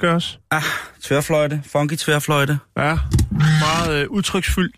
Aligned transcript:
Gøres. 0.00 0.40
Ah, 0.50 0.62
tværfløjte. 1.00 1.62
Funky 1.64 1.94
tværfløjte. 1.94 2.58
Ja, 2.76 2.98
meget 3.60 4.02
øh, 4.02 4.10
udtryksfyldt. 4.10 4.76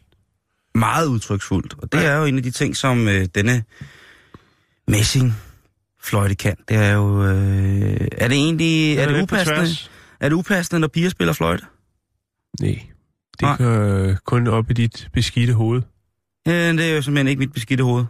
Meget 0.74 1.06
udtryksfuldt. 1.06 1.74
Og 1.78 1.92
det 1.92 2.06
er 2.06 2.16
jo 2.16 2.24
en 2.24 2.36
af 2.36 2.42
de 2.42 2.50
ting, 2.50 2.76
som 2.76 3.08
øh, 3.08 3.26
denne 3.34 3.64
messing 4.88 5.34
fløjte 6.02 6.34
kan. 6.34 6.56
Det 6.68 6.76
er 6.76 6.92
jo... 6.92 7.24
Øh, 7.24 8.08
er 8.12 8.28
det 8.28 8.36
egentlig... 8.36 8.96
Er, 8.98 9.06
Den 9.06 9.14
det 9.14 9.22
upassende? 9.22 9.66
Er 10.20 10.28
det 10.28 10.36
upassende, 10.36 10.80
når 10.80 10.88
piger 10.88 11.10
spiller 11.10 11.32
fløjte? 11.32 11.64
Nej, 12.60 12.82
det 13.32 13.42
Nej. 13.42 13.56
går 13.56 13.64
øh, 13.64 14.16
kun 14.24 14.46
op 14.46 14.70
i 14.70 14.74
dit 14.74 15.08
beskidte 15.12 15.52
hoved. 15.52 15.82
Øh, 16.48 16.54
det 16.54 16.90
er 16.90 16.94
jo 16.94 17.02
simpelthen 17.02 17.28
ikke 17.28 17.40
mit 17.40 17.52
beskidte 17.52 17.84
hoved. 17.84 18.04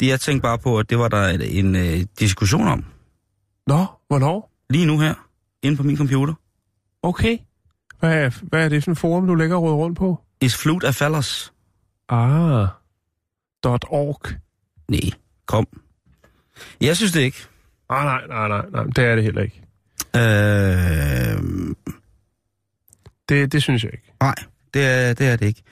Det 0.00 0.06
jeg 0.06 0.20
tænkte 0.20 0.42
bare 0.42 0.58
på, 0.58 0.78
at 0.78 0.90
det 0.90 0.98
var 0.98 1.08
der 1.08 1.28
en, 1.28 1.42
en 1.42 1.76
øh, 1.76 2.06
diskussion 2.18 2.68
om. 2.68 2.84
Nå, 3.66 3.86
hvornår? 4.08 4.50
Lige 4.70 4.86
nu 4.86 4.98
her. 4.98 5.14
Inde 5.64 5.76
på 5.76 5.82
min 5.82 5.96
computer. 5.96 6.34
Okay. 7.02 7.38
Hvad 7.98 8.14
er, 8.24 8.30
hvad 8.42 8.64
er 8.64 8.68
det 8.68 8.84
for 8.84 8.90
en 8.90 8.96
forum, 8.96 9.26
du 9.26 9.34
lægger 9.34 9.56
råd 9.56 9.72
rundt 9.74 9.98
på? 9.98 10.20
Is 10.40 10.56
flute 10.56 10.86
af 10.86 10.94
fallers? 10.94 11.52
Ah, 12.08 12.68
.org. 13.64 14.20
Nej, 14.88 15.00
kom. 15.46 15.66
Jeg 16.80 16.96
synes 16.96 17.12
det 17.12 17.20
ikke. 17.20 17.38
Ah, 17.88 18.04
nej, 18.04 18.26
nej, 18.26 18.48
nej, 18.48 18.66
nej, 18.72 18.84
det 18.84 19.04
er 19.04 19.14
det 19.14 19.24
heller 19.24 19.42
ikke. 19.42 19.62
Øh, 20.16 21.74
Det, 23.28 23.52
det 23.52 23.62
synes 23.62 23.84
jeg 23.84 23.92
ikke. 23.92 24.12
nej, 24.20 24.34
det 24.74 24.84
er, 24.86 25.14
det 25.14 25.28
er 25.28 25.36
det 25.36 25.46
ikke. 25.46 25.62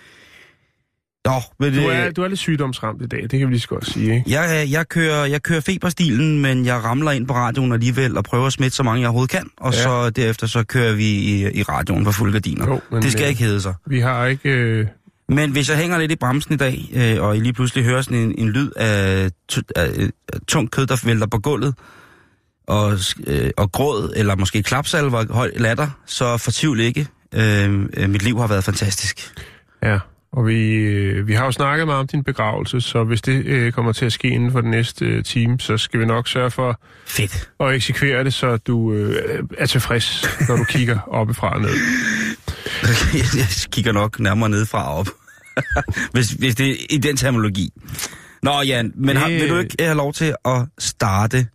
Nå, 1.25 1.33
men 1.61 1.73
Du 1.75 1.79
det, 1.81 1.95
er, 1.97 2.11
du 2.11 2.23
er 2.23 2.29
lidt 2.29 2.39
sygdomsramt 2.41 3.03
i 3.03 3.07
dag, 3.07 3.23
det 3.23 3.31
kan 3.31 3.41
vi 3.41 3.53
lige 3.53 3.61
så 3.61 3.69
godt 3.69 3.87
sige, 3.87 4.15
ikke? 4.15 4.31
jeg, 4.31 4.67
jeg, 4.71 4.89
kører, 4.89 5.25
jeg 5.25 5.43
kører 5.43 5.61
feberstilen, 5.61 6.41
men 6.43 6.67
jeg 6.67 6.85
ramler 6.85 7.11
ind 7.11 7.27
på 7.27 7.35
radioen 7.35 7.73
alligevel 7.73 8.17
og 8.17 8.25
prøver 8.25 8.47
at 8.47 8.53
smitte 8.53 8.77
så 8.77 8.83
mange, 8.83 9.01
jeg 9.01 9.09
overhovedet 9.09 9.31
kan. 9.31 9.51
Og 9.57 9.73
Ja. 9.73 9.83
så 9.83 10.11
derefter 10.11 10.47
så 10.47 10.65
kører 10.65 10.93
vi 10.95 11.05
i, 11.05 11.51
i 11.59 11.63
radioen 11.63 12.05
på 12.05 12.13
fuld 12.13 12.33
gardiner. 12.33 12.67
Jo, 12.67 12.81
men, 12.91 13.03
det 13.03 13.13
skal 13.13 13.23
øh, 13.23 13.29
ikke 13.29 13.43
hedde 13.45 13.61
sig. 13.61 13.75
Vi 13.87 14.01
har 14.01 14.27
ikke... 14.27 14.49
Øh, 14.51 14.87
Men 15.29 15.51
hvis 15.51 15.69
jeg 15.71 15.79
hænger 15.79 15.99
lidt 15.99 16.13
i 16.13 16.17
bremsen 16.17 16.55
i 16.55 16.57
dag, 16.57 16.91
øh, 16.95 17.23
og 17.23 17.37
I 17.37 17.41
lige 17.41 17.53
pludselig 17.53 17.85
hører 17.85 18.03
sådan 18.03 18.19
en, 18.19 18.35
en 18.39 18.49
lyd 18.49 18.71
af, 18.77 19.31
af, 19.77 19.89
af 20.33 20.39
tungt 20.49 20.71
kød, 20.71 20.87
der 20.87 21.03
vælter 21.07 21.27
på 21.27 21.39
gulvet, 21.39 21.75
og, 22.69 22.93
øh, 23.27 23.51
og 23.57 23.73
gråd, 23.73 24.13
eller 24.17 24.37
måske 24.37 24.63
klapsalver 24.63 25.33
høj 25.33 25.51
latter, 25.57 25.89
så 26.07 26.37
fortvivl 26.37 26.81
ikke. 26.81 27.07
Øh, 27.35 27.87
øh, 27.97 28.11
mit 28.11 28.23
liv 28.23 28.39
har 28.39 28.47
været 28.47 28.65
fantastisk. 28.65 29.33
ja, 29.83 29.99
og 30.33 30.47
vi, 30.47 30.73
øh, 30.75 31.27
vi 31.29 31.33
har 31.33 31.45
jo 31.45 31.53
snakket 31.53 31.87
meget 31.87 32.01
om 32.01 32.07
din 32.07 32.25
begravelse, 32.25 32.81
så 32.81 33.05
hvis 33.05 33.23
det 33.23 33.47
øh, 33.47 33.73
kommer 33.73 33.93
til 33.93 34.07
at 34.07 34.13
ske 34.13 34.29
inden 34.29 34.53
for 34.53 34.61
den 34.61 34.71
næste 34.71 35.05
øh, 35.05 35.25
time, 35.25 35.61
så 35.61 35.79
skal 35.79 36.01
vi 36.01 36.05
nok 36.07 36.29
sørge 36.29 36.51
for 36.51 36.81
Fedt. 37.07 37.51
at 37.61 37.75
eksekvere 37.75 38.25
det, 38.25 38.35
så 38.35 38.57
du 38.57 38.93
øh, 38.93 39.43
er 39.59 39.67
tilfreds, 39.67 40.27
når 40.49 40.57
du 40.57 40.65
kigger 40.65 40.99
oppefra 41.19 41.55
og 41.55 41.61
ned. 41.61 41.71
jeg 43.37 43.47
kigger 43.73 43.93
nok 43.93 44.21
nærmere 44.21 44.49
nedefra 44.51 44.93
og 44.93 44.99
op. 44.99 45.09
hvis, 46.13 46.31
hvis 46.31 46.55
det 46.55 46.71
er 46.71 46.75
i 46.91 46.97
den 46.99 47.17
terminologi. 47.17 47.71
Nå 48.43 48.63
Jan, 48.63 48.93
men 48.95 49.17
har, 49.17 49.29
vil 49.29 49.49
du 49.49 49.59
ikke 49.59 49.77
have 49.81 49.97
lov 49.97 50.13
til 50.13 50.35
at 50.45 50.67
starte, 50.79 51.47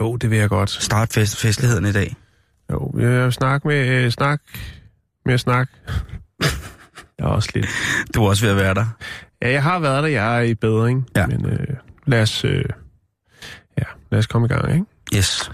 Jo, 0.00 0.16
det 0.16 0.30
vil 0.30 0.38
jeg 0.38 0.48
godt. 0.48 0.70
starte 0.70 1.14
fest, 1.14 1.36
festligheden 1.36 1.86
i 1.86 1.92
dag? 1.92 2.16
Jo, 2.72 2.92
jeg 2.98 3.24
vil 3.24 3.32
snakke 3.32 3.68
med 3.68 3.88
øh, 3.88 4.10
snak 4.10 4.40
med 5.26 5.38
snak. 5.38 5.68
jeg 7.18 7.24
er 7.24 7.28
også 7.28 7.48
lidt... 7.54 7.66
Du 8.14 8.24
er 8.24 8.28
også 8.28 8.44
ved 8.44 8.50
at 8.50 8.56
være 8.56 8.74
der. 8.74 8.86
Ja, 9.42 9.50
jeg 9.50 9.62
har 9.62 9.78
været 9.78 10.02
der, 10.02 10.08
jeg 10.08 10.36
er 10.38 10.42
i 10.42 10.54
bedring, 10.54 11.06
Ja. 11.16 11.26
men 11.26 11.46
øh, 11.46 11.66
lad 12.06 12.22
os... 12.22 12.44
Øh, 12.44 12.64
ja, 13.78 13.82
lad 14.10 14.18
os 14.18 14.26
komme 14.26 14.44
i 14.46 14.48
gang, 14.48 14.72
ikke? 14.74 14.84
Yes. 15.16 15.50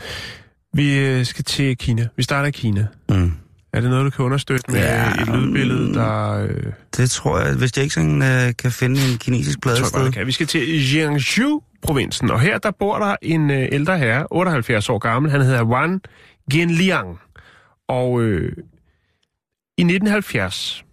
Vi 0.75 0.99
øh, 0.99 1.25
skal 1.27 1.45
til 1.45 1.77
Kina. 1.79 2.09
Vi 2.17 2.23
starter 2.23 2.49
i 2.49 2.51
Kina. 2.51 2.87
Mm. 3.09 3.33
Er 3.73 3.81
det 3.81 3.91
noget, 3.91 4.05
du 4.05 4.11
kan 4.11 4.25
understøtte 4.25 4.71
med 4.73 4.81
Ja, 4.81 5.11
et 5.11 5.29
lydbillede, 5.29 5.95
der... 5.95 6.31
Øh, 6.45 6.73
Det 6.97 7.11
tror 7.11 7.39
jeg, 7.41 7.55
hvis 7.57 7.77
jeg 7.77 7.83
ikke 7.83 7.95
sådan, 7.95 8.23
øh, 8.23 8.53
kan 8.59 8.73
finde 8.73 9.01
en 9.13 9.19
kinesisk 9.19 9.61
plade 9.63 9.77
tror 9.77 9.85
et 9.87 9.87
jeg 9.87 9.93
bare, 9.93 10.01
sted. 10.01 10.05
det 10.07 10.15
kan. 10.15 10.27
Vi 10.27 10.33
skal 10.33 10.47
til 10.47 10.93
Jiangsu-provinsen, 10.95 12.31
og 12.31 12.41
her 12.41 12.59
der 12.59 12.71
bor 12.71 12.99
der 12.99 13.17
en 13.23 13.51
øh, 13.51 13.69
ældre 13.73 13.99
herre, 13.99 14.27
78 14.31 14.89
år 14.89 14.99
gammel. 14.99 15.31
Han 15.31 15.41
hedder 15.43 15.65
Wan 15.65 16.01
Genliang. 16.53 17.19
Og 17.89 18.23
øh, 18.23 18.53
i 19.79 19.83
1970, 19.83 20.85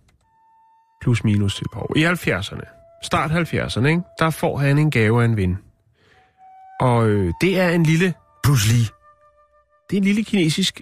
plus 1.02 1.24
minus 1.24 1.62
et 1.62 1.68
par 1.74 1.80
år, 1.82 1.94
i 1.98 2.06
70'erne, 2.06 3.00
start 3.04 3.32
70'erne, 3.32 3.86
ikke, 3.88 4.02
der 4.20 4.30
får 4.30 4.58
han 4.58 4.78
en 4.78 4.92
gave 4.92 5.22
af 5.22 5.26
en 5.26 5.38
ven. 5.38 5.58
Og 6.80 7.08
øh, 7.10 7.34
det 7.42 7.60
er 7.60 7.70
en 7.70 7.84
lille, 7.84 8.14
Lee. 8.46 8.86
det 9.90 9.96
er 9.96 9.98
en 9.98 10.04
lille 10.04 10.24
kinesisk 10.24 10.82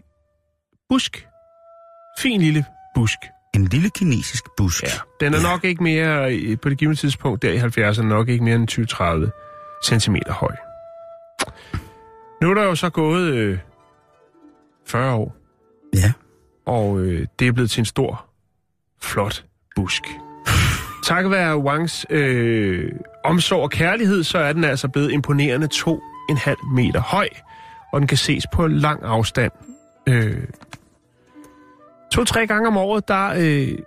busk. 0.89 1.27
Fin 2.19 2.41
lille 2.41 2.65
busk. 2.95 3.17
En 3.55 3.65
lille 3.65 3.89
kinesisk 3.89 4.43
busk. 4.57 4.83
Ja. 4.83 4.87
Den 5.19 5.33
er 5.33 5.37
Ja. 5.37 5.43
nok 5.51 5.63
ikke 5.63 5.83
mere, 5.83 6.35
øh, 6.35 6.57
på 6.59 6.69
det 6.69 6.77
givende 6.77 6.99
tidspunkt 6.99 7.41
der 7.41 7.51
i 7.51 7.57
70'erne, 7.57 8.01
nok 8.05 8.29
ikke 8.29 8.43
mere 8.43 8.55
end 8.55 8.67
20-30 8.71 9.99
cm 9.99 10.15
høj. 10.29 10.55
Nu 12.41 12.49
er 12.49 12.53
der 12.53 12.63
jo 12.63 12.75
så 12.75 12.89
gået 12.89 13.33
øh, 13.33 13.59
40 14.87 15.13
år, 15.13 15.35
Ja. 15.95 16.13
og 16.65 16.99
øh, 16.99 17.27
det 17.39 17.47
er 17.47 17.51
blevet 17.51 17.71
til 17.71 17.81
en 17.81 17.85
stor, 17.85 18.25
flot 19.01 19.45
busk. 19.77 20.19
Takket 21.03 21.31
være 21.31 21.57
Wangs 21.57 22.05
øh, 22.09 22.91
omsorg 23.23 23.61
og 23.61 23.71
kærlighed, 23.71 24.23
så 24.23 24.37
er 24.37 24.53
den 24.53 24.63
altså 24.63 24.87
blevet 24.87 25.11
imponerende 25.11 25.67
2,5 25.73 26.73
meter 26.73 27.01
høj, 27.01 27.29
og 27.93 27.99
den 27.99 28.07
kan 28.07 28.17
ses 28.17 28.47
på 28.53 28.67
lang 28.67 29.03
afstand. 29.03 29.51
Øh, 30.09 30.43
To-tre 32.11 32.47
gange 32.47 32.67
om 32.67 32.77
året, 32.77 33.07
der 33.07 33.33
øh, 33.37 33.77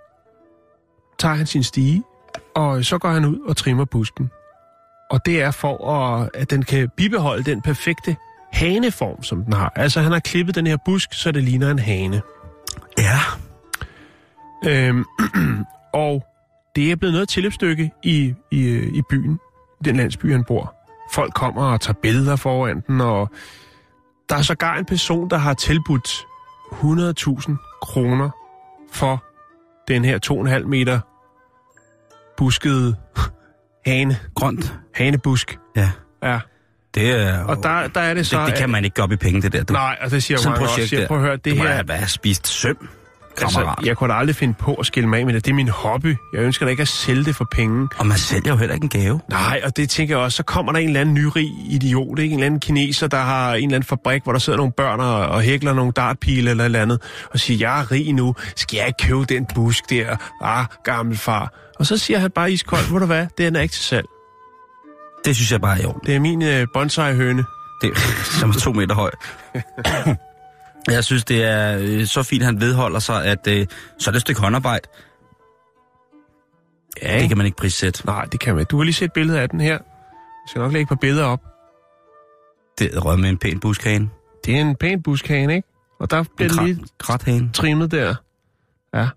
tager 1.19 1.35
han 1.35 1.45
sin 1.45 1.63
stige, 1.63 2.03
og 2.55 2.85
så 2.85 2.97
går 2.97 3.09
han 3.09 3.25
ud 3.25 3.39
og 3.39 3.57
trimmer 3.57 3.85
busken. 3.85 4.31
Og 5.09 5.25
det 5.25 5.41
er 5.41 5.51
for, 5.51 5.91
at, 5.91 6.29
at 6.33 6.49
den 6.49 6.63
kan 6.63 6.89
bibeholde 6.97 7.43
den 7.43 7.61
perfekte 7.61 8.15
haneform, 8.51 9.23
som 9.23 9.43
den 9.43 9.53
har. 9.53 9.73
Altså, 9.75 10.01
han 10.01 10.11
har 10.11 10.19
klippet 10.19 10.55
den 10.55 10.67
her 10.67 10.77
busk, 10.85 11.13
så 11.13 11.31
det 11.31 11.43
ligner 11.43 11.71
en 11.71 11.79
hane. 11.79 12.21
Ja. 12.97 13.19
Øhm, 14.67 15.05
og 15.93 16.23
det 16.75 16.91
er 16.91 16.95
blevet 16.95 17.13
noget 17.13 17.29
tilløbsstykke 17.29 17.91
i, 18.03 18.33
i, 18.51 18.67
øh, 18.67 18.83
i 18.93 19.01
byen, 19.09 19.39
i 19.81 19.83
den 19.85 19.95
landsby, 19.95 20.31
han 20.31 20.43
bor. 20.43 20.75
Folk 21.13 21.33
kommer 21.33 21.63
og 21.63 21.81
tager 21.81 21.93
billeder 22.01 22.35
foran 22.35 22.83
den, 22.87 23.01
og 23.01 23.29
der 24.29 24.35
er 24.35 24.41
sågar 24.41 24.77
en 24.77 24.85
person, 24.85 25.29
der 25.29 25.37
har 25.37 25.53
tilbudt 25.53 26.09
100.000 26.71 27.79
kroner 27.81 28.29
for 28.93 29.23
den 29.87 30.05
her 30.05 30.19
2,5 30.61 30.67
meter 30.67 30.99
buskede 32.37 32.95
hane, 33.85 34.17
Grønt. 34.35 34.73
hanebusk. 34.95 35.59
Ja. 35.75 35.91
Ja, 36.23 36.39
Det 36.95 37.21
er... 37.21 37.43
og 37.43 37.57
der, 37.63 37.87
der 37.87 38.01
er 38.01 38.13
det 38.13 38.27
så... 38.27 38.39
det, 38.39 38.47
det 38.47 38.55
kan 38.57 38.69
man 38.69 38.85
ikke 38.85 38.95
gå 38.95 39.01
op 39.01 39.11
i 39.11 39.15
penge, 39.15 39.41
det 39.41 39.53
der. 39.53 39.63
Du. 39.63 39.73
Nej, 39.73 39.97
og 40.01 40.11
det 40.11 40.23
siger 40.23 40.37
Sådan 40.37 40.51
man 40.51 40.57
et 40.57 40.63
også. 40.63 40.73
projekt 40.75 40.89
Siger, 40.89 41.07
prøv 41.07 41.17
at 41.17 41.23
høre, 41.23 41.35
det 41.37 41.45
du 41.45 41.55
må 41.57 41.63
her... 41.63 41.69
have, 41.71 41.85
have 41.91 42.07
spist 42.09 42.47
søm, 42.47 42.89
Altså, 43.41 43.59
kammerat. 43.59 43.85
jeg 43.85 43.97
kunne 43.97 44.13
da 44.13 44.19
aldrig 44.19 44.35
finde 44.35 44.53
på 44.53 44.73
at 44.73 44.85
skille 44.85 45.09
mig 45.09 45.19
af 45.19 45.25
med 45.25 45.33
det. 45.33 45.45
Det 45.45 45.51
er 45.51 45.55
min 45.55 45.67
hobby. 45.69 46.15
Jeg 46.33 46.41
ønsker 46.41 46.65
da 46.65 46.69
ikke 46.69 46.81
at 46.81 46.87
sælge 46.87 47.23
det 47.23 47.35
for 47.35 47.47
penge. 47.51 47.89
Og 47.97 48.07
man 48.07 48.17
sælger 48.17 48.51
jo 48.51 48.55
heller 48.57 48.73
ikke 48.75 48.83
en 48.83 48.89
gave. 48.89 49.19
Nej, 49.29 49.61
og 49.63 49.77
det 49.77 49.89
tænker 49.89 50.15
jeg 50.15 50.23
også, 50.23 50.35
så 50.35 50.43
kommer 50.43 50.71
der 50.71 50.79
en 50.79 50.87
eller 50.87 51.01
anden 51.01 51.15
nyrig 51.15 51.47
idiot, 51.69 52.19
ikke? 52.19 52.33
en 52.33 52.39
eller 52.39 52.45
anden 52.45 52.59
kineser, 52.59 53.07
der 53.07 53.17
har 53.17 53.53
en 53.53 53.63
eller 53.63 53.75
anden 53.75 53.87
fabrik, 53.87 54.23
hvor 54.23 54.31
der 54.31 54.39
sidder 54.39 54.57
nogle 54.57 54.71
børn 54.77 54.99
og, 54.99 55.15
og 55.27 55.41
hækler 55.41 55.73
nogle 55.73 55.91
dartpile 55.91 56.49
eller 56.49 56.63
et 56.63 56.65
eller 56.65 56.81
andet, 56.81 57.01
og 57.33 57.39
siger, 57.39 57.67
jeg 57.69 57.79
er 57.81 57.91
rig 57.91 58.13
nu, 58.13 58.35
skal 58.55 58.77
jeg 58.77 58.87
ikke 58.87 59.07
købe 59.07 59.25
den 59.25 59.47
busk 59.55 59.89
der? 59.89 60.15
Ah, 60.41 60.65
gammel 60.83 61.17
far. 61.17 61.53
Og 61.79 61.85
så 61.85 61.97
siger 61.97 62.19
han 62.19 62.31
bare 62.31 62.51
iskoldt, 62.51 62.93
ved 62.93 62.99
du 62.99 63.05
hvad, 63.05 63.27
den 63.37 63.55
er 63.55 63.61
ikke 63.61 63.73
til 63.73 63.83
salg. 63.83 64.05
Det 65.25 65.35
synes 65.35 65.51
jeg 65.51 65.61
bare 65.61 65.79
er 65.79 65.83
jo. 65.83 65.93
Det 66.05 66.15
er 66.15 66.19
min 66.19 66.41
øh, 66.41 66.67
bonsai-høne. 66.73 67.45
Det, 67.81 67.97
som 68.39 68.49
er 68.49 68.53
to 68.53 68.71
meter 68.71 68.95
høj. 68.95 69.11
Jeg 70.87 71.03
synes, 71.03 71.23
det 71.25 71.43
er 71.43 71.77
øh, 71.81 72.05
så 72.05 72.23
fint, 72.23 72.43
han 72.43 72.59
vedholder 72.61 72.99
sig, 72.99 73.25
at 73.25 73.47
øh, 73.47 73.67
så 73.99 74.09
er 74.09 74.11
det 74.11 74.15
et 74.17 74.21
stykke 74.21 74.41
håndarbejde. 74.41 74.87
Ja, 77.03 77.19
Det 77.19 77.27
kan 77.27 77.37
man 77.37 77.45
ikke 77.45 77.57
prissætte. 77.57 78.05
Nej, 78.05 78.25
det 78.25 78.39
kan 78.39 78.53
man 78.53 78.59
ikke. 78.61 78.69
Du 78.69 78.77
har 78.77 78.83
lige 78.83 78.93
set 78.93 79.05
et 79.05 79.13
billede 79.13 79.39
af 79.39 79.49
den 79.49 79.61
her. 79.61 79.71
Jeg 79.71 79.79
skal 80.47 80.59
nok 80.59 80.71
lægge 80.73 80.83
et 80.83 80.87
par 80.89 80.95
billeder 81.01 81.25
op. 81.25 81.39
Det 82.79 82.95
er 82.95 83.15
med 83.15 83.29
en 83.29 83.37
pæn 83.37 83.59
buskane. 83.59 84.09
Det 84.45 84.55
er 84.57 84.61
en 84.61 84.75
pæn 84.75 85.01
buskane, 85.03 85.55
ikke? 85.55 85.67
Og 85.99 86.11
der 86.11 86.23
bliver 86.37 86.49
det 86.49 86.63
lige 86.63 86.75
krat, 86.75 86.89
krathane. 86.99 87.49
trimmet 87.53 87.91
der. 87.91 88.15
Ja. 88.93 89.07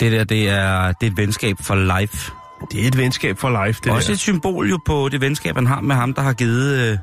Det 0.00 0.12
der, 0.12 0.24
det 0.24 0.48
er, 0.48 0.92
det 0.92 1.06
er 1.06 1.10
et 1.10 1.16
venskab 1.16 1.56
for 1.62 2.00
life. 2.00 2.32
Det 2.72 2.84
er 2.84 2.88
et 2.88 2.96
venskab 2.98 3.38
for 3.38 3.66
life, 3.66 3.80
det 3.84 3.92
Også 3.92 4.08
der. 4.08 4.12
et 4.14 4.18
symbol 4.20 4.70
jo 4.70 4.78
på 4.86 5.08
det 5.08 5.20
venskab, 5.20 5.54
han 5.54 5.66
har 5.66 5.80
med 5.80 5.94
ham, 5.96 6.14
der 6.14 6.22
har 6.22 6.32
givet, 6.32 6.90
øh, 6.92 6.98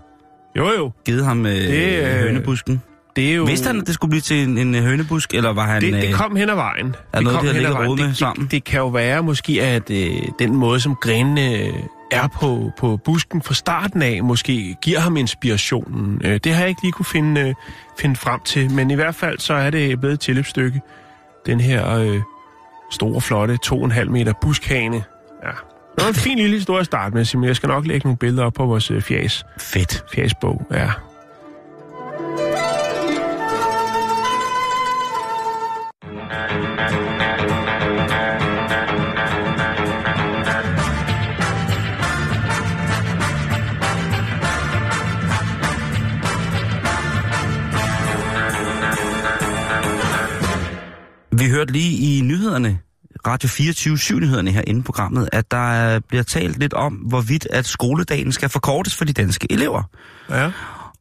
Jo, 0.58 0.70
jo. 0.78 0.92
givet 1.06 1.26
ham 1.26 1.46
øh, 1.46 1.52
Det, 1.52 2.04
øh, 2.04 2.20
hønebusken. 2.20 2.82
Det 3.16 3.30
er 3.32 3.36
jo... 3.36 3.44
Vidste 3.44 3.68
han, 3.68 3.80
at 3.80 3.88
det 3.88 3.94
skulle 3.94 4.10
blive 4.10 4.22
til 4.22 4.48
en, 4.48 4.58
en 4.58 4.76
hønebusk, 4.76 5.34
eller 5.34 5.54
var 5.54 5.66
han... 5.66 5.82
det, 5.82 5.94
det 5.94 6.08
øh, 6.08 6.14
kom 6.14 6.36
hen 6.36 6.50
ad 6.50 6.56
vejen. 6.56 6.96
er 7.14 7.18
det 7.18 7.24
noget, 7.24 7.38
kom 7.38 7.48
har 7.48 7.54
hen 7.54 7.66
ad 7.66 7.72
vejen. 7.72 7.98
det, 7.98 8.18
sammen? 8.18 8.44
Det, 8.44 8.52
det 8.52 8.64
kan 8.64 8.80
jo 8.80 8.88
være 8.88 9.24
måske, 9.24 9.62
at 9.62 9.90
øh, 9.92 10.12
den 10.40 10.56
måde, 10.56 10.80
som 10.80 10.96
grenene 10.96 11.58
øh, 11.58 11.74
er 12.12 12.28
på, 12.28 12.72
på 12.78 12.98
busken 12.98 13.42
fra 13.42 13.54
starten 13.54 14.02
af, 14.02 14.24
måske 14.24 14.76
giver 14.82 15.00
ham 15.00 15.18
inspirationen. 15.18 16.22
Øh, 16.24 16.40
det 16.44 16.54
har 16.54 16.60
jeg 16.60 16.70
ikke 16.70 16.82
lige 16.82 16.92
kunne 16.92 17.06
finde, 17.06 17.42
øh, 17.42 17.54
finde 18.00 18.16
frem 18.16 18.40
til, 18.46 18.72
men 18.72 18.92
i 18.92 18.96
hvert 18.96 19.16
fald 19.16 19.40
så 19.40 19.54
er 19.54 19.70
det 19.70 20.00
blevet 20.00 20.14
et 20.14 20.20
tilløbsstykke. 20.20 20.82
Den 21.46 21.60
her 21.60 21.98
øh, 21.98 22.22
store, 22.92 23.22
flotte 23.22 23.58
2,5 23.66 24.04
meter 24.04 24.34
buskhane. 24.42 25.04
Ja. 25.44 25.52
Det 25.96 26.04
var 26.04 26.08
en 26.08 26.16
fin 26.28 26.38
lille 26.38 26.56
historie 26.56 26.80
at 26.80 26.86
starte 26.86 27.16
med, 27.16 27.26
Simon. 27.26 27.48
Jeg 27.48 27.56
skal 27.56 27.68
nok 27.68 27.88
lægge 27.88 28.08
nogle 28.08 28.18
billeder 28.18 28.46
op 28.46 28.54
på 28.54 28.66
vores 28.66 28.92
øh, 28.92 29.02
fjæs, 29.02 29.46
Fedt. 29.60 30.04
fjæsbog. 30.14 30.68
Ja. 30.72 30.90
Vi 51.38 51.50
hørte 51.50 51.72
lige 51.74 52.18
i 52.18 52.22
nyhederne, 52.22 52.80
Radio 53.28 53.50
24 53.50 54.20
nyhederne 54.20 54.52
herinde 54.52 54.80
i 54.80 54.84
programmet, 54.84 55.30
at 55.32 55.52
der 55.52 56.00
bliver 56.00 56.24
talt 56.24 56.60
lidt 56.60 56.74
om, 56.74 56.94
hvorvidt 56.94 57.48
at 57.52 57.66
skoledagen 57.66 58.32
skal 58.32 58.50
forkortes 58.50 58.96
for 58.96 59.06
de 59.06 59.14
danske 59.14 59.48
elever. 59.52 59.84
Ja. 60.30 60.52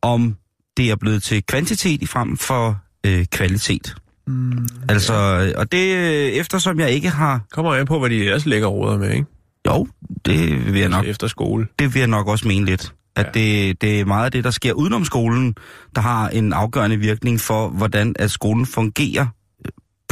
Om 0.03 0.37
det 0.77 0.91
er 0.91 0.97
blevet 0.97 1.23
til 1.23 1.43
kvantitet 1.47 2.03
i 2.03 2.07
frem 2.07 2.37
for 2.37 2.79
øh, 3.07 3.25
kvalitet. 3.33 3.95
Mm, 4.27 4.67
Altså, 4.89 5.15
øh, 5.15 5.53
og 5.57 5.73
det 5.73 5.97
øh, 5.97 6.33
eftersom 6.33 6.81
jeg 6.81 6.91
ikke 6.91 7.09
har... 7.11 7.41
kommer 7.53 7.75
an 7.75 7.87
på, 7.87 7.99
hvad 7.99 8.11
de 8.11 8.25
ellers 8.25 8.47
lægger 8.47 8.69
råder 8.69 8.99
med, 8.99 9.11
ikke? 9.11 9.27
Jo, 9.67 9.87
det 10.25 10.67
vil 10.73 10.81
jeg 10.81 10.89
nok, 10.89 11.05
Efter 11.07 11.27
skole. 11.27 11.67
det 11.79 11.95
vil 11.95 12.01
jeg 12.01 12.09
nok 12.09 12.29
også 12.29 12.49
mene 12.49 12.67
lidt. 12.67 12.95
At 13.17 13.27
Ja. 13.27 13.31
det, 13.41 13.81
det 13.83 14.01
er 14.01 14.05
meget 14.05 14.25
af 14.25 14.33
det, 14.33 14.45
der 14.45 14.51
sker 14.51 14.73
udenom 14.73 15.05
skolen, 15.05 15.55
der 15.95 16.01
har 16.01 16.29
en 16.29 16.53
afgørende 16.53 16.97
virkning 16.97 17.41
for, 17.41 17.69
hvordan 17.69 18.15
at 18.19 18.31
skolen 18.31 18.67
fungerer 18.67 19.27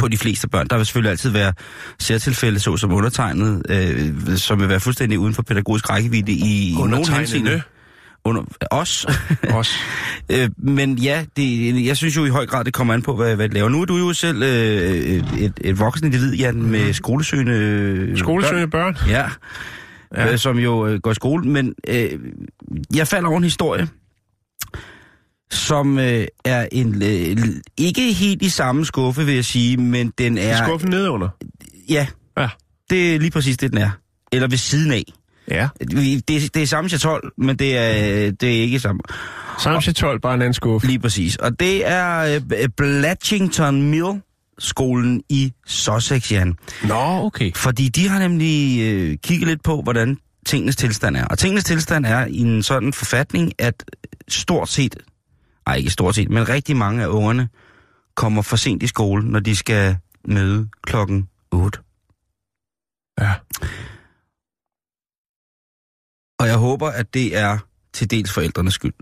på 0.01 0.07
de 0.07 0.17
fleste 0.17 0.49
børn. 0.49 0.67
Der 0.67 0.77
vil 0.77 0.85
selvfølgelig 0.85 1.11
altid 1.11 1.29
være 1.29 1.53
særtilfælde, 1.99 2.59
såsom 2.59 2.93
undertegnet, 2.93 3.63
øh, 3.69 4.37
som 4.37 4.59
vil 4.59 4.69
være 4.69 4.79
fuldstændig 4.79 5.19
uden 5.19 5.33
for 5.33 5.41
pædagogisk 5.41 5.89
rækkevidde 5.89 6.31
i, 6.31 6.75
nogle 6.77 7.17
henseender. 7.17 7.61
Under 8.25 8.43
os. 8.71 9.05
Også. 9.59 9.71
øh, 10.31 10.49
men 10.57 10.97
ja, 10.97 11.25
det, 11.37 11.85
jeg 11.85 11.97
synes 11.97 12.17
jo 12.17 12.25
i 12.25 12.29
høj 12.29 12.45
grad, 12.45 12.63
det 12.63 12.73
kommer 12.73 12.93
an 12.93 13.01
på, 13.01 13.15
hvad, 13.15 13.35
hvad 13.35 13.47
det 13.47 13.53
laver. 13.53 13.69
Nu 13.69 13.81
er 13.81 13.85
du 13.85 13.97
jo 13.97 14.13
selv 14.13 14.43
øh, 14.43 14.49
et, 14.49 15.53
et 15.61 15.79
voksen 15.79 16.05
individ, 16.05 16.33
Jan, 16.33 16.61
med 16.61 16.93
skolesøgende... 16.93 18.17
Skolesøgende 18.17 18.67
børn. 18.67 18.93
børn. 18.93 19.09
Ja. 19.09 19.29
Ja. 20.15 20.25
ja. 20.25 20.31
Øh, 20.31 20.37
som 20.37 20.59
jo 20.59 20.87
øh, 20.87 20.99
går 20.99 21.11
i 21.11 21.15
skole. 21.15 21.49
Men 21.49 21.73
øh, 21.87 22.09
jeg 22.95 23.07
falder 23.07 23.29
over 23.29 23.37
en 23.37 23.43
historie, 23.43 23.87
som 25.51 25.99
øh, 25.99 26.25
er 26.45 26.67
en 26.71 27.01
øh, 27.03 27.37
ikke 27.77 28.13
helt 28.13 28.41
i 28.41 28.49
samme 28.49 28.85
skuffe, 28.85 29.25
vil 29.25 29.35
jeg 29.35 29.45
sige, 29.45 29.77
men 29.77 30.13
den 30.17 30.37
er... 30.37 30.65
Skuffen 30.65 30.89
nedunder. 30.89 31.29
Ja, 31.89 32.07
Ja. 32.37 32.47
det 32.89 33.15
er 33.15 33.19
lige 33.19 33.31
præcis 33.31 33.57
det, 33.57 33.71
den 33.71 33.77
er. 33.77 33.89
Eller 34.31 34.47
ved 34.47 34.57
siden 34.57 34.91
af. 34.91 35.03
Ja. 35.47 35.67
Det, 35.79 36.27
det 36.53 36.57
er 36.57 36.65
samme 36.65 36.89
chatol, 36.89 37.31
men 37.37 37.55
det 37.55 37.77
er, 37.77 38.31
det 38.31 38.57
er 38.57 38.61
ikke 38.61 38.79
samme. 38.79 39.01
Samme 39.63 39.81
12, 39.81 40.19
bare 40.19 40.33
en 40.33 40.41
anden 40.41 40.53
skuffe. 40.53 40.87
Lige 40.87 40.99
præcis. 40.99 41.35
Og 41.35 41.59
det 41.59 41.87
er 41.87 42.19
øh, 42.51 42.69
Blatchington 42.77 43.81
Mill 43.81 44.21
skolen 44.59 45.21
i 45.29 45.53
Sussex, 45.67 46.31
Jan. 46.31 46.55
Nå, 46.83 46.95
okay. 47.25 47.51
Fordi 47.55 47.89
de 47.89 48.07
har 48.07 48.19
nemlig 48.19 48.81
øh, 48.81 49.17
kigget 49.23 49.47
lidt 49.47 49.63
på, 49.63 49.81
hvordan 49.81 50.17
tingenes 50.45 50.75
tilstand 50.75 51.17
er. 51.17 51.25
Og 51.25 51.39
tingenes 51.39 51.63
tilstand 51.63 52.05
er 52.05 52.25
i 52.25 52.37
en 52.37 52.63
sådan 52.63 52.93
forfatning, 52.93 53.53
at 53.59 53.83
stort 54.29 54.69
set, 54.69 54.95
ej 55.67 55.75
ikke 55.75 55.89
stort 55.89 56.15
set, 56.15 56.29
men 56.29 56.49
rigtig 56.49 56.77
mange 56.77 57.03
af 57.03 57.07
ungerne 57.07 57.49
kommer 58.15 58.41
for 58.41 58.55
sent 58.55 58.83
i 58.83 58.87
skole, 58.87 59.31
når 59.31 59.39
de 59.39 59.55
skal 59.55 59.97
møde 60.27 60.69
klokken 60.83 61.29
8. 61.51 61.79
Ja. 63.19 63.33
Og 66.39 66.47
jeg 66.47 66.57
håber, 66.57 66.87
at 66.89 67.13
det 67.13 67.37
er 67.37 67.57
til 67.93 68.11
dels 68.11 68.33
forældrenes 68.33 68.73
skyld. 68.73 68.93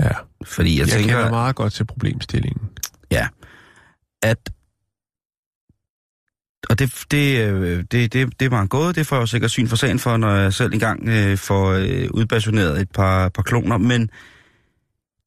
Ja. 0.00 0.12
Fordi 0.44 0.78
jeg, 0.78 0.86
Jeg, 0.86 0.88
tænker, 0.88 1.14
kender 1.14 1.30
meget 1.30 1.56
godt 1.56 1.72
til 1.72 1.84
problemstillingen. 1.84 2.68
at 4.22 4.50
og 6.70 6.78
det, 6.78 7.04
det, 7.10 7.50
øh, 7.50 7.84
det, 7.90 8.12
det, 8.12 8.40
det 8.40 8.50
var 8.50 8.62
en 8.62 8.68
gåde, 8.68 8.92
det 8.92 9.06
får 9.06 9.16
jeg 9.16 9.20
jo 9.20 9.26
sikkert 9.26 9.50
syn 9.50 9.68
for 9.68 9.76
sagen 9.76 9.98
for, 9.98 10.16
når 10.16 10.34
jeg 10.34 10.54
selv 10.54 10.72
engang 10.72 11.08
øh, 11.08 11.38
får 11.38 11.70
øh, 11.70 12.08
udbasuneret 12.10 12.80
et 12.80 12.90
par, 12.90 13.28
par 13.28 13.42
kloner. 13.42 13.78
Men 13.78 14.10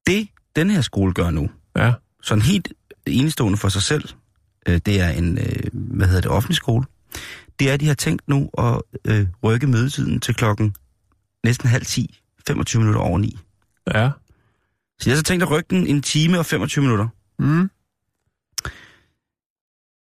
det, 0.08 0.28
den 0.56 0.70
her 0.70 0.82
skole 0.82 1.14
gør 1.14 1.30
nu, 1.30 1.50
Ja. 1.76 1.94
sådan 2.24 2.42
helt 2.42 2.74
enestående 3.08 3.58
for 3.58 3.70
sig 3.70 3.82
selv, 3.82 4.10
øh, 4.68 4.80
det 4.86 5.02
er 5.02 5.10
en, 5.10 5.38
øh, 5.38 5.64
hvad 5.74 6.08
hedder 6.08 6.22
det, 6.22 6.32
offentlig 6.32 6.56
skole, 6.56 6.86
det 7.60 7.70
er, 7.70 7.74
at 7.74 7.80
de 7.80 7.88
har 7.88 7.94
tænkt 7.94 8.28
nu 8.28 8.50
at 8.58 8.82
øh, 9.06 9.28
rykke 9.44 9.68
mødetiden 9.68 10.20
til 10.20 10.36
klokken 10.36 10.76
næsten 11.44 11.70
halv 11.70 11.86
10, 11.86 12.20
25 12.48 12.80
minutter 12.82 13.02
over 13.02 13.18
9. 13.20 13.38
Ja. 13.88 14.10
Så 15.00 15.10
jeg 15.10 15.14
har 15.14 15.18
så 15.18 15.24
tænkt 15.24 15.44
at 15.44 15.52
rykke 15.52 15.68
den 15.70 15.88
en 15.88 16.02
time 16.02 16.40
og 16.40 16.46
25 16.46 16.84
minutter. 16.84 17.08
Mm. 17.40 17.70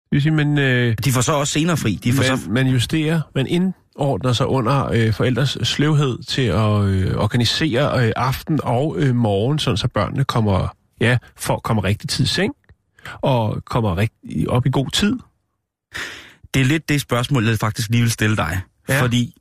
Det 0.05 0.17
vil 0.17 0.23
sige, 0.23 0.33
man, 0.33 0.59
øh, 0.59 0.97
De 1.05 1.13
får 1.13 1.21
så 1.21 1.33
også 1.33 1.53
senere 1.53 1.77
fri. 1.77 1.95
De 2.05 2.13
får 2.13 2.23
man, 2.29 2.39
så, 2.39 2.51
man 2.51 2.67
justerer, 2.67 3.21
man 3.35 3.47
indordner 3.99 4.33
sig 4.33 4.47
under 4.47 4.91
øh, 4.93 5.13
forældres 5.13 5.59
sløvhed 5.63 6.23
til 6.23 6.43
at 6.43 6.81
øh, 6.81 7.17
organisere 7.17 8.07
øh, 8.07 8.13
aften 8.17 8.61
og 8.63 8.95
øh, 8.99 9.15
morgen, 9.15 9.59
sådan 9.59 9.77
så 9.77 9.89
børnene 9.89 10.25
kommer, 10.25 10.77
ja, 11.01 11.19
for 11.37 11.59
kommer 11.59 11.85
rigtig 11.85 12.09
tid 12.09 12.25
i 12.25 12.29
seng, 12.29 12.55
og 13.21 13.65
kommer 13.65 13.97
rigtig 13.97 14.51
op 14.51 14.67
i 14.67 14.71
god 14.71 14.91
tid. 14.91 15.19
Det 16.55 16.63
er 16.63 16.67
lidt 16.67 16.89
det 16.89 17.01
spørgsmål, 17.01 17.49
jeg 17.49 17.59
faktisk 17.59 17.91
lige 17.91 18.01
vil 18.01 18.11
stille 18.11 18.37
dig. 18.37 18.61
Ja. 18.89 19.03
Fordi 19.03 19.37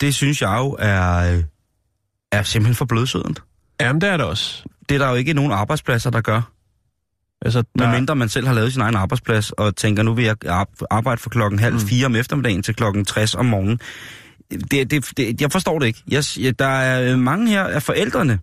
det 0.00 0.14
synes 0.14 0.42
jeg 0.42 0.56
jo 0.58 0.76
er, 0.78 1.42
er 2.32 2.42
simpelthen 2.42 2.74
for 2.74 2.84
blødsødent. 2.84 3.42
Jamen, 3.80 4.00
det 4.00 4.08
er 4.08 4.16
det 4.16 4.26
også. 4.26 4.64
Det 4.88 4.94
er 4.94 4.98
der 4.98 5.08
jo 5.08 5.14
ikke 5.14 5.32
nogen 5.32 5.52
arbejdspladser, 5.52 6.10
der 6.10 6.20
gør. 6.20 6.52
Altså, 7.42 7.62
der, 7.78 7.86
Medmindre 7.88 8.16
man 8.16 8.28
selv 8.28 8.46
har 8.46 8.54
lavet 8.54 8.72
sin 8.72 8.82
egen 8.82 8.94
arbejdsplads, 8.96 9.50
og 9.50 9.76
tænker, 9.76 10.02
nu 10.02 10.14
vil 10.14 10.24
jeg 10.24 10.36
ar- 10.48 10.68
arbejde 10.90 11.20
fra 11.20 11.30
klokken 11.30 11.58
halv 11.58 11.74
Mm. 11.74 11.80
fire 11.80 12.06
om 12.06 12.16
eftermiddagen 12.16 12.62
til 12.62 12.74
klokken 12.74 13.04
60 13.04 13.34
om 13.34 13.46
morgenen. 13.46 13.80
Det, 14.70 14.90
det, 14.90 15.04
det, 15.16 15.40
jeg 15.40 15.52
forstår 15.52 15.78
det 15.78 15.86
ikke. 15.86 16.02
Jeg, 16.08 16.58
der 16.58 16.66
er 16.66 17.16
mange 17.16 17.48
her 17.48 17.62
af 17.64 17.82
forældrene, 17.82 18.38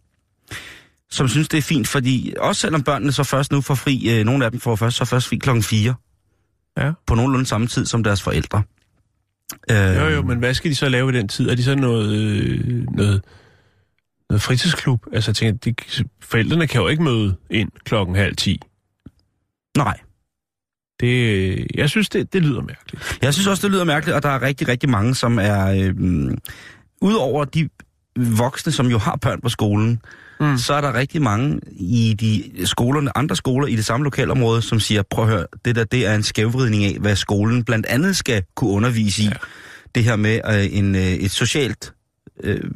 som 1.11 1.27
synes, 1.27 1.47
det 1.47 1.57
er 1.57 1.61
fint, 1.61 1.87
fordi 1.87 2.33
også 2.39 2.61
selvom 2.61 2.83
børnene 2.83 3.11
så 3.11 3.23
først 3.23 3.51
nu 3.51 3.61
får 3.61 3.75
fri, 3.75 4.19
øh, 4.19 4.25
nogle 4.25 4.45
af 4.45 4.51
dem 4.51 4.59
får 4.59 4.75
først, 4.75 4.97
så 4.97 5.05
først 5.05 5.27
fri 5.27 5.35
klokken 5.37 5.63
4. 5.63 5.93
Ja. 6.77 6.91
På 7.07 7.15
nogenlunde 7.15 7.45
samme 7.45 7.67
tid 7.67 7.85
som 7.85 8.03
deres 8.03 8.21
forældre. 8.21 8.63
Øh, 9.71 9.77
Jo, 9.95 10.07
jo, 10.07 10.21
men 10.21 10.37
hvad 10.39 10.53
skal 10.53 10.71
de 10.71 10.75
så 10.75 10.89
lave 10.89 11.09
i 11.09 11.17
den 11.17 11.27
tid? 11.27 11.49
Er 11.49 11.55
de 11.55 11.63
så 11.63 11.75
noget, 11.75 12.13
øh, 12.15 12.83
noget, 12.95 13.21
noget 14.29 14.41
fritidsklub? 14.41 15.05
Altså, 15.13 15.31
jeg 15.31 15.35
tænker, 15.35 15.57
de, 15.71 15.73
forældrene 16.21 16.67
kan 16.67 16.81
jo 16.81 16.87
ikke 16.87 17.03
møde 17.03 17.35
ind 17.49 17.69
klokken 17.85 18.15
halv 18.15 18.35
ti. 18.35 18.59
Nej. 19.77 19.99
Det, 20.99 21.67
jeg 21.75 21.89
synes, 21.89 22.09
det, 22.09 22.33
det 22.33 22.41
lyder 22.41 22.61
mærkeligt. 22.61 23.17
Jeg 23.21 23.33
synes 23.33 23.47
også, 23.47 23.61
det 23.67 23.71
lyder 23.71 23.83
mærkeligt, 23.83 24.15
og 24.15 24.23
der 24.23 24.29
er 24.29 24.41
rigtig, 24.41 24.67
rigtig 24.67 24.89
mange, 24.89 25.15
som 25.15 25.39
er... 25.39 25.65
Øh, 25.67 26.31
Udover 27.01 27.45
de 27.45 27.69
voksne, 28.15 28.71
som 28.71 28.87
jo 28.87 28.97
har 28.97 29.15
børn 29.15 29.41
på 29.41 29.49
skolen, 29.49 30.01
Mm. 30.39 30.57
så 30.57 30.73
er 30.73 30.81
der 30.81 30.93
rigtig 30.93 31.21
mange 31.21 31.59
i 31.71 32.15
de 32.19 32.67
skolerne, 32.67 33.17
andre 33.17 33.35
skoler 33.35 33.67
i 33.67 33.75
det 33.75 33.85
samme 33.85 34.03
lokalområde, 34.03 34.61
som 34.61 34.79
siger, 34.79 35.01
prøv 35.09 35.25
at 35.25 35.31
høre, 35.31 35.45
det 35.65 35.75
der, 35.75 35.83
det 35.83 36.05
er 36.05 36.15
en 36.15 36.23
skævvridning 36.23 36.83
af, 36.83 36.97
hvad 36.99 37.15
skolen 37.15 37.63
blandt 37.63 37.85
andet 37.85 38.15
skal 38.17 38.43
kunne 38.55 38.69
undervise 38.69 39.23
i. 39.23 39.25
Ja. 39.25 39.31
Det 39.95 40.03
her 40.03 40.15
med 40.15 40.39
øh, 40.49 40.77
en, 40.77 40.95
øh, 40.95 41.01
et 41.01 41.31
socialt, 41.31 41.93
øh, 42.43 42.71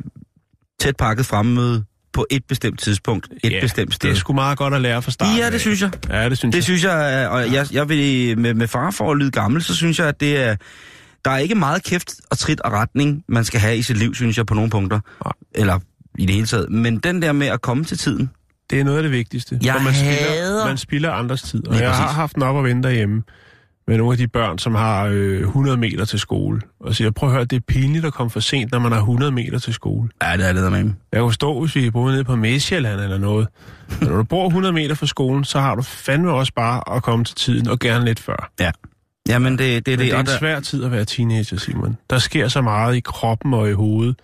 tæt 0.79 0.95
pakket 0.97 1.25
fremmøde 1.25 1.83
på 2.17 2.25
et 2.29 2.43
bestemt 2.49 2.79
tidspunkt, 2.79 3.27
et 3.43 3.51
Ja, 3.51 3.59
bestemt 3.61 3.93
sted. 3.93 4.09
Det 4.09 4.15
er 4.15 4.19
sgu 4.19 4.33
meget 4.33 4.57
godt 4.57 4.73
at 4.73 4.81
lære 4.81 5.01
fra 5.01 5.11
starten. 5.11 5.37
Ja, 5.37 5.49
det 5.51 5.61
synes 5.61 5.81
jeg. 5.81 5.91
Ja, 6.09 6.29
det 6.29 6.37
synes 6.37 6.53
Det 6.53 6.57
jeg. 6.57 6.63
synes 6.63 6.83
jeg, 6.83 7.23
er- 7.23 7.27
og 7.27 7.53
jeg, 7.53 7.67
jeg 7.73 7.89
vil 7.89 8.37
med, 8.39 8.53
med 8.53 8.67
far 8.67 8.91
for 8.91 9.11
at 9.11 9.17
lyde 9.17 9.31
gammel, 9.31 9.63
så 9.63 9.75
synes 9.75 9.99
jeg, 9.99 10.07
at 10.07 10.19
det 10.19 10.37
er, 10.37 10.55
der 11.25 11.31
er 11.31 11.37
ikke 11.37 11.55
meget 11.55 11.83
kæft 11.83 12.11
og 12.31 12.37
trit 12.37 12.61
og 12.61 12.71
retning, 12.71 13.23
man 13.27 13.43
skal 13.43 13.59
have 13.59 13.77
i 13.77 13.81
sit 13.81 13.97
liv, 13.97 14.15
synes 14.15 14.37
jeg, 14.37 14.45
på 14.45 14.53
nogle 14.53 14.69
punkter. 14.69 14.99
Nej. 15.25 15.33
Eller 15.55 15.79
i 16.17 16.25
det 16.25 16.35
hele 16.35 16.47
taget. 16.47 16.69
Men 16.71 16.97
den 16.97 17.21
der 17.21 17.31
med 17.31 17.47
at 17.47 17.61
komme 17.61 17.83
til 17.83 17.97
tiden, 17.97 18.29
Det 18.69 18.79
er 18.79 18.83
noget 18.83 18.97
af 18.97 19.03
det 19.03 19.11
vigtigste. 19.11 19.59
Jeg 19.63 19.75
man 19.83 19.93
hader- 19.93 20.17
spilder, 20.25 20.65
man 20.67 20.77
spilder 20.77 21.11
andres 21.11 21.41
tid. 21.41 21.67
Og 21.67 21.73
Lige 21.73 21.83
jeg 21.87 21.95
har 21.95 22.07
haft 22.11 22.35
den 22.35 22.43
op 22.43 22.55
og 22.55 22.63
vente 22.63 22.87
derhjemme 22.87 23.23
med 23.87 23.97
nogle 23.97 24.11
af 24.13 24.17
de 24.17 24.27
børn, 24.27 24.57
som 24.59 24.75
har 24.75 25.05
øh, 25.05 25.39
100 25.41 25.77
meter 25.77 26.05
til 26.05 26.19
skole. 26.19 26.61
Og 26.79 26.95
siger, 26.95 27.11
prøv 27.11 27.29
at 27.29 27.35
høre, 27.35 27.45
det 27.45 27.55
er 27.55 27.59
pinligt 27.67 28.05
at 28.05 28.13
komme 28.13 28.29
for 28.31 28.39
sent, 28.39 28.71
når 28.71 28.79
man 28.79 28.91
har 28.91 28.99
100 28.99 29.31
meter 29.31 29.59
til 29.59 29.73
skole. 29.73 30.09
ja, 30.23 30.37
det 30.37 30.47
er 30.49 30.53
det 30.53 30.71
med. 30.71 30.91
Jeg 31.11 31.21
kunne 31.21 31.33
stå, 31.33 31.59
hvis 31.61 31.75
vi 31.75 31.91
boede 31.91 32.13
nede 32.13 32.23
på 32.23 32.35
Mæsjælland 32.35 33.01
eller 33.01 33.17
noget. 33.17 33.47
Men 33.99 34.09
når 34.09 34.17
du 34.17 34.23
bor 34.23 34.47
100 34.47 34.73
meter 34.73 34.95
fra 34.95 35.05
skolen, 35.05 35.43
så 35.43 35.59
har 35.59 35.75
du 35.75 35.81
fandme 35.81 36.31
også 36.31 36.53
bare 36.53 36.95
at 36.95 37.03
komme 37.03 37.25
til 37.25 37.35
tiden, 37.35 37.67
og 37.69 37.79
gerne 37.79 38.05
lidt 38.05 38.19
før. 38.19 38.51
Ja. 38.59 38.71
Jamen, 39.29 39.57
det, 39.57 39.85
det 39.85 39.93
er 39.93 39.97
Men 39.97 39.99
det. 39.99 39.99
det 39.99 40.15
er 40.15 40.19
en 40.19 40.25
der- 40.25 40.37
svær 40.37 40.59
tid 40.59 40.83
at 40.83 40.91
være 40.91 41.05
teenager, 41.05 41.57
Simon. 41.57 41.97
Der 42.09 42.17
sker 42.17 42.47
så 42.47 42.61
meget 42.61 42.95
i 42.95 42.99
kroppen 42.99 43.53
og 43.53 43.69
i 43.69 43.73
hovedet. 43.73 44.19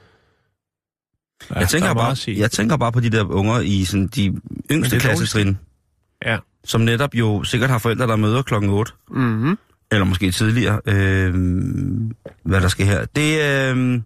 Ja, 1.56 1.60
Jeg 1.60 1.70
tænker, 1.70 1.90
er 1.90 1.94
bare, 1.94 2.16
jeg 2.40 2.52
tænker 2.52 2.78
bare 2.78 2.92
på 2.92 3.00
de 3.00 3.10
der 3.10 3.24
unger 3.24 3.60
i 3.60 3.84
sådan, 3.84 4.08
de 4.08 4.36
yngste 4.72 4.96
det 4.96 5.02
klassetrin, 5.02 5.58
Ja. 6.26 6.38
Som 6.64 6.82
netop 6.82 7.16
jo 7.16 7.44
sikkert 7.44 7.70
har 7.70 7.78
forældre, 7.78 8.08
der 8.08 8.16
møder 8.16 8.42
klokken 8.42 8.70
8, 8.70 8.92
Mm-hmm. 9.10 9.58
eller 9.92 10.06
måske 10.06 10.32
tidligere, 10.32 10.80
øh, 10.86 11.34
hvad 12.44 12.62
der 12.62 12.68
sker 12.68 12.86
her. 12.86 13.06
Det, 13.06 13.42
øh, 13.42 14.02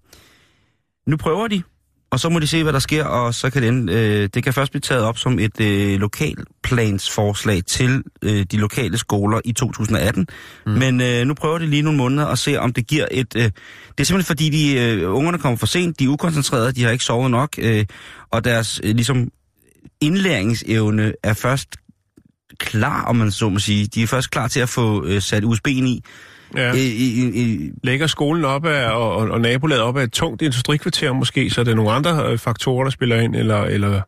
nu 1.08 1.18
prøver 1.18 1.48
de, 1.48 1.64
og 2.12 2.20
så 2.20 2.30
må 2.30 2.40
de 2.40 2.48
se, 2.48 2.64
hvad 2.64 2.74
der 2.74 2.80
sker, 2.80 3.04
og 3.06 3.34
så 3.34 3.50
kan 3.50 3.64
det, 3.64 3.94
øh, 3.94 4.30
det 4.34 4.44
kan 4.44 4.54
først 4.54 4.72
blive 4.72 4.82
taget 4.82 5.04
op 5.04 5.18
som 5.18 5.40
et 5.40 5.62
øh, 5.62 6.00
lokalplansforslag 6.00 7.66
til 7.66 8.04
øh, 8.22 8.46
de 8.52 8.58
lokale 8.58 8.98
skoler 8.98 9.42
i 9.46 9.54
2018. 9.54 10.28
Mm. 10.66 10.72
Men 10.72 11.02
øh, 11.02 11.26
nu 11.28 11.34
prøver 11.34 11.58
de 11.58 11.66
lige 11.66 11.82
nogle 11.82 11.98
måneder 11.98 12.26
og 12.26 12.38
se, 12.38 12.60
om 12.60 12.74
det 12.74 12.88
giver 12.88 13.06
et... 13.12 13.36
Øh, 13.36 13.44
det 13.44 13.52
er 14.00 14.04
simpelthen 14.04 14.24
fordi, 14.24 14.50
de 14.50 14.80
øh, 14.80 15.16
ungerne 15.16 15.38
kommer 15.38 15.58
for 15.58 15.66
sent, 15.66 16.00
de 16.00 16.04
er 16.04 16.10
ukoncentrerede, 16.10 16.72
de 16.72 16.84
har 16.84 16.92
ikke 16.92 17.04
sovet 17.04 17.32
nok, 17.32 17.50
øh, 17.58 17.86
og 18.32 18.44
deres 18.44 18.82
øh, 18.84 18.96
ligesom 18.96 19.32
indlæringsevne 20.02 21.14
er 21.24 21.34
først 21.34 21.70
klar, 22.58 23.04
om 23.06 23.16
man 23.16 23.32
så 23.32 23.50
må 23.50 23.60
sige. 23.60 23.88
De 23.88 24.04
er 24.04 24.08
først 24.08 24.32
klar 24.32 24.48
til 24.48 24.60
at 24.60 24.70
få 24.70 25.06
øh, 25.06 25.22
sat 25.22 25.44
USB'en 25.44 25.70
i. 25.70 26.04
Ja. 26.56 26.70
Øh, 26.70 26.76
i, 26.76 27.20
i, 27.20 27.42
i 27.42 27.72
Lægger 27.84 28.08
skolen 28.08 28.46
op 28.46 28.66
af, 28.66 28.92
og, 28.92 29.16
og, 29.16 29.30
og 29.30 29.42
nabolaget 29.42 29.84
op 29.84 29.98
af 29.98 30.04
et 30.04 30.12
tungt 30.12 30.42
industrikvarter 30.42 31.14
måske, 31.14 31.50
så 31.50 31.62
er 31.62 31.66
det 31.66 31.76
nogle 31.76 31.92
andre 31.92 32.32
øh, 32.32 32.38
faktorer, 32.38 32.84
der 32.84 32.92
spiller 32.92 33.22
ind, 33.22 33.36
eller... 33.36 33.62
eller 33.62 34.02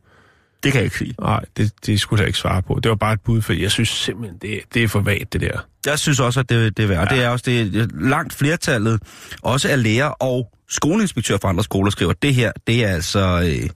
det 0.62 0.72
kan 0.72 0.78
jeg 0.78 0.84
ikke 0.84 0.98
sige. 0.98 1.14
nej, 1.20 1.44
det, 1.56 1.72
det 1.86 2.00
skulle 2.00 2.20
jeg 2.20 2.26
ikke 2.26 2.38
svare 2.38 2.62
på. 2.62 2.80
Det 2.82 2.88
var 2.88 2.94
bare 2.94 3.12
et 3.12 3.20
bud, 3.20 3.42
for 3.42 3.52
jeg 3.52 3.70
synes 3.70 3.88
simpelthen, 3.88 4.38
det, 4.42 4.60
det 4.74 4.84
er 4.84 4.88
for 4.88 5.00
vagt, 5.00 5.32
det 5.32 5.40
der. 5.40 5.60
Jeg 5.86 5.98
synes 5.98 6.20
også, 6.20 6.40
at 6.40 6.48
det, 6.48 6.76
det 6.76 6.82
er 6.82 6.86
værd. 6.86 7.08
Ja. 7.10 7.16
Det 7.16 7.24
er 7.24 7.28
også 7.28 7.44
det, 7.46 7.90
langt 7.94 8.34
flertallet, 8.34 9.02
også 9.42 9.68
af 9.68 9.82
lærer 9.82 10.06
og 10.06 10.52
skoleinspektør 10.68 11.38
fra 11.42 11.48
andre 11.48 11.64
skoler, 11.64 11.90
skriver, 11.90 12.12
det 12.12 12.34
her, 12.34 12.52
det 12.66 12.84
er 12.84 12.88
altså, 12.88 13.40
øh, 13.40 13.70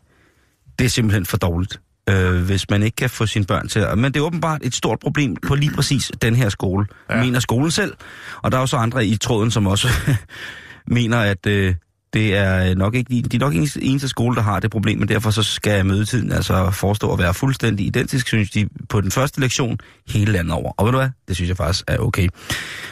det 0.78 0.84
er 0.84 0.88
simpelthen 0.88 1.26
for 1.26 1.36
dårligt, 1.36 1.80
øh, 2.10 2.42
hvis 2.42 2.70
man 2.70 2.82
ikke 2.82 2.96
kan 2.96 3.10
få 3.10 3.26
sine 3.26 3.44
børn 3.44 3.68
til. 3.68 3.86
Men 3.96 4.04
det 4.04 4.16
er 4.16 4.24
åbenbart 4.24 4.60
et 4.64 4.74
stort 4.74 4.98
problem 4.98 5.36
på 5.36 5.54
lige 5.54 5.72
præcis 5.74 6.12
den 6.22 6.36
her 6.36 6.48
skole, 6.48 6.86
ja. 7.10 7.24
Mener 7.24 7.40
skolen 7.40 7.70
selv. 7.70 7.94
Og 8.42 8.52
der 8.52 8.56
er 8.56 8.62
jo 8.62 8.66
så 8.66 8.76
andre 8.76 9.06
i 9.06 9.16
tråden, 9.16 9.50
som 9.50 9.66
også 9.66 9.88
mener, 10.86 11.18
at 11.18 11.46
øh, 11.46 11.74
det 12.14 12.36
er 12.36 12.74
nok 12.74 12.94
ikke, 12.94 13.22
de 13.22 13.36
er 13.36 13.40
nok 13.40 13.54
ikke 13.54 13.70
eneste 13.82 14.08
skole, 14.08 14.36
der 14.36 14.42
har 14.42 14.60
det 14.60 14.70
problem, 14.70 14.98
men 14.98 15.08
derfor 15.08 15.30
så 15.30 15.42
skal 15.42 15.86
mødetiden 15.86 16.32
altså 16.32 16.70
forestå 16.70 17.12
at 17.12 17.18
være 17.18 17.34
fuldstændig 17.34 17.86
identisk, 17.86 18.28
synes 18.28 18.50
de, 18.50 18.68
på 18.88 19.00
den 19.00 19.10
første 19.10 19.40
lektion 19.40 19.78
hele 20.08 20.32
landet 20.32 20.52
over. 20.52 20.72
Og 20.76 20.86
ved 20.86 20.92
du 20.92 20.98
hvad? 20.98 21.10
Det 21.28 21.36
synes 21.36 21.48
jeg 21.48 21.56
faktisk 21.56 21.84
er 21.88 21.98
okay. 21.98 22.28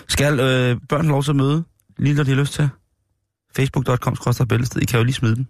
Skal 0.09 0.41
øh, 0.41 0.77
børn 0.89 1.07
lov 1.07 1.23
til 1.23 1.31
at 1.31 1.37
møde, 1.37 1.65
lige 1.99 2.15
når 2.15 2.25
de 2.25 2.31
har 2.31 2.41
lyst 2.41 2.53
til? 2.53 2.69
Facebook.com 3.57 4.17
bæltested. 4.49 4.83
I 4.83 4.85
kan 4.85 4.99
jo 4.99 5.05
lige 5.05 5.15
smide 5.15 5.37
den. 5.37 5.49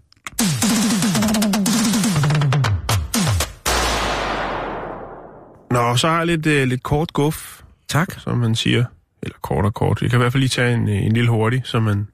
Nå, 5.73 5.97
så 5.97 6.09
har 6.09 6.17
jeg 6.19 6.27
lidt, 6.27 6.47
øh, 6.47 6.69
lidt 6.69 6.83
kort 6.83 7.13
guf, 7.13 7.61
Tak. 7.89 8.09
som 8.19 8.39
man 8.39 8.55
siger. 8.55 8.85
Eller 9.23 9.37
kort 9.43 9.65
og 9.65 9.75
kort. 9.75 10.03
Jeg 10.03 10.11
kan 10.11 10.17
i 10.17 10.21
hvert 10.23 10.33
fald 10.33 10.41
lige 10.41 10.49
tage 10.49 10.75
en, 10.75 10.89
øh, 10.89 10.95
en 10.97 11.13
lille 11.13 11.31
hurtig, 11.31 11.63
som 11.65 11.83
man 11.83 12.09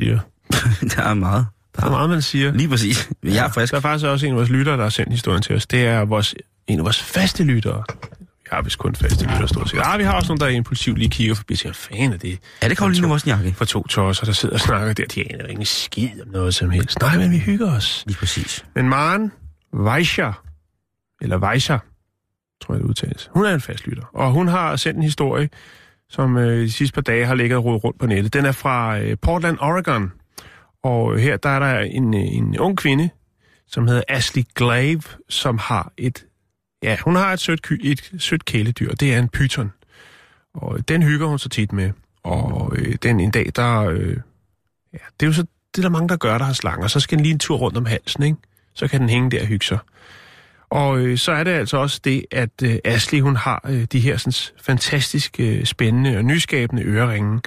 siger. 0.00 0.18
der 0.96 1.02
er 1.02 1.14
meget. 1.14 1.46
Der 1.76 1.86
er 1.86 1.90
meget, 1.90 2.10
man 2.10 2.22
siger. 2.22 2.52
Lige 2.52 2.68
præcis. 2.68 3.10
Jeg 3.24 3.46
er 3.46 3.50
frisk. 3.52 3.70
Der 3.70 3.76
er 3.76 3.82
faktisk 3.82 4.06
også 4.06 4.26
en 4.26 4.32
af 4.32 4.36
vores 4.36 4.48
lyttere, 4.48 4.76
der 4.76 4.82
har 4.82 4.90
sendt 4.90 5.12
historien 5.12 5.42
til 5.42 5.56
os. 5.56 5.66
Det 5.66 5.86
er 5.86 6.04
vores, 6.04 6.34
en 6.66 6.78
af 6.78 6.84
vores 6.84 7.02
faste 7.02 7.44
lyttere. 7.44 7.84
Vi 8.20 8.48
har 8.52 8.62
vist 8.62 8.78
kun 8.78 8.94
faste 8.94 9.24
lyttere, 9.24 9.48
stort 9.48 9.70
set. 9.70 9.80
Ah, 9.84 9.98
vi 9.98 10.04
har 10.04 10.12
også 10.12 10.28
nogen, 10.28 10.40
der 10.40 10.46
impulsivt 10.48 10.98
lige 10.98 11.10
kigger 11.10 11.34
forbi 11.34 11.52
og 11.52 11.58
siger, 11.58 11.72
fan 11.72 12.12
er 12.12 12.16
det 12.16 12.38
Er 12.62 12.68
det 12.68 12.78
Karoline 12.78 13.08
Wozniacki? 13.08 13.52
for 13.52 13.64
to 13.64 13.86
tosser, 13.86 14.24
der 14.24 14.32
sidder 14.32 14.54
og 14.54 14.60
snakker 14.60 14.92
der. 14.92 15.04
De 15.06 15.32
aner 15.32 15.44
jo 15.44 15.50
ingen 15.50 15.66
skid 15.66 16.22
om 16.22 16.28
noget 16.28 16.54
som 16.54 16.70
helst. 16.70 17.00
Nej, 17.00 17.16
men 17.18 17.30
vi 17.30 17.38
hygger 17.38 17.72
os. 17.76 18.04
Lige 18.06 18.16
præcis. 18.18 18.64
Men 18.74 18.88
Maren 18.88 19.32
Weischer, 19.74 20.42
eller 21.20 21.38
Weischer, 21.38 21.78
tror 22.60 22.74
jeg 22.74 22.82
det 22.82 22.88
udtales. 22.88 23.30
Hun 23.34 23.44
er 23.44 23.54
en 23.54 23.60
fast 23.60 23.86
lytter, 23.86 24.04
og 24.12 24.32
hun 24.32 24.48
har 24.48 24.76
sendt 24.76 24.96
en 24.96 25.02
historie, 25.02 25.48
som 26.08 26.36
øh, 26.36 26.60
de 26.60 26.72
sidste 26.72 26.94
par 26.94 27.00
dage 27.00 27.26
har 27.26 27.34
ligget 27.34 27.56
og 27.56 27.64
rodet 27.64 27.84
rundt 27.84 28.00
på 28.00 28.06
nettet. 28.06 28.32
Den 28.32 28.44
er 28.44 28.52
fra 28.52 28.98
øh, 28.98 29.16
Portland, 29.22 29.58
Oregon, 29.60 30.12
og 30.82 31.14
øh, 31.14 31.20
her 31.20 31.36
der 31.36 31.48
er 31.48 31.58
der 31.58 31.80
en, 31.80 32.14
øh, 32.14 32.20
en 32.20 32.58
ung 32.58 32.78
kvinde, 32.78 33.10
som 33.66 33.86
hedder 33.86 34.02
Ashley 34.08 34.42
Glave, 34.54 35.02
som 35.28 35.58
har 35.58 35.92
et, 35.96 36.24
ja, 36.82 36.96
hun 37.04 37.16
har 37.16 37.32
et 37.32 37.40
sødt, 37.40 37.72
et 37.80 38.12
sødt 38.18 38.44
kæledyr, 38.44 38.94
det 38.94 39.14
er 39.14 39.18
en 39.18 39.28
pyton. 39.28 39.72
Og 40.54 40.76
øh, 40.76 40.82
den 40.88 41.02
hygger 41.02 41.26
hun 41.26 41.38
så 41.38 41.48
tit 41.48 41.72
med, 41.72 41.92
og 42.22 42.72
øh, 42.76 42.94
den 43.02 43.20
en 43.20 43.30
dag, 43.30 43.50
der, 43.56 43.80
øh, 43.80 44.16
ja, 44.92 44.98
det 45.20 45.26
er 45.26 45.26
jo 45.26 45.32
så, 45.32 45.42
det 45.74 45.78
er 45.78 45.82
der 45.82 45.88
mange, 45.88 46.08
der 46.08 46.16
gør, 46.16 46.38
der 46.38 46.44
har 46.44 46.52
slanger, 46.52 46.86
så 46.86 47.00
skal 47.00 47.18
den 47.18 47.22
lige 47.22 47.32
en 47.32 47.38
tur 47.38 47.56
rundt 47.56 47.76
om 47.76 47.86
halsen, 47.86 48.22
ikke? 48.22 48.38
Så 48.74 48.88
kan 48.88 49.00
den 49.00 49.08
hænge 49.08 49.30
der 49.30 49.40
og 49.40 49.46
hygge 49.46 49.66
sig. 49.66 49.78
Og 50.70 50.98
øh, 50.98 51.18
så 51.18 51.32
er 51.32 51.44
det 51.44 51.50
altså 51.50 51.76
også 51.76 52.00
det, 52.04 52.24
at 52.30 52.62
øh, 52.62 52.78
Ashley, 52.84 53.20
hun 53.20 53.36
har 53.36 53.60
øh, 53.68 53.84
de 53.84 54.00
her 54.00 54.16
sådan, 54.16 54.54
fantastisk 54.62 55.40
øh, 55.40 55.64
spændende 55.64 56.16
og 56.16 56.24
nyskabende 56.24 56.82
øreringe. 56.82 57.40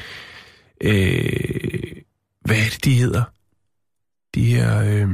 Øh, 0.81 1.91
hvad 2.45 2.57
er 2.57 2.69
det, 2.69 2.85
de 2.85 2.93
hedder? 2.93 3.23
De 4.35 4.45
her... 4.45 4.81
Øh, 4.81 5.07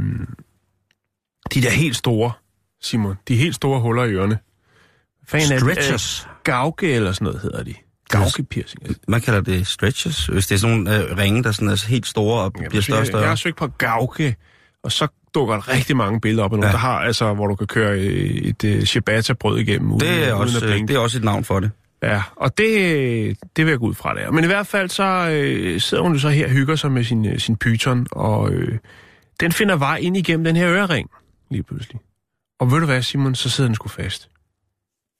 de 1.53 1.61
der 1.61 1.69
helt 1.69 1.95
store, 1.95 2.31
Simon. 2.81 3.15
De 3.27 3.35
helt 3.35 3.55
store 3.55 3.79
huller 3.81 4.03
i 4.03 4.11
ørerne. 4.11 4.39
Fan 5.27 5.51
er? 5.51 5.59
Stretchers. 5.59 6.25
Øh, 6.29 6.33
gauge 6.43 6.87
eller 6.93 7.11
sådan 7.11 7.25
noget 7.25 7.41
hedder 7.41 7.63
de. 7.63 7.73
Gauge 8.09 8.43
piercing. 8.49 8.83
Man 9.07 9.21
kalder 9.21 9.41
det 9.41 9.67
stretches, 9.67 10.25
hvis 10.27 10.47
det 10.47 10.55
er 10.55 10.59
sådan 10.59 10.77
nogle 10.77 11.09
øh, 11.09 11.17
ringe, 11.17 11.43
der 11.43 11.51
sådan 11.51 11.67
er 11.69 11.87
helt 11.87 12.07
store 12.07 12.43
og 12.43 12.53
bliver 12.53 12.81
større 12.81 12.99
og 12.99 13.05
Jeg, 13.05 13.13
jeg 13.13 13.19
har 13.19 13.23
større. 13.23 13.37
søgt 13.37 13.57
på 13.57 13.67
gauge, 13.67 14.35
og 14.83 14.91
så 14.91 15.07
dukker 15.39 15.67
rigtig 15.69 15.97
mange 15.97 16.21
billeder 16.21 16.43
op 16.43 16.53
af 16.53 16.57
nogen, 16.59 16.67
Ja. 16.67 16.71
der 16.71 16.77
har, 16.77 16.99
altså, 16.99 17.33
hvor 17.33 17.47
du 17.47 17.55
kan 17.55 17.67
køre 17.67 17.99
øh, 17.99 18.29
et 18.29 18.63
uh, 18.63 18.83
ciabatta-brød 18.83 19.59
igennem 19.59 19.91
uden, 19.91 19.99
Det 19.99 20.09
er, 20.27 20.33
uden 20.33 20.41
også, 20.41 20.57
at 20.65 20.71
øh, 20.81 20.87
det 20.87 20.89
er 20.95 20.99
også 20.99 21.17
et 21.17 21.23
navn 21.23 21.43
for 21.43 21.59
det. 21.59 21.71
Ja, 22.03 22.21
og 22.35 22.57
det, 22.57 23.37
det 23.55 23.65
vil 23.65 23.71
jeg 23.71 23.79
gå 23.79 23.85
ud 23.85 23.93
fra 23.93 24.13
der. 24.15 24.31
Men 24.31 24.43
i 24.43 24.47
hvert 24.47 24.67
fald 24.67 24.89
så 24.89 25.03
øh, 25.31 25.81
sidder 25.81 26.03
hun 26.03 26.13
jo 26.13 26.19
så 26.19 26.29
her 26.29 26.45
og 26.45 26.51
hygger 26.51 26.75
sig 26.75 26.91
med 26.91 27.03
sin, 27.03 27.25
øh, 27.25 27.39
sin 27.39 27.55
python, 27.55 28.07
og 28.11 28.51
øh, 28.51 28.77
den 29.39 29.51
finder 29.51 29.75
vej 29.75 29.95
ind 29.97 30.17
igennem 30.17 30.43
den 30.43 30.55
her 30.55 30.69
ørering, 30.69 31.09
lige 31.51 31.63
pludselig. 31.63 31.99
Og 32.59 32.71
ved 32.71 32.79
du 32.79 32.85
hvad, 32.85 33.01
Simon, 33.01 33.35
så 33.35 33.49
sidder 33.49 33.67
den 33.67 33.75
sgu 33.75 33.87
fast. 33.89 34.29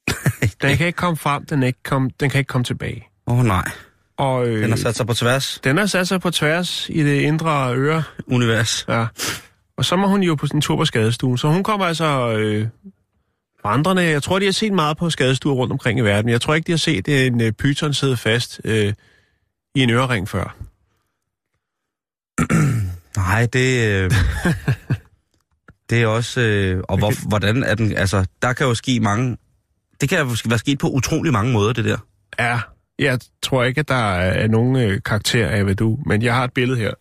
Den 0.61 0.77
kan 0.77 0.87
ikke 0.87 0.97
komme 0.97 1.17
frem, 1.17 1.45
den, 1.45 1.63
ikke 1.63 1.79
kom, 1.83 2.09
den 2.09 2.29
kan 2.29 2.39
ikke 2.39 2.47
komme 2.49 2.63
tilbage. 2.65 3.07
Åh 3.27 3.39
oh, 3.39 3.45
nej, 3.45 3.69
Og, 4.17 4.47
øh, 4.47 4.61
den 4.61 4.69
har 4.69 4.77
sat 4.77 4.95
sig 4.95 5.07
på 5.07 5.13
tværs. 5.13 5.59
den 5.63 5.77
har 5.77 5.85
sat 5.85 6.07
sig 6.07 6.21
på 6.21 6.31
tværs 6.31 6.89
i 6.89 7.03
det 7.03 7.21
indre 7.21 7.75
øre, 7.75 8.03
Univers. 8.27 8.85
Ja. 8.89 9.05
Og 9.77 9.85
så 9.85 9.95
må 9.95 10.07
hun 10.07 10.23
jo 10.23 10.35
på 10.35 10.47
sin 10.47 10.61
tur 10.61 10.75
på 10.75 10.85
skadestuen. 10.85 11.37
Så 11.37 11.47
hun 11.47 11.63
kommer 11.63 11.85
altså 11.85 12.37
øh, 12.37 12.67
vandrende. 13.63 14.03
Jeg 14.03 14.23
tror, 14.23 14.39
de 14.39 14.45
har 14.45 14.51
set 14.51 14.73
meget 14.73 14.97
på 14.97 15.09
skadestuer 15.09 15.55
rundt 15.55 15.71
omkring 15.71 15.99
i 15.99 16.01
verden. 16.01 16.31
Jeg 16.31 16.41
tror 16.41 16.53
ikke, 16.53 16.67
de 16.67 16.71
har 16.71 16.77
set 16.77 17.27
en 17.27 17.41
øh, 17.41 17.51
python 17.51 17.93
sidde 17.93 18.17
fast 18.17 18.61
øh, 18.63 18.93
i 19.75 19.83
en 19.83 19.89
ørering 19.89 20.29
før. 20.29 20.55
Nej, 23.17 23.45
det... 23.53 23.87
Øh, 23.87 24.11
det 25.89 26.01
er 26.01 26.07
også... 26.07 26.41
Øh, 26.41 26.83
og 26.89 26.97
hvor, 26.97 27.27
hvordan 27.27 27.63
er 27.63 27.75
den... 27.75 27.97
Altså, 27.97 28.25
der 28.41 28.53
kan 28.53 28.67
jo 28.67 28.73
ske 28.73 28.99
mange... 28.99 29.37
Det 30.01 30.09
kan 30.09 30.19
jo 30.19 30.35
være 30.45 30.59
sket 30.59 30.79
på 30.79 30.89
utrolig 30.89 31.33
mange 31.33 31.53
måder, 31.53 31.73
det 31.73 31.85
der. 31.85 31.97
Ja, 32.39 32.59
jeg 32.99 33.19
tror 33.43 33.63
ikke, 33.63 33.79
at 33.79 33.87
der 33.87 34.13
er 34.13 34.47
nogen 34.47 34.75
øh, 34.75 35.01
karakter 35.05 35.47
af, 35.47 35.63
hvad 35.63 35.75
du... 35.75 35.99
Men 36.05 36.21
jeg 36.21 36.35
har 36.35 36.43
et 36.43 36.53
billede 36.53 36.79
her. 36.79 36.93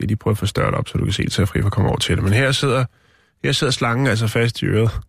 Skal 0.00 0.08
lige 0.08 0.16
prøve 0.16 0.32
at 0.32 0.38
få 0.38 0.46
større 0.46 0.70
op, 0.70 0.88
så 0.88 0.98
du 0.98 1.04
kan 1.04 1.12
se 1.12 1.46
for 1.46 1.66
at 1.66 1.72
komme 1.72 1.88
over 1.88 1.98
til 1.98 2.16
det. 2.16 2.24
Men 2.24 2.32
her 2.32 2.52
sidder, 2.52 2.84
her 3.44 3.52
sidder 3.52 3.70
slangen 3.70 4.06
altså 4.06 4.26
fast 4.26 4.62
i 4.62 4.66
øret. 4.66 4.90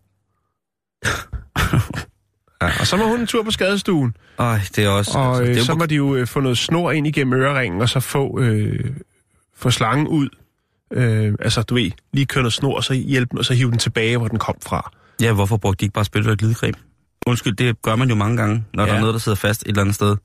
Ja, 2.61 2.71
og 2.79 2.87
så 2.87 2.97
må 2.97 3.07
hun 3.07 3.19
en 3.19 3.27
tur 3.27 3.43
på 3.43 3.51
skadestuen. 3.51 4.15
Ej, 4.39 4.59
det 4.75 4.85
er 4.85 4.89
også... 4.89 5.17
Og 5.17 5.27
altså, 5.27 5.43
øh, 5.43 5.49
det 5.49 5.57
er 5.57 5.63
så 5.63 5.75
må 5.75 5.85
de 5.85 5.95
jo 5.95 6.15
øh, 6.15 6.27
få 6.27 6.39
noget 6.39 6.57
snor 6.57 6.91
ind 6.91 7.07
igennem 7.07 7.33
øreringen, 7.33 7.81
og 7.81 7.89
så 7.89 7.99
få, 7.99 8.39
øh, 8.39 8.95
få 9.55 9.71
slangen 9.71 10.07
ud 10.07 10.29
Øh, 10.93 11.33
altså, 11.39 11.61
du 11.61 11.75
ved, 11.75 11.91
lige 12.13 12.25
køre 12.25 12.43
noget 12.43 12.53
snor, 12.53 12.75
og 12.75 12.83
så 12.83 12.93
hjælpe 12.93 13.29
den, 13.31 13.39
og 13.39 13.45
så 13.45 13.53
hive 13.53 13.71
den 13.71 13.77
tilbage, 13.77 14.17
hvor 14.17 14.27
den 14.27 14.39
kom 14.39 14.55
fra. 14.61 14.91
Ja, 15.21 15.33
hvorfor 15.33 15.57
brugte 15.57 15.79
de 15.79 15.85
ikke 15.85 15.93
bare 15.93 16.05
spil 16.05 16.29
og 16.29 16.37
glidecreme? 16.37 16.73
Undskyld, 17.27 17.55
det 17.55 17.81
gør 17.81 17.95
man 17.95 18.09
jo 18.09 18.15
mange 18.15 18.37
gange, 18.37 18.63
når 18.73 18.83
ja. 18.83 18.89
der 18.89 18.95
er 18.95 18.99
noget, 18.99 19.13
der 19.13 19.19
sidder 19.19 19.35
fast 19.35 19.61
et 19.61 19.67
eller 19.67 19.81
andet 19.81 19.95
sted. 19.95 20.17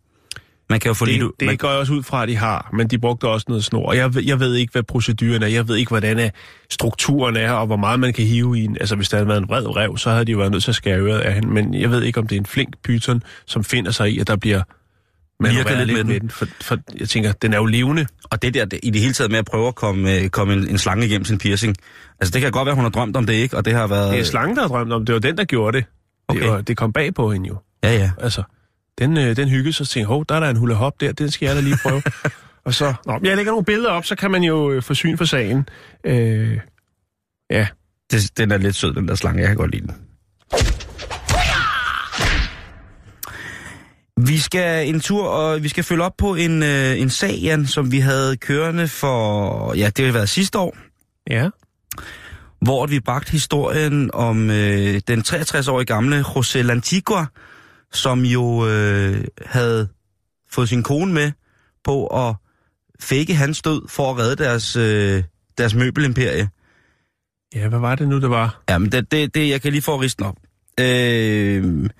Man 0.70 0.80
kan 0.80 0.88
jo 0.88 0.94
få 0.94 1.04
Det, 1.04 1.14
lidt... 1.14 1.30
det 1.40 1.46
man, 1.46 1.56
går 1.56 1.70
jeg 1.70 1.78
også 1.78 1.92
ud 1.92 2.02
fra, 2.02 2.22
at 2.22 2.28
de 2.28 2.36
har, 2.36 2.70
men 2.72 2.88
de 2.88 2.98
brugte 2.98 3.28
også 3.28 3.44
noget 3.48 3.64
snor. 3.64 3.92
Jeg, 3.92 4.26
jeg 4.26 4.40
ved 4.40 4.54
ikke, 4.54 4.72
hvad 4.72 4.82
proceduren 4.82 5.42
er. 5.42 5.46
Jeg 5.46 5.68
ved 5.68 5.76
ikke, 5.76 5.88
hvordan 5.88 6.18
er 6.18 6.30
strukturen 6.70 7.36
er, 7.36 7.52
og 7.52 7.66
hvor 7.66 7.76
meget 7.76 8.00
man 8.00 8.12
kan 8.12 8.24
hive 8.24 8.58
i 8.58 8.64
en. 8.64 8.76
Altså, 8.80 8.96
hvis 8.96 9.08
der 9.08 9.16
havde 9.16 9.28
været 9.28 9.40
en 9.40 9.48
vred 9.48 9.76
rev, 9.76 9.96
så 9.98 10.10
havde 10.10 10.24
de 10.24 10.32
jo 10.32 10.38
været 10.38 10.52
nødt 10.52 10.62
til 10.64 10.70
at 10.70 10.74
skære 10.74 10.98
øret 10.98 11.20
af 11.20 11.34
hende. 11.34 11.48
Men 11.48 11.74
jeg 11.74 11.90
ved 11.90 12.02
ikke, 12.02 12.20
om 12.20 12.26
det 12.26 12.36
er 12.36 12.40
en 12.40 12.46
flink 12.46 12.74
pyton, 12.84 13.22
som 13.46 13.64
finder 13.64 13.90
sig 13.90 14.10
i, 14.10 14.18
at 14.18 14.26
der 14.26 14.36
bliver 14.36 14.62
manøvreret 15.40 15.78
lidt 15.78 15.86
lidt 15.86 15.96
med 15.96 16.04
med 16.04 16.14
den. 16.14 16.20
den. 16.20 16.30
For, 16.30 16.46
for 16.62 16.78
jeg 17.00 17.08
tænker, 17.08 17.32
den 17.32 17.52
er 17.52 17.56
jo 17.56 17.64
levende. 17.64 18.06
Og 18.30 18.42
det 18.42 18.54
der, 18.54 18.64
det, 18.64 18.80
i 18.82 18.90
det 18.90 19.00
hele 19.00 19.12
taget 19.12 19.30
med 19.30 19.38
at 19.38 19.44
prøve 19.44 19.68
at 19.68 19.74
komme, 19.74 20.14
øh, 20.14 20.28
komme 20.28 20.54
en, 20.54 20.68
en 20.68 20.78
slange 20.78 21.06
igennem 21.06 21.24
sin 21.24 21.38
piercing. 21.38 21.76
Altså, 22.20 22.32
det 22.32 22.42
kan 22.42 22.52
godt 22.52 22.66
være, 22.66 22.74
hun 22.74 22.84
har 22.84 22.90
drømt 22.90 23.16
om 23.16 23.26
det, 23.26 23.34
ikke? 23.34 23.56
Og 23.56 23.64
det 23.64 23.72
har 23.72 23.86
været... 23.86 24.12
Det 24.12 24.20
er 24.20 24.24
slangen, 24.24 24.56
der 24.56 24.62
har 24.62 24.68
drømt 24.68 24.92
om. 24.92 25.06
Det 25.06 25.12
var 25.12 25.18
den, 25.18 25.38
der 25.38 25.44
gjorde 25.44 25.76
det. 25.76 25.86
Okay. 26.28 26.40
Det, 26.40 26.50
var, 26.50 26.60
det 26.60 26.76
kom 26.76 26.92
bag 26.92 27.14
på 27.14 27.32
hende 27.32 27.48
jo. 27.48 27.56
Ja, 27.84 27.92
ja. 27.92 28.10
Altså, 28.20 28.42
den, 28.98 29.16
øh, 29.16 29.36
den 29.36 29.48
hyggede 29.48 29.72
sig 29.72 29.84
og 29.84 29.88
tænkte, 29.88 30.06
hov, 30.06 30.24
der 30.28 30.34
er 30.34 30.40
der 30.40 30.50
en 30.50 30.56
hula 30.56 30.74
hop 30.74 31.00
der, 31.00 31.12
den 31.12 31.30
skal 31.30 31.46
jeg 31.46 31.56
da 31.56 31.60
lige 31.60 31.78
prøve. 31.82 32.02
og 32.66 32.74
så, 32.74 32.94
nå, 33.06 33.20
jeg 33.22 33.36
lægger 33.36 33.52
nogle 33.52 33.64
billeder 33.64 33.90
op, 33.90 34.04
så 34.04 34.16
kan 34.16 34.30
man 34.30 34.42
jo 34.42 34.70
øh, 34.72 34.82
få 34.82 34.94
syn 34.94 35.16
for 35.16 35.24
sagen. 35.24 35.68
Øh, 36.04 36.58
ja, 37.50 37.66
Det, 38.10 38.38
den 38.38 38.50
er 38.52 38.58
lidt 38.58 38.76
sød, 38.76 38.94
den 38.94 39.08
der 39.08 39.14
slange. 39.14 39.40
Jeg 39.40 39.48
kan 39.48 39.56
godt 39.56 39.70
lide 39.70 39.86
den. 39.86 39.94
Vi 44.26 44.38
skal 44.38 44.88
en 44.88 45.00
tur, 45.00 45.28
og 45.28 45.62
vi 45.62 45.68
skal 45.68 45.84
følge 45.84 46.02
op 46.02 46.16
på 46.18 46.34
en, 46.34 46.62
øh, 46.62 47.00
en 47.00 47.10
sag, 47.10 47.34
Jan, 47.42 47.66
som 47.66 47.92
vi 47.92 47.98
havde 47.98 48.36
kørende 48.36 48.88
for, 48.88 49.74
ja, 49.74 49.90
det 49.96 50.04
har 50.04 50.12
været 50.12 50.28
sidste 50.28 50.58
år, 50.58 50.76
ja, 51.30 51.48
hvor 52.60 52.86
vi 52.86 53.00
bragte 53.00 53.32
historien 53.32 54.10
om 54.12 54.50
øh, 54.50 55.00
den 55.08 55.20
63-årige 55.20 55.86
gamle 55.86 56.20
José 56.20 56.58
Lantigua, 56.58 57.26
som 57.92 58.24
jo 58.24 58.68
øh, 58.68 59.24
havde 59.46 59.88
fået 60.50 60.68
sin 60.68 60.82
kone 60.82 61.12
med 61.12 61.32
på 61.84 62.06
at 62.06 62.34
fake 63.00 63.34
hans 63.34 63.62
død 63.62 63.88
for 63.88 64.10
at 64.10 64.18
redde 64.18 64.44
deres, 64.44 64.76
øh, 64.76 65.22
deres 65.58 65.74
møbelimperie. 65.74 66.48
ja, 67.54 67.68
hvad 67.68 67.78
var 67.78 67.94
det 67.94 68.08
nu, 68.08 68.20
det 68.20 68.30
var? 68.30 68.62
Ja, 68.68 68.78
men 68.78 68.92
det, 68.92 69.12
det, 69.12 69.34
det 69.34 69.48
jeg 69.48 69.62
kan 69.62 69.72
lige 69.72 69.82
få 69.82 70.00
risten 70.00 70.24
op. 70.24 70.36
Øh, 70.80 71.90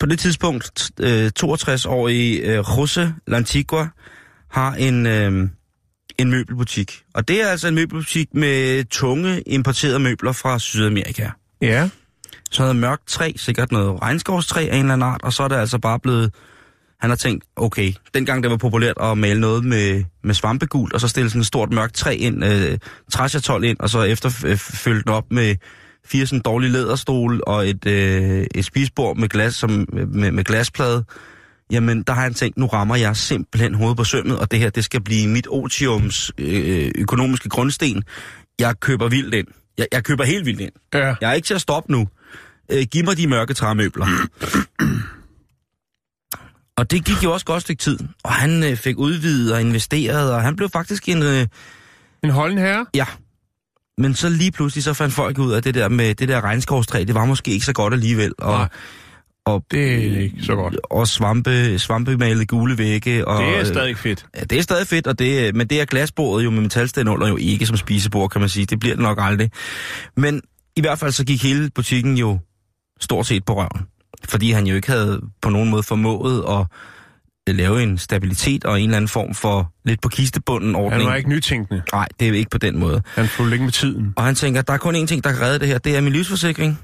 på 0.00 0.06
det 0.06 0.18
tidspunkt, 0.18 0.90
øh, 1.00 1.30
62-årige 1.40 2.40
øh, 2.40 2.58
José 2.58 3.00
Lantigua 3.26 3.88
har 4.50 4.74
en, 4.74 5.06
øh, 5.06 5.48
en 6.18 6.30
møbelbutik. 6.30 7.04
Og 7.14 7.28
det 7.28 7.42
er 7.42 7.48
altså 7.48 7.68
en 7.68 7.74
møbelbutik 7.74 8.34
med 8.34 8.84
tunge 8.84 9.42
importerede 9.42 9.98
møbler 9.98 10.32
fra 10.32 10.58
Sydamerika. 10.58 11.28
Ja, 11.60 11.88
Så 12.52 12.62
noget 12.62 12.76
mørkt 12.76 13.08
træ, 13.08 13.32
sikkert 13.36 13.72
noget 13.72 14.02
regnskovstræ 14.02 14.60
af 14.60 14.76
en 14.76 14.80
eller 14.80 14.92
anden 14.92 15.08
art, 15.08 15.22
og 15.22 15.32
så 15.32 15.42
er 15.42 15.48
det 15.48 15.56
altså 15.56 15.78
bare 15.78 15.98
blevet... 15.98 16.34
Han 17.00 17.10
har 17.10 17.16
tænkt, 17.16 17.44
okay, 17.56 17.92
dengang 18.14 18.42
det 18.42 18.50
var 18.50 18.56
populært 18.56 18.96
at 19.00 19.18
male 19.18 19.40
noget 19.40 19.64
med, 19.64 20.04
med 20.24 20.34
svampegult, 20.34 20.92
og 20.92 21.00
så 21.00 21.08
stille 21.08 21.30
sådan 21.30 21.40
et 21.40 21.46
stort 21.46 21.72
mørkt 21.72 21.94
træ 21.94 22.14
ind, 22.14 22.44
øh, 22.44 22.78
træsjatol 23.12 23.64
ind, 23.64 23.80
og 23.80 23.90
så 23.90 24.02
efterfølge 24.02 25.02
den 25.02 25.08
op 25.08 25.24
med 25.30 25.56
fire 26.04 26.26
sådan 26.26 26.40
dårlige 26.40 26.72
læderstol 26.72 27.42
og 27.46 27.68
et, 27.68 27.86
øh, 27.86 28.46
et 28.54 28.64
spisbord 28.64 29.16
med, 29.16 29.28
glas, 29.28 29.54
som, 29.54 29.88
med, 29.92 30.30
med 30.30 30.44
glasplade. 30.44 31.04
Jamen, 31.70 32.02
der 32.02 32.12
har 32.12 32.22
han 32.22 32.34
tænkt, 32.34 32.58
nu 32.58 32.66
rammer 32.66 32.96
jeg 32.96 33.16
simpelthen 33.16 33.74
hovedet 33.74 33.96
på 33.96 34.04
sømmet, 34.04 34.38
og 34.38 34.50
det 34.50 34.58
her, 34.58 34.70
det 34.70 34.84
skal 34.84 35.00
blive 35.00 35.28
mit 35.28 35.46
otiums 35.50 36.32
øh, 36.38 36.90
økonomiske 36.98 37.48
grundsten. 37.48 38.02
Jeg 38.58 38.80
køber 38.80 39.08
vildt 39.08 39.34
ind. 39.34 39.46
Jeg, 39.78 39.86
jeg 39.92 40.04
køber 40.04 40.24
helt 40.24 40.46
vildt 40.46 40.60
ind. 40.60 40.72
ja. 40.94 41.14
Jeg 41.20 41.30
er 41.30 41.32
ikke 41.32 41.46
til 41.46 41.54
at 41.54 41.60
stoppe 41.60 41.92
nu. 41.92 42.08
Øh, 42.70 42.82
giv 42.90 43.04
mig 43.04 43.16
de 43.16 43.26
mørke 43.26 43.54
træmøbler. 43.54 44.06
og 46.76 46.90
det 46.90 47.04
gik 47.04 47.24
jo 47.24 47.32
også 47.32 47.46
godt 47.46 47.62
stykke 47.62 47.80
tid. 47.80 47.98
Og 48.24 48.32
han 48.32 48.64
øh, 48.64 48.76
fik 48.76 48.98
udvidet 48.98 49.54
og 49.54 49.60
investeret, 49.60 50.32
og 50.32 50.42
han 50.42 50.56
blev 50.56 50.68
faktisk 50.70 51.08
en... 51.08 51.22
Øh, 51.22 51.46
En 52.24 52.30
holden 52.30 52.58
herre? 52.58 52.86
ja. 52.94 53.06
Men 53.98 54.14
så 54.14 54.28
lige 54.28 54.50
pludselig, 54.52 54.84
så 54.84 54.92
fandt 54.92 55.14
folk 55.14 55.38
ud 55.38 55.52
af 55.52 55.62
det 55.62 55.74
der 55.74 55.88
med 55.88 56.14
det 56.14 56.28
der 56.28 56.40
regnskovstræ, 56.44 57.04
det 57.06 57.14
var 57.14 57.24
måske 57.24 57.50
ikke 57.50 57.66
så 57.66 57.72
godt 57.72 57.94
alligevel. 57.94 58.32
Og, 58.38 58.52
Nej. 58.58 58.68
og, 59.44 59.64
Det 59.70 59.94
er 59.94 60.20
ikke 60.20 60.42
så 60.42 60.54
godt. 60.54 60.76
Og 60.84 61.08
svampe, 61.08 61.78
svampemalede 61.78 62.46
gule 62.46 62.78
vægge. 62.78 63.28
Og, 63.28 63.42
Det 63.42 63.54
er 63.54 63.60
øh, 63.60 63.66
stadig 63.66 63.96
fedt. 63.96 64.26
Ja, 64.36 64.40
det 64.40 64.58
er 64.58 64.62
stadig 64.62 64.86
fedt, 64.86 65.06
og 65.06 65.18
det, 65.18 65.54
men 65.56 65.66
det 65.66 65.80
er 65.80 65.84
glasbordet 65.84 66.44
jo 66.44 66.50
med 66.50 66.60
metalsten 66.62 67.08
under 67.08 67.28
jo 67.28 67.36
ikke 67.36 67.66
som 67.66 67.76
spisebord, 67.76 68.30
kan 68.30 68.40
man 68.40 68.48
sige. 68.50 68.66
Det 68.66 68.80
bliver 68.80 68.94
det 68.94 69.02
nok 69.02 69.18
aldrig. 69.20 69.50
Men 70.16 70.42
i 70.76 70.80
hvert 70.80 70.98
fald 70.98 71.12
så 71.12 71.24
gik 71.24 71.42
hele 71.42 71.70
butikken 71.74 72.18
jo 72.18 72.38
stort 73.02 73.26
set 73.26 73.44
på 73.44 73.56
røven. 73.56 73.86
Fordi 74.28 74.50
han 74.50 74.66
jo 74.66 74.74
ikke 74.74 74.90
havde 74.90 75.20
på 75.42 75.50
nogen 75.50 75.70
måde 75.70 75.82
formået 75.82 76.44
at 76.48 76.66
lave 77.54 77.82
en 77.82 77.98
stabilitet 77.98 78.64
og 78.64 78.80
en 78.80 78.84
eller 78.84 78.96
anden 78.96 79.08
form 79.08 79.34
for 79.34 79.72
lidt 79.84 80.00
på 80.00 80.08
kistebunden 80.08 80.74
ordning. 80.74 81.02
Han 81.02 81.10
var 81.10 81.14
ikke 81.14 81.28
nytænkende. 81.28 81.82
Nej, 81.92 82.08
det 82.20 82.24
er 82.24 82.28
jo 82.28 82.34
ikke 82.34 82.50
på 82.50 82.58
den 82.58 82.78
måde. 82.78 83.02
Han 83.14 83.28
fulgte 83.28 83.54
ikke 83.54 83.64
med 83.64 83.72
tiden. 83.72 84.12
Og 84.16 84.24
han 84.24 84.34
tænker, 84.34 84.62
der 84.62 84.72
er 84.72 84.78
kun 84.78 84.96
én 84.96 85.06
ting, 85.06 85.24
der 85.24 85.32
kan 85.32 85.40
redde 85.40 85.58
det 85.58 85.68
her. 85.68 85.78
Det 85.78 85.96
er 85.96 86.00
min 86.00 86.12
livsforsikring. 86.12 86.80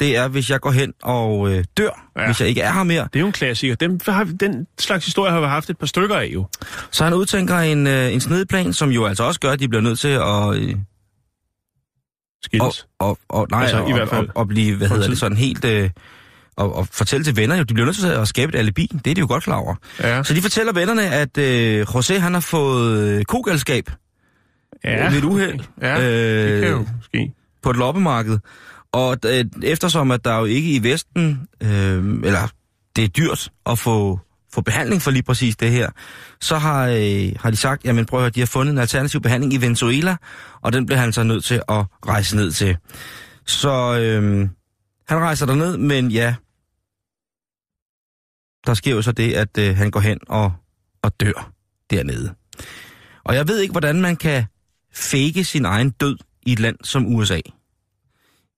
Det 0.00 0.16
er, 0.16 0.28
hvis 0.28 0.50
jeg 0.50 0.60
går 0.60 0.70
hen 0.70 0.92
og 1.02 1.52
øh, 1.52 1.64
dør, 1.76 2.10
ja. 2.18 2.26
Hvis 2.26 2.40
jeg 2.40 2.48
ikke 2.48 2.60
er 2.60 2.72
her 2.72 2.82
mere. 2.82 3.08
Det 3.12 3.16
er 3.16 3.20
jo 3.20 3.26
en 3.26 3.32
klassiker. 3.32 3.74
Den, 3.74 4.00
har 4.06 4.24
den 4.40 4.66
slags 4.78 5.04
historie 5.04 5.32
har 5.32 5.40
vi 5.40 5.46
haft 5.46 5.70
et 5.70 5.78
par 5.78 5.86
stykker 5.86 6.16
af 6.16 6.26
jo. 6.26 6.46
Så 6.90 7.04
han 7.04 7.14
udtænker 7.14 7.58
en, 7.58 7.86
øh, 7.86 8.12
en 8.12 8.20
snedplan, 8.20 8.72
som 8.72 8.90
jo 8.90 9.06
altså 9.06 9.24
også 9.24 9.40
gør, 9.40 9.50
at 9.50 9.60
de 9.60 9.68
bliver 9.68 9.82
nødt 9.82 9.98
til 9.98 10.08
at... 10.08 10.54
Øh, 10.54 10.74
Skilles. 12.42 12.86
og, 12.98 13.18
og, 13.28 13.46
nej, 13.50 13.60
Altså, 13.62 13.76
altså, 13.76 13.88
i 13.88 13.92
og, 13.92 13.98
hvert 13.98 14.08
fald 14.08 14.28
og, 14.28 14.36
og 14.36 14.48
blive, 14.48 14.76
hvad 14.76 14.88
hedder 14.88 15.02
tid. 15.02 15.10
det, 15.10 15.18
sådan 15.18 15.36
helt... 15.36 15.64
Øh, 15.64 15.90
og, 16.56 16.74
og 16.76 16.88
fortælle 16.92 17.24
til 17.24 17.36
venner, 17.36 17.56
jo, 17.56 17.62
de 17.62 17.74
bliver 17.74 17.84
nødt 17.86 17.96
til 17.96 18.06
at 18.06 18.28
skabe 18.28 18.52
et 18.54 18.58
alibi. 18.58 18.90
Det 19.04 19.10
er 19.10 19.14
de 19.14 19.20
jo 19.20 19.26
godt 19.28 19.44
klar 19.44 19.56
over. 19.56 19.74
Ja. 20.00 20.22
Så 20.22 20.34
de 20.34 20.42
fortæller 20.42 20.72
vennerne, 20.72 21.02
at 21.06 21.38
øh, 21.38 21.82
José 21.88 22.18
han 22.18 22.32
har 22.34 22.40
fået 22.40 22.98
øh, 23.08 23.24
kogalskab 23.24 23.90
ja. 24.84 25.10
ved 25.10 25.18
et 25.18 25.24
uheld 25.24 25.60
Ja, 25.82 25.94
det 26.52 26.62
kan 26.62 26.70
jo 26.70 26.86
ske. 27.02 27.32
på 27.62 27.70
et 27.70 27.76
loppemarked. 27.76 28.38
Og 28.92 29.16
øh, 29.26 29.44
eftersom 29.62 30.10
at 30.10 30.24
der 30.24 30.38
jo 30.38 30.44
ikke 30.44 30.70
i 30.70 30.82
Vesten, 30.82 31.40
øh, 31.62 31.68
eller 32.24 32.48
det 32.96 33.04
er 33.04 33.08
dyrt 33.08 33.50
at 33.66 33.78
få, 33.78 34.20
få 34.52 34.60
behandling 34.60 35.02
for 35.02 35.10
lige 35.10 35.22
præcis 35.22 35.56
det 35.56 35.70
her, 35.70 35.90
så 36.40 36.58
har, 36.58 36.86
øh, 36.86 37.32
har 37.40 37.50
de 37.50 37.56
sagt, 37.56 37.84
jamen 37.84 38.06
prøv 38.06 38.20
at 38.20 38.22
høre, 38.22 38.30
de 38.30 38.40
har 38.40 38.46
fundet 38.46 38.72
en 38.72 38.78
alternativ 38.78 39.20
behandling 39.20 39.52
i 39.52 39.56
Venezuela, 39.56 40.16
og 40.60 40.72
den 40.72 40.86
bliver 40.86 40.98
han 40.98 41.12
så 41.12 41.22
nødt 41.22 41.44
til 41.44 41.62
at 41.68 41.84
rejse 42.06 42.36
ned 42.36 42.52
til. 42.52 42.76
Så 43.46 43.98
øh, 43.98 44.48
han 45.08 45.18
rejser 45.18 45.46
derned, 45.46 45.76
men 45.76 46.10
ja, 46.10 46.34
der 48.66 48.74
sker 48.74 48.90
jo 48.90 49.02
så 49.02 49.12
det, 49.12 49.32
at 49.32 49.58
øh, 49.58 49.76
han 49.76 49.90
går 49.90 50.00
hen 50.00 50.18
og, 50.28 50.52
og 51.02 51.20
dør 51.20 51.52
dernede. 51.90 52.34
Og 53.24 53.34
jeg 53.34 53.48
ved 53.48 53.60
ikke, 53.60 53.72
hvordan 53.72 54.00
man 54.00 54.16
kan 54.16 54.44
fake 54.94 55.44
sin 55.44 55.64
egen 55.64 55.90
død 55.90 56.16
i 56.42 56.52
et 56.52 56.58
land 56.58 56.76
som 56.84 57.14
USA. 57.14 57.40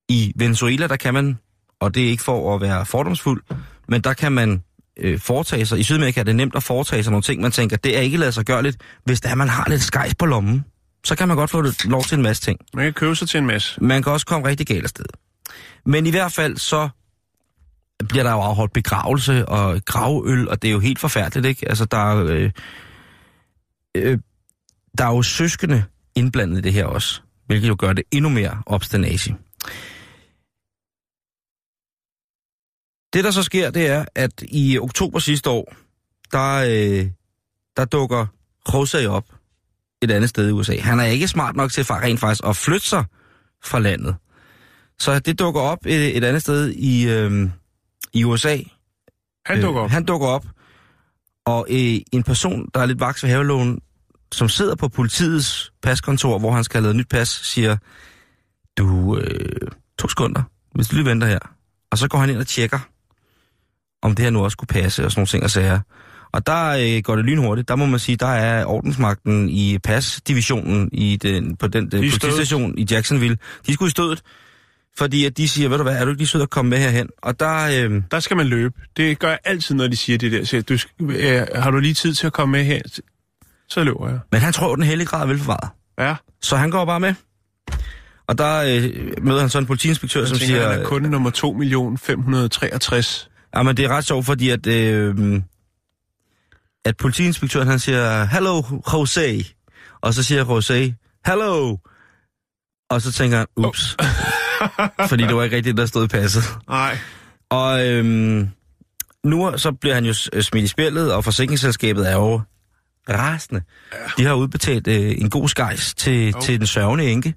I 0.09 0.33
Venezuela, 0.37 0.87
der 0.87 0.97
kan 0.97 1.15
man, 1.15 1.39
og 1.81 1.95
det 1.95 2.05
er 2.05 2.09
ikke 2.09 2.23
for 2.23 2.55
at 2.55 2.61
være 2.61 2.87
fordomsfuld, 2.87 3.43
men 3.89 4.01
der 4.01 4.15
kan 4.15 4.33
man 4.33 4.63
øh, 5.01 5.21
foretage 5.21 5.67
sig, 5.67 5.79
i 5.79 5.83
Sydamerika 5.83 6.21
er 6.21 6.25
det 6.25 6.37
nemt 6.37 6.57
at 6.57 6.63
foretage 6.63 7.03
sig 7.03 7.11
nogle 7.11 7.23
ting, 7.23 7.43
man 7.43 7.53
tænker, 7.53 7.77
det 7.77 7.97
er 7.97 8.01
ikke 8.01 8.17
ladet 8.17 8.35
sig 8.35 8.45
gøre 8.45 8.63
lidt, 8.63 8.77
hvis 9.05 9.21
der 9.21 9.35
man 9.35 9.49
har 9.49 9.67
lidt 9.69 9.83
skejs 9.83 10.15
på 10.15 10.27
lommen, 10.27 10.65
så 11.05 11.17
kan 11.17 11.29
man 11.29 11.37
godt 11.37 11.51
få 11.51 11.61
lidt 11.61 11.85
lov 11.85 12.05
til 12.05 12.17
en 12.17 12.23
masse 12.23 12.43
ting. 12.43 12.59
Man 12.75 12.85
kan 12.85 12.93
købe 12.93 13.17
sig 13.17 13.29
til 13.29 13.39
en 13.39 13.47
masse. 13.47 13.85
Man 13.85 14.03
kan 14.03 14.13
også 14.13 14.27
komme 14.27 14.49
rigtig 14.49 14.67
galt 14.67 14.85
afsted. 14.85 15.05
Men 15.87 16.07
i 16.07 16.11
hvert 16.11 16.33
fald 16.33 16.57
så 16.57 16.89
bliver 18.09 18.23
der 18.23 18.33
jo 18.33 18.41
afholdt 18.41 18.73
begravelse 18.73 19.49
og 19.49 19.81
gravøl, 19.85 20.49
og 20.49 20.63
det 20.63 20.69
er 20.69 20.73
jo 20.73 20.79
helt 20.79 20.99
forfærdeligt, 20.99 21.47
ikke? 21.47 21.69
Altså, 21.69 21.85
der 21.85 22.13
er, 22.13 22.25
øh, 22.25 22.51
øh, 23.95 24.19
der 24.99 25.05
er 25.05 25.15
jo 25.15 25.23
søskende 25.23 25.85
indblandet 26.15 26.59
i 26.59 26.61
det 26.61 26.73
her 26.73 26.85
også, 26.85 27.21
hvilket 27.47 27.69
jo 27.69 27.77
gør 27.79 27.93
det 27.93 28.05
endnu 28.11 28.29
mere 28.29 28.63
obstinasi. 28.67 29.35
Det, 33.13 33.25
der 33.25 33.31
så 33.31 33.43
sker, 33.43 33.71
det 33.71 33.87
er, 33.87 34.05
at 34.15 34.43
i 34.43 34.79
oktober 34.79 35.19
sidste 35.19 35.51
år, 35.51 35.75
der, 36.33 36.55
øh, 36.55 37.07
der 37.77 37.85
dukker 37.85 38.27
Jose 38.75 39.09
op 39.09 39.25
et 40.03 40.11
andet 40.11 40.31
sted 40.31 40.49
i 40.49 40.53
USA. 40.53 40.81
Han 40.81 41.01
er 41.01 41.05
ikke 41.05 41.29
smart 41.29 41.57
nok 41.57 41.73
til 41.73 41.85
rent 41.85 42.21
faktisk 42.21 42.45
at 42.45 42.57
flytte 42.57 42.87
sig 42.87 43.05
fra 43.65 43.79
landet. 43.79 44.17
Så 44.99 45.19
det 45.19 45.39
dukker 45.39 45.61
op 45.61 45.87
et, 45.87 46.17
et 46.17 46.25
andet 46.25 46.43
sted 46.43 46.71
i, 46.71 47.09
øh, 47.09 47.51
i 48.13 48.25
USA. 48.25 48.59
Han 49.47 49.63
dukker 49.63 49.81
op. 49.81 49.87
Øh, 49.87 49.91
han 49.91 50.05
dukker 50.05 50.27
op, 50.27 50.47
og 51.47 51.67
øh, 51.71 52.01
en 52.13 52.23
person, 52.23 52.69
der 52.75 52.81
er 52.81 52.87
lidt 52.87 53.01
vaks 53.01 53.23
ved 53.23 53.31
havelån, 53.31 53.81
som 54.33 54.49
sidder 54.49 54.75
på 54.75 54.89
politiets 54.89 55.73
paskontor, 55.83 56.39
hvor 56.39 56.53
han 56.53 56.65
skal 56.65 56.79
have 56.79 56.83
lavet 56.83 56.97
nyt 56.97 57.09
pas, 57.09 57.29
siger, 57.29 57.77
du, 58.79 59.19
øh, 59.19 59.71
to 59.99 60.09
sekunder, 60.09 60.43
hvis 60.75 60.89
du 60.89 60.97
lige 60.97 61.07
venter 61.07 61.27
her. 61.27 61.39
Og 61.91 61.99
så 61.99 62.09
går 62.09 62.19
han 62.19 62.31
ind 62.31 62.39
og 62.39 62.47
tjekker, 62.47 62.79
om 64.03 64.15
det 64.15 64.23
her 64.25 64.31
nu 64.31 64.45
også 64.45 64.53
skulle 64.55 64.69
passe, 64.69 65.05
og 65.05 65.11
sådan 65.11 65.21
nogle 65.21 65.27
ting 65.27 65.45
og 65.45 65.51
sager. 65.51 65.81
Og 66.33 66.47
der 66.47 66.69
øh, 66.97 67.03
går 67.03 67.17
det 67.17 67.25
lynhurtigt. 67.25 67.69
Der 67.69 67.77
må 67.77 67.87
man 67.87 68.01
sige, 68.01 68.17
der 68.17 68.27
er 68.27 68.65
ordensmagten 68.65 69.49
i 69.49 69.79
PAS-divisionen 69.79 70.89
i 70.93 71.17
den, 71.17 71.57
på 71.57 71.69
den, 71.69 71.91
den 71.91 72.05
i 72.05 72.11
politistation 72.11 72.79
i 72.79 72.87
Jacksonville. 72.91 73.37
De 73.67 73.75
skulle 73.75 73.89
i 73.89 73.91
stødet, 73.91 74.23
fordi 74.99 75.25
at 75.25 75.37
de 75.37 75.49
siger, 75.49 75.69
ved 75.69 75.77
du 75.77 75.83
hvad, 75.83 75.97
er 75.97 76.05
du 76.05 76.11
ikke 76.11 76.21
lige 76.21 76.29
sød 76.29 76.43
at 76.43 76.51
komme 76.51 76.69
med 76.69 76.79
herhen? 76.79 77.09
Og 77.23 77.41
der... 77.41 77.85
Øh, 77.89 78.03
Der 78.11 78.21
skal 78.21 78.37
man 78.37 78.47
løbe. 78.47 78.75
Det 78.97 79.19
gør 79.19 79.29
jeg 79.29 79.39
altid, 79.45 79.75
når 79.75 79.89
de 79.89 79.97
siger 79.97 80.19
det 80.19 80.33
der. 80.33 80.45
Så 80.45 80.63
du, 80.63 80.79
øh, 81.13 81.47
har 81.55 81.71
du 81.71 81.79
lige 81.79 81.95
tid 81.95 82.15
til 82.15 82.27
at 82.27 82.33
komme 82.33 82.53
med 82.53 82.65
her? 82.65 82.81
Så 83.69 83.85
løber 83.85 84.09
jeg. 84.09 84.19
men 84.33 84.41
han 84.41 84.53
tror, 84.53 84.75
den 84.75 84.85
hellige 84.85 85.07
grad 85.07 85.23
er 85.23 85.27
velforvaret. 85.27 85.69
Ja, 85.99 86.15
Så 86.43 86.57
han 86.57 86.71
går 86.71 86.85
bare 86.85 87.01
med. 87.01 87.15
Og 88.27 88.39
der 88.39 88.57
øh, 88.63 89.25
møder 89.25 89.41
han 89.41 89.49
så 89.51 89.59
en 89.59 89.67
politiinspektør, 89.67 90.21
jeg 90.21 90.29
som 90.29 90.39
tænker, 90.39 90.55
siger... 90.57 90.71
han 90.71 90.81
er 90.81 90.85
kunde 90.85 91.11
nummer 91.11 91.31
2.563. 91.31 93.30
Ja, 93.57 93.63
men 93.63 93.77
det 93.77 93.85
er 93.85 93.89
ret 93.89 94.05
sjovt, 94.05 94.27
fordi 94.27 94.51
at, 94.51 94.67
øh, 94.67 95.43
at 96.85 96.97
politiinspektøren 96.97 97.69
han 97.69 97.79
siger, 97.79 98.25
Hello, 98.25 98.63
Jose. 98.93 99.45
Og 100.01 100.15
så 100.15 100.23
siger 100.23 100.45
Jose, 100.45 100.95
Hello. 101.27 101.77
Og 102.91 103.03
så 103.03 103.13
tænker 103.13 103.39
han, 103.39 103.47
ups. 103.57 103.97
fordi 105.09 105.23
det 105.27 105.37
var 105.37 105.43
ikke 105.43 105.57
rigtigt, 105.57 105.77
der 105.77 105.87
stod 105.87 106.09
passet. 106.09 106.43
Nej. 106.69 106.99
Og 107.51 107.87
øhm, 107.89 108.49
nu 109.25 109.53
så 109.59 109.73
bliver 109.73 109.95
han 109.95 110.05
jo 110.05 110.15
øh, 110.33 110.43
smidt 110.43 110.65
i 110.65 110.69
spillet, 110.69 111.13
og 111.15 111.25
forsikringsselskabet 111.25 112.09
er 112.11 112.15
jo 112.15 112.41
rasende. 113.09 113.63
De 114.19 114.25
har 114.25 114.35
udbetalt 114.35 114.87
øh, 114.89 115.15
en 115.19 115.31
god 115.31 115.49
skejs 115.49 115.95
til, 115.95 116.29
Jo. 116.31 116.41
til 116.41 116.59
den 116.59 116.67
sørgende 116.67 117.11
enke. 117.11 117.35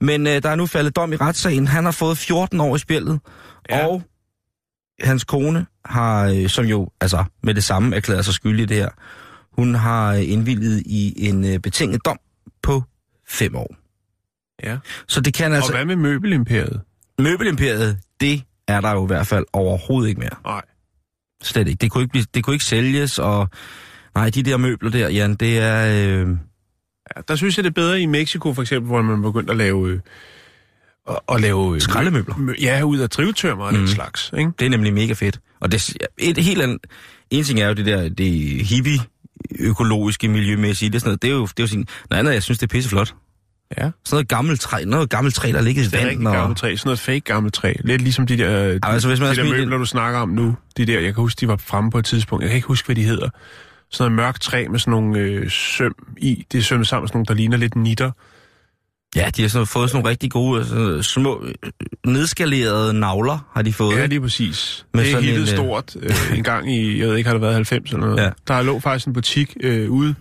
Men 0.00 0.26
øh, 0.26 0.42
der 0.42 0.48
er 0.50 0.54
nu 0.54 0.66
faldet 0.66 0.96
dom 0.96 1.12
i 1.12 1.16
retssagen. 1.16 1.66
Han 1.66 1.84
har 1.84 1.92
fået 1.92 2.18
14 2.18 2.60
år 2.60 2.76
i 2.76 2.78
spillet, 2.78 3.20
Ja. 3.70 3.78
ja. 3.78 3.86
og 3.86 4.02
hans 5.00 5.24
kone 5.24 5.66
har, 5.84 6.26
øh, 6.28 6.48
som 6.48 6.64
jo 6.64 6.90
altså 7.00 7.24
med 7.42 7.54
det 7.54 7.64
samme 7.64 7.96
erklæret 7.96 8.24
sig 8.24 8.34
skyldig 8.34 8.62
i 8.62 8.66
det 8.66 8.76
her, 8.76 8.88
hun 9.52 9.74
har 9.74 10.14
øh, 10.14 10.30
indvilget 10.30 10.82
i 10.86 11.28
en 11.28 11.44
øh, 11.44 11.58
betinget 11.58 12.04
dom 12.04 12.18
på 12.62 12.82
5 13.28 13.56
år. 13.56 13.76
Ja. 14.64 14.78
Så 15.08 15.20
det 15.20 15.34
kan 15.34 15.44
Altså... 15.44 15.56
altså... 15.56 15.72
Og 15.72 15.76
hvad 15.76 15.96
med 15.96 15.96
møbelimperiet? 15.96 16.80
Møbelimperiet, 17.18 17.98
det 18.20 18.42
er 18.68 18.80
der 18.80 18.92
jo 18.92 19.04
i 19.04 19.06
hvert 19.06 19.26
fald 19.26 19.44
overhovedet 19.52 20.08
ikke 20.08 20.20
mere. 20.20 20.36
Nej. 20.44 20.62
Slet 21.42 21.68
ikke. 21.68 21.78
Det 21.78 21.90
kunne 21.90 22.02
ikke, 22.02 22.12
blive, 22.12 22.24
det 22.34 22.44
kunne 22.44 22.54
ikke 22.54 22.64
sælges, 22.64 23.18
og 23.18 23.48
nej, 24.14 24.30
de 24.30 24.42
der 24.42 24.56
møbler 24.56 24.90
der, 24.90 25.08
Jan, 25.08 25.34
det 25.34 25.58
er... 25.58 26.06
Øh, 26.20 26.36
Ja, 27.16 27.20
der 27.28 27.36
synes 27.36 27.56
jeg, 27.56 27.64
det 27.64 27.70
er 27.70 27.74
bedre 27.74 28.00
i 28.00 28.06
Mexico 28.06 28.54
for 28.54 28.62
eksempel, 28.62 28.86
hvor 28.86 29.02
man 29.02 29.22
begyndte 29.22 29.50
at 29.50 29.56
lave... 29.56 29.88
Øh, 29.88 30.00
at, 31.10 31.18
at 31.34 31.40
lave... 31.40 31.74
Øh, 31.74 31.80
Skraldemøbler. 31.80 32.34
mø- 32.34 32.62
Ja, 32.62 32.82
ud 32.82 32.98
af 32.98 33.10
drivtørmer 33.10 33.64
og 33.64 33.72
mm. 33.72 33.78
den 33.78 33.88
slags. 33.88 34.32
Ikke? 34.38 34.50
det 34.58 34.66
er 34.66 34.70
nemlig 34.70 34.94
mega 34.94 35.12
fedt. 35.12 35.40
Og 35.60 35.72
det, 35.72 35.96
et 36.18 36.38
helt 36.38 36.62
andet... 36.62 36.78
En 37.30 37.44
ting 37.44 37.60
er 37.60 37.68
jo 37.68 37.74
det 37.74 37.86
der, 37.86 38.08
det 38.08 38.32
hippie 38.66 38.98
økologiske, 39.58 40.28
miljømæssige, 40.28 40.88
det 40.90 40.94
er 40.94 41.00
sådan 41.00 41.08
noget, 41.08 41.22
det 41.22 41.30
er 41.30 41.34
jo, 41.34 41.42
det 41.46 41.50
er 41.58 41.62
jo 41.62 41.66
sådan, 41.66 41.86
noget 42.10 42.18
andet, 42.20 42.32
jeg 42.34 42.42
synes, 42.42 42.58
det 42.58 42.66
er 42.66 42.68
pisseflot. 42.76 43.14
Ja. 43.78 43.82
Sådan 43.82 43.92
noget 44.12 44.28
gammelt 44.28 44.60
træ, 44.60 44.84
noget 44.84 45.10
gammelt 45.10 45.34
træ, 45.34 45.50
der 45.52 45.60
ligger 45.60 45.82
i 45.82 45.86
Det 45.86 45.94
er 46.00 46.06
vandet. 46.06 46.26
Og, 46.26 46.32
gammelt 46.32 46.58
træ. 46.58 46.76
Sådan 46.76 46.88
noget 46.88 46.98
fake 47.00 47.20
gammelt 47.20 47.54
træ. 47.54 47.74
Lidt 47.84 48.02
ligesom 48.02 48.26
de 48.26 48.38
der, 48.38 48.72
de, 48.72 48.78
altså, 48.82 49.08
hvis 49.08 49.20
man 49.20 49.30
de 49.30 49.36
der 49.36 49.44
møbler, 49.44 49.62
en- 49.62 49.70
du 49.80 49.84
snakker 49.84 50.20
om 50.20 50.28
nu. 50.28 50.56
De 50.76 50.86
der, 50.86 50.94
jeg 51.00 51.14
kan 51.14 51.22
huske, 51.22 51.40
de 51.40 51.48
var 51.48 51.56
fremme 51.56 51.90
på 51.90 51.98
et 51.98 52.04
tidspunkt. 52.04 52.42
Jeg 52.42 52.50
kan 52.50 52.56
ikke 52.56 52.68
huske, 52.68 52.86
hvad 52.86 52.96
de 52.96 53.02
hedder. 53.04 53.28
Sådan 53.90 54.12
noget 54.12 54.26
mørkt 54.26 54.42
træ 54.42 54.66
med 54.70 54.78
sådan 54.78 54.90
nogle 54.90 55.18
øh, 55.18 55.50
søm 55.50 55.94
i. 56.16 56.46
Det 56.52 56.58
er 56.58 56.62
sømmet 56.62 56.88
sammen 56.88 57.02
med 57.02 57.08
sådan 57.08 57.16
nogle, 57.18 57.26
der 57.26 57.34
ligner 57.34 57.56
lidt 57.56 57.76
nitter. 57.76 58.10
Ja, 59.16 59.30
de 59.36 59.42
har 59.42 59.48
sådan, 59.48 59.66
fået 59.66 59.90
sådan 59.90 59.98
nogle 59.98 60.10
rigtig 60.10 60.30
gode, 60.30 60.66
sådan, 60.66 61.02
små, 61.02 61.44
øh, 61.44 61.70
nedskalerede 62.06 62.92
navler, 63.00 63.48
har 63.54 63.62
de 63.62 63.72
fået. 63.72 63.96
Ja, 63.96 64.06
lige 64.06 64.20
præcis. 64.20 64.86
Med 64.94 65.04
det 65.04 65.14
er 65.14 65.18
en, 65.18 65.40
øh, 65.40 65.46
stort 65.46 65.96
øh, 66.00 66.38
en 66.38 66.44
gang 66.44 66.72
i, 66.74 67.00
jeg 67.00 67.08
ved 67.08 67.16
ikke, 67.16 67.28
har 67.28 67.34
det 67.34 67.42
været 67.42 67.54
90 67.54 67.90
eller 67.90 68.06
noget. 68.06 68.22
Ja. 68.22 68.30
Der 68.48 68.62
lå 68.62 68.80
faktisk 68.80 69.06
en 69.06 69.12
butik 69.12 69.56
øh, 69.60 69.90
ude, 69.90 70.14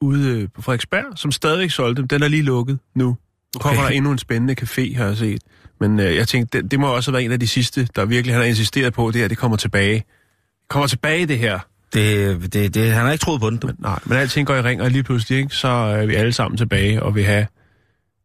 ude 0.00 0.28
øh, 0.28 0.48
på 0.54 0.62
Frederiksberg, 0.62 1.04
som 1.16 1.32
stadigvæk 1.32 1.70
solgte 1.70 2.00
dem. 2.02 2.08
Den 2.08 2.22
er 2.22 2.28
lige 2.28 2.42
lukket 2.42 2.78
nu. 2.94 3.04
Nu 3.06 3.16
kommer 3.60 3.80
Okay. 3.80 3.90
der 3.90 3.96
endnu 3.96 4.10
en 4.12 4.18
spændende 4.18 4.56
café, 4.60 4.96
har 4.96 5.06
jeg 5.06 5.16
set. 5.16 5.42
Men 5.80 6.00
øh, 6.00 6.16
jeg 6.16 6.28
tænkte, 6.28 6.62
det, 6.62 6.70
det 6.70 6.80
må 6.80 6.94
også 6.96 7.10
have 7.10 7.14
været 7.14 7.24
en 7.24 7.32
af 7.32 7.40
de 7.40 7.46
sidste, 7.46 7.88
der 7.96 8.04
virkelig 8.04 8.34
han 8.34 8.42
har 8.42 8.48
insisteret 8.48 8.92
på, 8.92 9.10
det 9.10 9.20
her, 9.20 9.28
det 9.28 9.38
kommer 9.38 9.56
tilbage. 9.56 9.94
Det 9.94 10.68
kommer 10.68 10.86
tilbage, 10.86 11.26
det 11.26 11.38
her. 11.38 11.58
Det, 11.94 12.52
det, 12.52 12.74
det, 12.74 12.92
han 12.92 13.04
har 13.04 13.12
ikke 13.12 13.22
troet 13.22 13.40
på 13.40 13.50
den, 13.50 13.58
du. 13.58 13.66
Men, 13.66 13.76
nej, 13.78 13.98
men 14.04 14.18
alting 14.18 14.46
går 14.46 14.54
i 14.54 14.60
ring, 14.62 14.82
og 14.82 14.90
lige 14.90 15.02
pludselig, 15.02 15.38
ikke, 15.38 15.54
så 15.54 15.68
er 15.68 16.06
vi 16.06 16.14
alle 16.14 16.32
sammen 16.32 16.58
tilbage 16.58 17.02
og 17.02 17.14
vil 17.14 17.24
have 17.24 17.46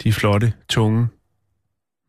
de 0.04 0.14
flotte, 0.14 0.54
tunge 0.70 1.08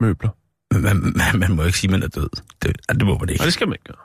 møbler. 0.00 0.30
Man, 0.74 0.96
man, 1.16 1.38
man 1.38 1.56
må 1.56 1.62
ikke 1.64 1.78
sige, 1.78 1.88
at 1.88 1.92
man 1.92 2.02
er 2.02 2.08
død. 2.08 2.28
Det, 2.62 2.76
ja, 2.88 2.94
det 2.94 3.06
må 3.06 3.18
man 3.18 3.28
ikke. 3.28 3.40
Og 3.42 3.44
det 3.44 3.52
skal 3.52 3.68
man 3.68 3.74
ikke 3.74 3.84
gøre. 3.84 4.04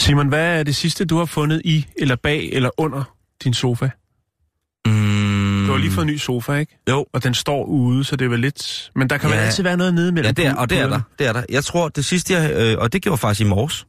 Simon, 0.00 0.28
hvad 0.28 0.58
er 0.58 0.62
det 0.62 0.76
sidste, 0.76 1.04
du 1.04 1.18
har 1.18 1.24
fundet 1.24 1.62
i, 1.64 1.86
eller 1.96 2.16
bag, 2.16 2.50
eller 2.52 2.70
under 2.76 3.14
din 3.44 3.54
sofa? 3.54 3.90
Mm, 4.86 5.66
Du 5.66 5.72
har 5.72 5.78
lige 5.78 5.90
fået 5.90 6.04
en 6.04 6.10
ny 6.12 6.16
sofa, 6.16 6.52
ikke? 6.52 6.78
Jo. 6.90 7.06
Og 7.12 7.24
den 7.24 7.34
står 7.34 7.64
ude, 7.64 8.04
så 8.04 8.16
det 8.16 8.24
er 8.24 8.28
vel 8.28 8.40
lidt... 8.40 8.90
Men 8.96 9.10
der 9.10 9.18
kan 9.18 9.30
ja. 9.30 9.36
vel 9.36 9.44
altid 9.44 9.62
være 9.62 9.76
noget 9.76 9.94
nede 9.94 10.12
mellem 10.12 10.26
Ja, 10.26 10.32
det 10.42 10.46
er, 10.46 10.54
og 10.54 10.70
det 10.70 10.78
er 10.78 10.88
der. 10.88 11.00
Det 11.18 11.26
er 11.26 11.32
der. 11.32 11.42
Jeg 11.48 11.64
tror, 11.64 11.88
det 11.88 12.04
sidste, 12.04 12.34
jeg, 12.34 12.52
øh, 12.56 12.78
og 12.78 12.92
det 12.92 13.02
gjorde 13.02 13.18
faktisk 13.18 13.40
i 13.40 13.44
morges, 13.48 13.86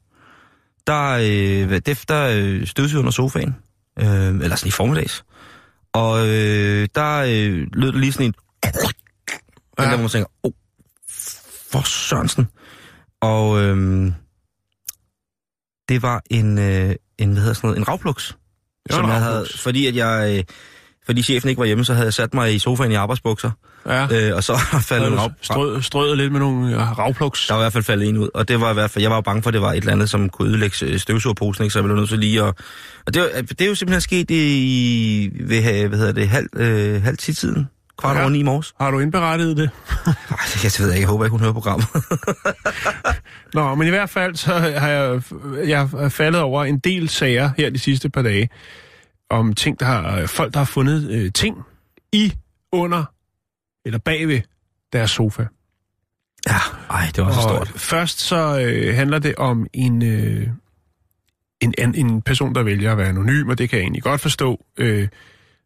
der, 0.87 1.09
øh, 1.11 1.81
der 2.07 2.27
øh, 2.33 2.67
støvsede 2.67 2.99
under 2.99 3.11
sofaen, 3.11 3.55
øh, 3.99 4.27
eller 4.27 4.55
sådan 4.55 4.67
i 4.67 4.71
formiddags, 4.71 5.25
og 5.93 6.27
øh, 6.27 6.87
der 6.95 7.17
øh, 7.17 7.67
lød 7.73 7.91
det 7.91 7.99
lige 7.99 8.11
sådan 8.11 8.25
en, 8.25 8.33
Ja. 9.79 9.83
der, 9.83 9.89
hvor 9.89 9.97
man 9.97 10.09
tænker, 10.09 10.29
åh, 10.43 10.49
oh, 10.49 10.53
for 11.71 11.81
Sørensen. 11.87 12.47
Og 13.21 13.61
øh, 13.61 14.11
det 15.89 16.01
var 16.01 16.21
en, 16.29 16.57
øh, 16.57 16.95
en, 17.17 17.31
hvad 17.31 17.41
hedder 17.41 17.53
sådan 17.53 17.67
noget, 17.67 17.77
en 17.77 17.87
ravpluks, 17.87 18.37
var 18.89 18.95
som 18.95 19.05
en 19.05 19.11
jeg 19.11 19.21
havde, 19.21 19.47
fordi 19.57 19.87
at 19.87 19.95
jeg, 19.95 20.37
øh, 20.37 20.43
fordi 21.05 21.21
chefen 21.23 21.49
ikke 21.49 21.59
var 21.59 21.65
hjemme, 21.65 21.85
så 21.85 21.93
havde 21.93 22.05
jeg 22.05 22.13
sat 22.13 22.33
mig 22.33 22.55
i 22.55 22.59
sofaen 22.59 22.91
i 22.91 22.95
arbejdsbukser, 22.95 23.51
Ja. 23.87 24.07
øh, 24.29 24.35
og 24.35 24.43
så 24.43 24.57
faldt 24.89 25.07
en 25.07 25.19
rav, 25.19 25.31
Strø, 25.41 25.81
strøget 25.81 26.17
lidt 26.17 26.31
med 26.31 26.39
nogle 26.39 26.73
øh, 26.75 26.97
ravpluks. 26.99 27.47
der 27.47 27.53
var 27.53 27.61
i 27.61 27.63
hvert 27.63 27.73
fald 27.73 27.83
faldet 27.83 28.09
en 28.09 28.17
ud, 28.17 28.29
og 28.33 28.47
det 28.47 28.61
var 28.61 28.71
i 28.71 28.73
hvert 28.73 28.91
fald, 28.91 29.01
jeg 29.01 29.09
var 29.11 29.17
jo 29.17 29.21
bange 29.21 29.43
for, 29.43 29.49
at 29.49 29.53
det 29.53 29.61
var 29.61 29.71
et 29.71 29.77
eller 29.77 29.91
andet, 29.91 30.09
som 30.09 30.29
kunne 30.29 30.47
ødelægge 30.49 30.85
øh, 30.85 30.99
støvsugerposen, 30.99 31.63
ikke? 31.63 31.73
så 31.73 31.79
jeg 31.79 31.83
blev 31.83 31.95
nødt 31.95 32.09
til 32.09 32.19
lige 32.19 32.43
at... 32.43 32.53
Og 33.05 33.13
det, 33.13 33.21
var- 33.21 33.41
det 33.41 33.61
er 33.61 33.65
jo 33.67 33.75
simpelthen 33.75 34.01
sket 34.01 34.31
i, 34.31 35.31
ved, 35.39 35.87
hvad 35.87 35.97
hedder 35.99 36.11
det, 36.13 36.27
halv, 36.29 36.47
øh, 36.55 37.03
halv 37.03 37.17
tid-tiden, 37.17 37.69
kvart 37.99 38.15
Ja. 38.15 38.21
over 38.21 38.29
ni 38.29 38.39
i 38.39 38.43
morges. 38.43 38.73
Har 38.81 38.91
du 38.91 38.99
indberettet 38.99 39.57
det? 39.57 39.69
Jeg 40.63 40.71
ved 40.79 40.89
ikke, 40.91 40.99
jeg 41.01 41.07
håber 41.07 41.25
ikke, 41.25 41.31
hun 41.31 41.39
hører 41.39 41.53
programmet. 41.53 41.87
Nå, 43.53 43.75
men 43.75 43.87
i 43.87 43.89
hvert 43.89 44.09
fald 44.09 44.35
så 44.35 44.53
har 44.53 44.87
jeg, 44.87 45.21
jeg 45.67 46.11
faldet 46.11 46.41
over 46.41 46.65
en 46.65 46.79
del 46.79 47.09
sager 47.09 47.49
her 47.57 47.69
de 47.69 47.79
sidste 47.79 48.09
par 48.09 48.21
dage, 48.21 48.49
om 49.29 49.53
ting, 49.53 49.79
der 49.79 49.85
har, 49.85 50.25
folk, 50.25 50.53
der 50.53 50.59
har 50.59 50.65
fundet 50.65 51.11
øh, 51.11 51.31
ting 51.33 51.57
i, 52.11 52.33
under 52.71 53.05
eller 53.85 53.99
bagved 53.99 54.41
deres 54.93 55.11
sofa. 55.11 55.45
ja, 56.47 56.59
ej, 56.89 57.11
det 57.15 57.25
var 57.25 57.31
så 57.31 57.41
stort. 57.41 57.67
først 57.67 58.19
så 58.19 58.59
øh, 58.59 58.95
handler 58.95 59.19
det 59.19 59.35
om 59.35 59.67
en, 59.73 60.03
øh, 60.03 60.47
en, 61.61 61.73
en, 61.77 61.95
en 61.95 62.21
person, 62.21 62.55
der 62.55 62.63
vælger 62.63 62.91
at 62.91 62.97
være 62.97 63.07
anonym, 63.07 63.49
og 63.49 63.57
det 63.57 63.69
kan 63.69 63.77
jeg 63.77 63.83
egentlig 63.83 64.03
godt 64.03 64.21
forstå. 64.21 64.65
Øh, 64.77 65.07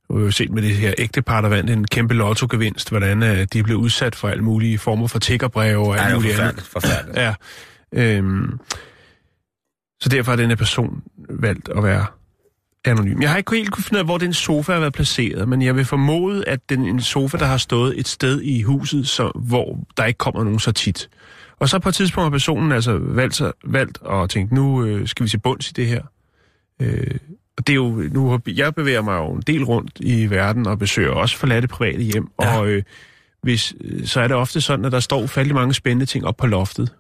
du 0.10 0.24
har 0.24 0.30
set 0.30 0.52
med 0.52 0.62
det 0.62 0.76
her 0.76 0.94
ægtepar, 0.98 1.42
der 1.42 1.50
vandt 1.50 1.70
en 1.70 1.88
kæmpe 1.88 2.14
lottogevinst, 2.14 2.90
hvordan 2.90 3.24
øh, 3.24 3.48
de 3.54 3.64
blev 3.64 3.78
udsat 3.78 4.16
for 4.16 4.28
alle 4.28 4.44
mulige 4.44 4.78
former 4.78 5.08
for 5.08 5.20
tiggerbreve 5.20 5.88
og 5.88 5.98
alt 5.98 6.16
muligt 6.16 6.40
andet. 6.40 6.62
forfærdeligt. 6.64 7.18
Ja. 7.18 7.34
Øhm, 7.92 8.60
så 10.00 10.10
derfor 10.10 10.32
har 10.32 10.38
denne 10.38 10.56
person 10.56 11.04
valgt 11.30 11.70
at 11.70 11.84
være 11.84 12.06
anonym. 12.88 13.22
Jeg 13.22 13.30
har 13.30 13.38
ikke 13.38 13.56
helt 13.56 13.72
kunne 13.72 13.84
finde 13.84 13.98
ud 13.98 14.00
af, 14.00 14.06
hvor 14.06 14.18
den 14.18 14.34
sofa 14.34 14.74
har 14.74 14.80
været 14.80 14.94
placeret, 14.94 15.50
men 15.50 15.62
jeg 15.62 15.76
vil 15.76 15.86
formode, 15.86 16.48
at 16.48 16.60
den 16.70 16.86
en 16.86 17.02
sofa, 17.02 17.38
der 17.38 17.46
har 17.46 17.58
stået 17.58 18.00
et 18.00 18.08
sted 18.08 18.42
i 18.42 18.62
huset, 18.62 19.08
så, 19.08 19.32
hvor 19.36 19.80
der 19.98 20.06
ikke 20.06 20.18
kommer 20.18 20.44
nogen 20.44 20.60
så 20.60 20.72
tit. 20.72 21.10
Og 21.60 21.70
så 21.70 21.80
på 21.80 21.90
et 21.90 21.96
tidspunkt 21.96 22.26
har 22.26 22.30
personen 22.30 22.72
altså 22.72 22.98
valgt, 23.02 23.42
valgt 23.66 23.98
og 24.02 24.30
tænkt, 24.30 24.52
nu 24.52 24.84
øh, 24.86 25.08
skal 25.08 25.24
vi 25.24 25.30
se 25.30 25.38
bunds 25.40 25.70
i 25.70 25.74
det 25.74 25.88
her. 25.88 26.02
Øh, 26.82 27.16
og 27.58 27.68
det 27.68 27.74
er 27.74 27.76
jo, 27.76 27.90
nu 28.12 28.30
har, 28.30 28.42
jeg 28.48 28.76
bevæger 28.76 29.02
mig 29.02 29.18
jo 29.18 29.32
en 29.34 29.42
del 29.48 29.64
rundt 29.64 29.92
i 30.00 30.30
verden 30.30 30.68
og 30.68 30.80
besøger 30.80 31.10
også 31.12 31.38
forladte 31.38 31.68
private 31.68 32.04
hjem, 32.04 32.28
Ja. 32.42 32.58
og 32.58 32.68
øh, 32.68 32.84
hvis, 33.44 33.74
øh, 33.82 34.06
så 34.08 34.22
er 34.22 34.28
det 34.28 34.38
ofte 34.38 34.62
sådan, 34.62 34.86
at 34.86 34.92
der 34.92 35.00
står 35.00 35.22
ufattelig 35.22 35.56
mange 35.56 35.74
spændende 35.74 36.06
ting 36.06 36.26
op 36.26 36.38
på 36.38 36.48
loftet. 36.48 36.94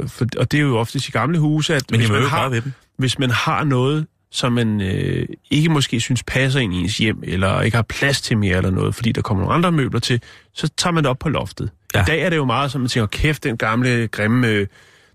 Øh, 0.00 0.08
For, 0.08 0.26
og 0.38 0.52
det 0.52 0.58
er 0.58 0.62
jo 0.62 0.78
ofte 0.78 0.98
i 1.08 1.10
gamle 1.10 1.38
huse, 1.38 1.74
at 1.74 1.82
Men 1.90 2.00
hvis, 2.00 2.10
man 2.10 2.22
har, 2.22 2.48
ved 2.48 2.60
dem. 2.60 2.72
hvis 2.98 3.18
man 3.18 3.30
har 3.30 3.64
noget, 3.64 4.06
som 4.32 4.52
man 4.52 4.80
øh, 4.80 5.26
ikke 5.50 5.68
måske 5.68 6.00
synes 6.00 6.22
passer 6.22 6.60
ind 6.60 6.74
i 6.74 6.76
ens 6.76 6.98
hjem, 6.98 7.22
eller 7.22 7.60
ikke 7.60 7.76
har 7.76 7.82
plads 7.82 8.20
til 8.20 8.38
mere 8.38 8.56
eller 8.56 8.70
noget, 8.70 8.94
fordi 8.94 9.12
der 9.12 9.22
kommer 9.22 9.42
nogle 9.42 9.54
andre 9.54 9.72
møbler 9.72 10.00
til, 10.00 10.22
så 10.54 10.68
tager 10.76 10.92
man 10.94 11.04
det 11.04 11.10
op 11.10 11.18
på 11.18 11.28
loftet. 11.28 11.70
Ja. 11.94 12.02
I 12.02 12.04
dag 12.06 12.22
er 12.22 12.30
det 12.30 12.36
jo 12.36 12.44
meget 12.44 12.70
som, 12.70 12.80
man 12.80 12.88
tænker, 12.88 13.06
kæft, 13.06 13.44
den 13.44 13.56
gamle, 13.56 14.08
grimme, 14.08 14.48
øh, 14.48 14.66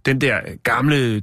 den 0.06 0.22
der 0.22 0.40
gamle, 0.64 1.22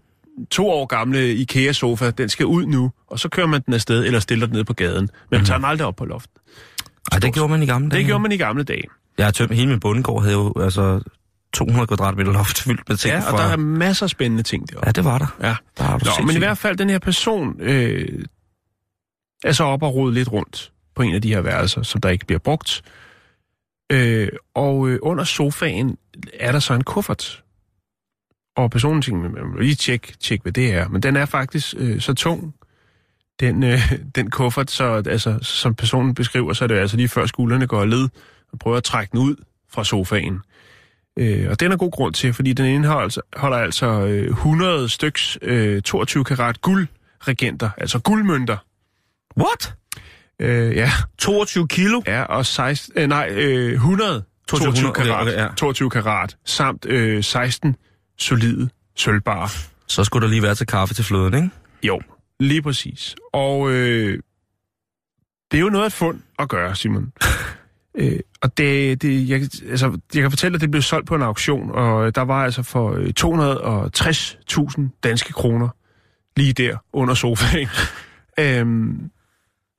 to 0.50 0.70
år 0.70 0.86
gamle 0.86 1.34
IKEA-sofa, 1.34 2.10
den 2.10 2.28
skal 2.28 2.46
ud 2.46 2.66
nu, 2.66 2.92
og 3.06 3.18
så 3.18 3.28
kører 3.28 3.46
man 3.46 3.60
den 3.66 3.74
afsted, 3.74 4.04
eller 4.04 4.20
stiller 4.20 4.46
den 4.46 4.56
ned 4.56 4.64
på 4.64 4.72
gaden. 4.72 5.10
Men 5.30 5.38
man 5.38 5.44
tager 5.44 5.58
den 5.58 5.64
aldrig 5.64 5.86
op 5.86 5.96
på 5.96 6.04
loftet. 6.04 6.32
Ej, 7.12 7.18
det 7.18 7.34
gjorde 7.34 7.48
man 7.48 7.62
i 7.62 7.66
gamle 7.66 7.90
dage. 7.90 7.98
Det 7.98 8.06
gjorde 8.06 8.22
man 8.22 8.32
i 8.32 8.36
gamle 8.36 8.64
dage. 8.64 8.84
Jeg 9.18 9.26
har 9.26 9.30
tømt 9.30 9.54
hele 9.54 9.68
min 9.68 9.80
bundegård, 9.80 10.22
havde 10.22 10.34
jo 10.34 10.52
altså 10.60 11.00
200 11.54 11.86
kvadratmeter 11.86 12.32
loft 12.32 12.62
fyldt 12.62 12.88
med 12.88 12.96
ting 12.96 13.14
Ja, 13.14 13.32
og 13.32 13.38
der 13.38 13.44
er 13.44 13.56
masser 13.56 14.06
af 14.06 14.10
spændende 14.10 14.42
ting 14.42 14.70
deroppe. 14.70 14.88
Ja, 14.88 14.92
det 14.92 15.04
var 15.04 15.18
der. 15.18 15.36
Ja. 15.40 15.56
Der 15.78 15.84
du 15.84 15.90
Nå, 15.90 15.96
men 15.98 16.00
i 16.00 16.14
sindssygt. 16.16 16.38
hvert 16.38 16.58
fald, 16.58 16.76
den 16.76 16.90
her 16.90 16.98
person 16.98 17.60
øh, 17.60 18.24
er 19.44 19.52
så 19.52 19.64
op 19.64 19.82
og 19.82 19.94
rode 19.94 20.14
lidt 20.14 20.32
rundt 20.32 20.72
på 20.94 21.02
en 21.02 21.14
af 21.14 21.22
de 21.22 21.28
her 21.34 21.40
værelser, 21.40 21.82
som 21.82 22.00
der 22.00 22.08
ikke 22.08 22.26
bliver 22.26 22.38
brugt. 22.38 22.82
Øh, 23.92 24.28
og 24.54 24.88
øh, 24.88 24.98
under 25.02 25.24
sofaen 25.24 25.96
er 26.40 26.52
der 26.52 26.58
så 26.58 26.74
en 26.74 26.84
kuffert. 26.84 27.42
Og 28.56 28.70
personen 28.70 29.02
tænker, 29.02 29.30
man 29.30 29.46
må 29.46 29.58
lige 29.58 29.74
tjekke, 29.74 30.14
tjek, 30.20 30.42
hvad 30.42 30.52
det 30.52 30.72
er. 30.74 30.88
Men 30.88 31.02
den 31.02 31.16
er 31.16 31.26
faktisk 31.26 31.74
øh, 31.78 32.00
så 32.00 32.14
tung, 32.14 32.54
den, 33.40 33.62
øh, 33.62 33.92
den 34.16 34.30
kuffert, 34.30 34.70
så 34.70 35.02
altså, 35.06 35.38
som 35.42 35.74
personen 35.74 36.14
beskriver, 36.14 36.52
så 36.52 36.64
er 36.64 36.68
det 36.68 36.78
altså 36.78 36.96
lige 36.96 37.08
før 37.08 37.26
skuldrene 37.26 37.66
går 37.66 37.84
led, 37.84 38.08
og 38.52 38.58
prøver 38.58 38.76
at 38.76 38.84
trække 38.84 39.12
den 39.12 39.20
ud 39.20 39.36
fra 39.70 39.84
sofaen. 39.84 40.40
Øh, 41.18 41.50
og 41.50 41.60
den 41.60 41.72
er 41.72 41.76
god 41.76 41.90
grund 41.90 42.14
til, 42.14 42.34
fordi 42.34 42.52
den 42.52 42.66
indeholder 42.66 43.02
altså, 43.02 43.20
holder 43.36 43.56
altså 43.56 43.86
øh, 43.86 44.28
100 44.28 44.88
styks 44.88 45.38
øh, 45.42 45.82
22 45.82 46.24
karat 46.24 46.60
guldregenter, 46.60 47.70
altså 47.78 47.98
guldmønter. 47.98 48.56
What? 49.36 49.74
Øh, 50.40 50.76
ja, 50.76 50.90
22 51.18 51.68
kilo? 51.68 52.02
ja, 52.06 52.22
og 52.22 52.46
16, 52.46 52.92
øh, 52.98 53.06
nej, 53.08 53.28
øh, 53.30 53.72
100 53.72 54.24
22 54.48 54.72
22 54.72 54.88
okay, 54.88 55.04
karat, 55.04 55.28
okay, 55.28 55.42
ja. 55.42 55.48
22 55.56 55.90
karat, 55.90 56.36
samt 56.44 56.86
øh, 56.86 57.24
16 57.24 57.76
solide 58.18 58.68
sølvbarer. 58.96 59.48
Så 59.86 60.04
skulle 60.04 60.24
der 60.24 60.30
lige 60.30 60.42
være 60.42 60.54
til 60.54 60.66
kaffe 60.66 60.94
til 60.94 61.04
fløden, 61.04 61.34
ikke? 61.34 61.50
Jo, 61.82 62.00
lige 62.40 62.62
præcis. 62.62 63.14
Og 63.32 63.70
øh, 63.70 64.18
det 65.50 65.56
er 65.58 65.60
jo 65.60 65.68
noget 65.68 65.84
af 65.84 65.86
et 65.86 65.92
fund 65.92 66.20
at 66.38 66.48
gøre, 66.48 66.76
Simon. 66.76 67.12
øh, 67.98 68.18
og 68.42 68.58
det, 68.58 69.02
det, 69.02 69.28
jeg, 69.28 69.40
altså, 69.70 69.98
jeg 70.14 70.22
kan 70.22 70.30
fortælle, 70.30 70.54
at 70.54 70.60
det 70.60 70.70
blev 70.70 70.82
solgt 70.82 71.06
på 71.06 71.14
en 71.14 71.22
auktion, 71.22 71.70
og 71.70 72.14
der 72.14 72.22
var 72.22 72.44
altså 72.44 72.62
for 72.62 72.92
øh, 72.92 73.12
260.000 74.80 75.00
danske 75.04 75.32
kroner 75.32 75.68
lige 76.36 76.52
der 76.52 76.76
under 76.92 77.14
sofaen. 77.14 77.68
øhm, 78.40 79.10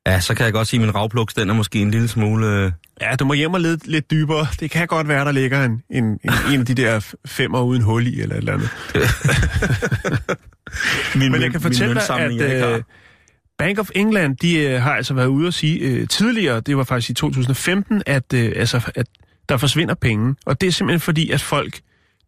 Ja, 0.07 0.19
så 0.19 0.35
kan 0.35 0.45
jeg 0.45 0.53
godt 0.53 0.67
sige, 0.67 0.79
at 0.79 0.85
min 0.85 0.95
ravpluks, 0.95 1.33
den 1.33 1.49
er 1.49 1.53
måske 1.53 1.81
en 1.81 1.91
lille 1.91 2.07
smule... 2.07 2.47
øh, 2.47 2.71
ja, 3.01 3.15
du 3.15 3.25
må 3.25 3.33
hjem 3.33 3.53
og 3.53 3.61
lede 3.61 3.79
lidt 3.85 4.11
dybere. 4.11 4.47
Det 4.59 4.71
kan 4.71 4.87
godt 4.87 5.07
være, 5.07 5.25
der 5.25 5.31
ligger 5.31 5.65
en, 5.65 5.81
en, 5.89 6.03
en, 6.03 6.19
en 6.53 6.59
af 6.59 6.65
de 6.65 6.73
der 6.73 7.13
femmer 7.25 7.61
uden 7.61 7.81
hul 7.81 8.07
i, 8.07 8.21
eller 8.21 8.35
et 8.35 8.39
eller 8.39 8.53
andet. 8.53 8.69
Min, 11.15 11.31
Men 11.31 11.41
jeg 11.41 11.51
kan 11.51 11.61
fortælle 11.61 11.85
dig, 11.85 11.95
møntsamling, 11.95 12.41
jeg 12.41 12.81
Bank 13.57 13.79
of 13.79 13.89
England, 13.95 14.37
de 14.37 14.57
øh, 14.57 14.81
har 14.81 14.95
altså 14.95 15.13
været 15.13 15.27
ude 15.27 15.47
at 15.47 15.53
sige 15.53 15.79
øh, 15.79 16.07
tidligere, 16.07 16.59
det 16.59 16.77
var 16.77 16.83
faktisk 16.83 17.09
i 17.09 17.13
2015, 17.13 18.03
at, 18.05 18.33
øh, 18.33 18.53
altså, 18.55 18.91
at 18.95 19.07
der 19.49 19.57
forsvinder 19.57 19.93
penge. 19.93 20.35
Og 20.45 20.61
det 20.61 20.67
er 20.67 20.71
simpelthen 20.71 20.99
fordi, 20.99 21.31
at 21.31 21.41
folk 21.41 21.79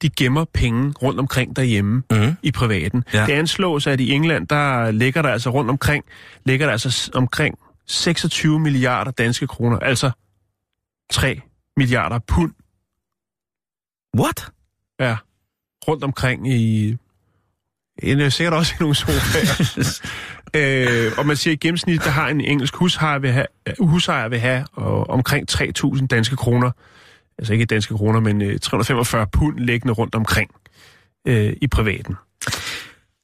de 0.01 0.09
gemmer 0.09 0.45
penge 0.53 0.91
rundt 1.01 1.19
omkring 1.19 1.55
derhjemme 1.55 2.03
Mhm. 2.11 2.33
i 2.43 2.51
privaten. 2.51 3.03
Ja. 3.13 3.25
Det 3.25 3.33
anslås, 3.33 3.87
at 3.87 3.99
i 3.99 4.11
England, 4.11 4.47
der 4.47 4.91
ligger 4.91 5.21
der 5.21 5.29
altså 5.29 5.49
rundt 5.49 5.69
omkring, 5.69 6.05
ligger 6.45 6.65
der 6.65 6.71
altså 6.73 7.11
omkring 7.13 7.55
26 7.87 8.59
milliarder 8.59 9.11
danske 9.11 9.47
kroner, 9.47 9.79
altså 9.79 10.11
3 11.11 11.41
milliarder 11.77 12.19
pund 12.27 12.51
What? 14.19 14.49
Ja, 14.99 15.17
rundt 15.87 16.03
omkring 16.03 16.53
i... 16.53 16.95
Er 18.03 18.29
sikkert 18.29 18.53
også 18.53 18.73
i 18.73 18.77
nogle 18.79 18.95
sofaer. 18.95 20.01
øh, 20.55 21.11
og 21.17 21.25
man 21.25 21.35
siger, 21.35 21.51
at 21.51 21.63
i 21.63 21.67
gennemsnit, 21.67 22.03
der 22.03 22.09
har 22.09 22.27
en 22.29 22.41
engelsk 22.41 22.75
hushajer 22.75 23.19
vil 23.19 23.31
have, 23.31 23.45
hushajer 23.79 24.27
vil 24.29 24.39
have 24.39 24.65
og 24.73 25.09
omkring 25.09 25.51
3.000 25.51 26.07
danske 26.07 26.35
kroner. 26.35 26.71
Altså 27.39 27.53
ikke 27.53 27.65
danske 27.65 27.93
kroner, 27.93 28.19
men 28.19 28.41
øh, 28.41 28.59
345 28.59 29.27
pund 29.27 29.59
liggende 29.59 29.93
rundt 29.93 30.15
omkring 30.15 30.51
øh, 31.27 31.53
i 31.61 31.67
privaten. 31.67 32.15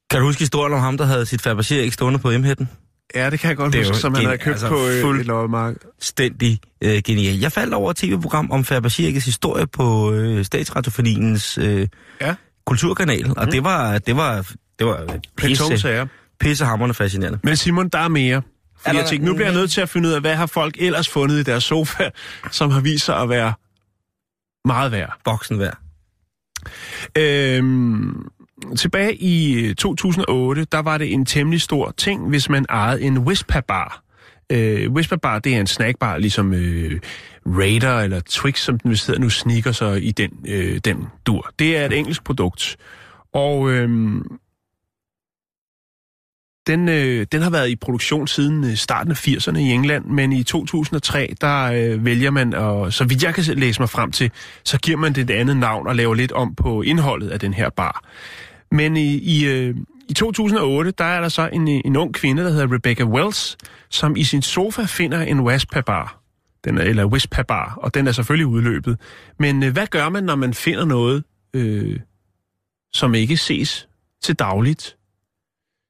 Kan 0.10 0.20
du 0.20 0.26
huske 0.26 0.40
historien 0.40 0.74
om 0.74 0.80
ham, 0.80 0.98
der 0.98 1.06
havde 1.06 1.26
sit 1.26 1.48
Fabergé 1.48 1.74
ikke 1.74 1.94
stående 1.94 2.20
på 2.20 2.32
M-hætten? 2.38 2.70
Ja, 3.16 3.30
det 3.30 3.40
kan 3.40 3.48
jeg 3.48 3.58
godt 3.58 3.74
Det 3.74 3.88
huske, 3.88 4.02
som 4.02 4.14
han 4.16 4.26
havde 4.26 4.38
købt 4.38 4.54
altså 4.54 4.68
på 4.68 4.88
øh, 4.88 5.02
fuld- 5.02 5.20
et 5.20 5.26
loppemarked. 5.26 5.78
Stændig 6.02 6.60
øh, 6.84 7.02
genial. 7.06 7.40
Jeg 7.40 7.52
faldt 7.52 7.74
over 7.74 7.92
et 7.92 7.98
tv-program 7.98 8.52
om 8.52 8.62
Fabergé 8.62 9.02
historie 9.02 9.68
på 9.68 10.12
øh, 10.14 10.46
Statsradioforeningens 10.46 11.58
øh, 11.58 11.88
Ja. 12.22 12.36
kulturkanal, 12.66 13.34
og 13.38 13.52
det 13.52 13.64
var, 13.64 13.98
det 13.98 14.16
var, 14.16 14.46
det 14.80 14.88
var 14.88 15.18
pisse, 15.38 15.98
pissehammerende 16.44 16.94
fascinerende. 16.94 17.40
Men 17.44 17.56
Simon, 17.56 17.90
der 17.90 18.00
er 18.00 18.08
mere. 18.08 18.42
Fordi 18.78 18.96
Er 18.96 19.00
jeg 19.00 19.10
tænkte, 19.10 19.28
nu 19.28 19.34
bliver 19.36 19.48
jeg 19.48 19.56
nødt 19.56 19.72
til 19.72 19.82
at 19.82 19.90
finde 19.90 20.10
ud 20.10 20.14
af, 20.14 20.22
hvad 20.22 20.36
har 20.36 20.46
folk 20.46 20.76
ellers 20.80 21.10
fundet 21.10 21.36
i 21.40 21.44
deres 21.44 21.64
sofa, 21.64 22.10
som 22.52 22.72
har 22.72 22.82
vist 22.82 23.06
sig 23.06 23.18
at 23.18 23.30
være 23.30 23.54
meget 24.66 24.92
værd. 24.92 25.18
Boksen 25.26 25.60
værd. 25.60 25.78
Øhm, 27.18 28.28
tilbage 28.78 29.16
i 29.16 29.54
øh, 29.54 29.76
2008, 29.76 30.66
der 30.72 30.80
var 30.80 30.98
det 30.98 31.14
en 31.14 31.26
temmelig 31.26 31.62
stor 31.62 31.94
ting, 31.98 32.30
hvis 32.30 32.50
man 32.50 32.66
ejede 32.70 33.02
en 33.02 33.18
Whisper-bar. 33.18 34.04
Øh, 34.52 34.92
Whisper-bar, 34.92 35.40
det 35.40 35.56
er 35.56 35.60
en 35.60 35.68
snackbar, 35.68 36.18
ligesom 36.18 36.54
øh, 36.54 37.00
Raider 37.46 38.00
eller 38.00 38.22
Twix, 38.30 38.60
som 38.60 38.80
den 38.80 38.92
vist 38.92 39.08
hedder 39.08 39.22
nu, 39.22 39.30
sneaker 39.30 39.72
så 39.72 39.92
i 39.92 40.12
den, 40.12 40.32
øh, 40.48 40.80
den 40.86 41.08
dur. 41.26 41.52
Det 41.60 41.78
er 41.78 41.86
et 41.86 41.94
engelsk 41.94 42.24
produkt. 42.24 42.78
Og 43.34 43.72
øhm, 43.72 44.24
den, 46.68 46.90
øh, 46.90 47.28
den 47.32 47.42
har 47.42 47.50
været 47.50 47.70
i 47.70 47.76
produktion 47.76 48.28
siden 48.28 48.64
øh, 48.64 48.76
starten 48.76 49.12
af 49.12 49.28
80'erne 49.28 49.58
i 49.58 49.72
England, 49.72 50.06
men 50.06 50.34
i 50.34 50.44
2003, 50.44 51.36
der 51.42 51.64
øh, 51.64 52.06
vælger 52.06 52.32
man, 52.32 52.54
og 52.54 52.94
så 52.94 53.04
vidt 53.04 53.24
jeg 53.24 53.36
kan 53.36 53.44
læse 53.60 53.82
mig 53.82 53.90
frem 53.90 54.12
til, 54.12 54.32
så 54.64 54.78
giver 54.78 54.98
man 54.98 55.14
det 55.14 55.30
et 55.30 55.34
andet 55.34 55.58
navn 55.58 55.88
og 55.88 55.96
laver 55.96 56.14
lidt 56.14 56.32
om 56.32 56.56
på 56.56 56.82
indholdet 56.82 57.30
af 57.30 57.40
den 57.40 57.54
her 57.54 57.70
bar. 57.70 58.04
Men 58.72 58.98
i, 58.98 59.16
i, 59.16 59.46
øh, 59.46 59.76
i 60.10 60.14
2008, 60.14 60.92
der 60.92 61.06
er 61.06 61.22
der 61.22 61.30
så 61.30 61.50
en, 61.54 61.68
øh, 61.68 61.82
en 61.86 61.96
ung 61.96 62.14
kvinde, 62.14 62.44
der 62.44 62.50
hedder 62.50 62.74
Rebecca 62.76 63.04
Wells, 63.04 63.58
som 63.90 64.16
i 64.16 64.24
sin 64.24 64.42
sofa 64.42 64.84
finder 64.84 65.22
en 65.22 65.40
Waspa-bar. 65.40 66.20
Den 66.66 66.78
er, 66.78 66.82
eller 66.82 67.06
Wispa-bar, 67.06 67.78
og 67.82 67.94
den 67.94 68.08
er 68.08 68.12
selvfølgelig 68.12 68.48
udløbet. 68.48 69.00
Men 69.40 69.64
øh, 69.64 69.74
hvad 69.74 69.88
gør 69.88 70.10
man, 70.10 70.24
når 70.24 70.36
man 70.36 70.54
finder 70.54 70.86
noget, 70.86 71.24
øh, 71.54 72.00
som 72.94 73.16
ikke 73.16 73.38
ses 73.38 73.88
til 74.24 74.36
dagligt? 74.36 74.96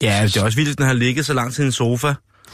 Ja, 0.04 0.24
det 0.24 0.38
er 0.38 0.44
også 0.44 0.58
vildt, 0.58 0.72
at 0.72 0.78
den 0.78 0.86
har 0.86 0.94
ligget 0.94 1.26
så 1.26 1.34
lang 1.34 1.54
tid 1.54 1.64
i 1.64 1.66
en 1.66 1.72
sofa, 1.72 2.14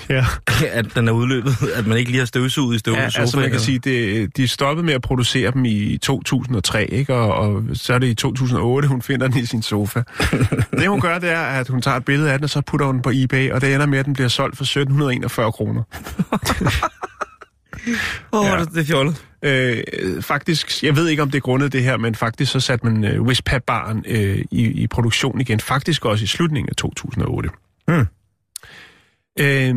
Ja. 0.10 0.26
at 0.72 0.86
den 0.96 1.08
er 1.08 1.12
udløbet, 1.12 1.56
at 1.76 1.88
man 1.88 1.98
ikke 1.98 2.12
lige 2.12 2.20
har 2.20 2.26
støvsuget 2.26 2.76
i 2.76 2.80
støv 2.80 2.94
Ja, 2.94 3.10
sofa. 3.10 3.22
altså 3.22 3.40
man 3.40 3.52
kan 3.52 3.60
sige, 3.60 3.80
det, 3.80 4.38
de 4.38 4.48
stoppede 4.48 4.86
med 4.86 4.94
at 4.94 5.02
producere 5.02 5.52
dem 5.52 5.66
i 5.66 5.98
2003, 5.98 6.86
ikke? 6.92 7.14
Og, 7.16 7.34
og 7.34 7.64
så 7.74 7.94
er 7.94 8.00
det 8.00 8.08
i 8.08 8.14
2008, 8.14 8.88
hun 8.88 9.02
finder 9.02 9.28
den 9.28 9.38
i 9.38 9.46
sin 9.46 9.62
sofa. 9.62 10.04
det 10.80 10.88
hun 10.90 11.02
gør, 11.02 11.20
det 11.20 11.30
er, 11.32 11.40
at 11.42 11.68
hun 11.68 11.82
tager 11.82 11.98
et 11.98 12.06
billede 12.06 12.32
af 12.32 12.38
den, 12.38 12.44
og 12.44 12.50
så 12.50 12.62
putter 12.62 12.86
hun 12.86 12.96
den 12.96 13.02
på 13.02 13.12
eBay, 13.14 13.52
og 13.52 13.62
det 13.62 13.74
ender 13.74 13.86
med, 13.86 14.00
at 14.00 14.06
den 14.06 14.14
bliver 14.14 14.30
solgt 14.30 14.58
for 14.58 14.64
1741 14.64 15.52
kroner. 15.52 15.84
Åh, 18.32 18.46
Ja. 18.46 18.54
ja. 18.54 18.60
det, 18.60 18.74
det 18.74 18.82
er 18.82 18.86
fjollet. 18.86 19.26
Øh, 19.44 19.84
faktisk, 20.22 20.84
jeg 20.84 20.96
ved 20.96 21.08
ikke, 21.08 21.22
om 21.22 21.32
det 21.32 21.38
er 21.38 21.42
grundet 21.42 21.74
det 21.74 21.84
her, 21.84 21.98
men 21.98 22.16
faktisk 22.16 22.52
så 22.52 22.60
satte 22.60 22.86
man 22.86 23.04
øh, 23.04 23.22
Whisper-baren 23.22 24.06
øh, 24.08 24.46
i, 24.52 24.66
i 24.66 24.88
produktion 24.88 25.42
igen, 25.42 25.60
faktisk 25.60 26.06
også 26.06 26.24
i 26.24 26.28
slutningen 26.28 26.70
af 26.70 26.76
2008. 26.76 27.50
Hmm. 27.88 28.06
Øh, 29.40 29.76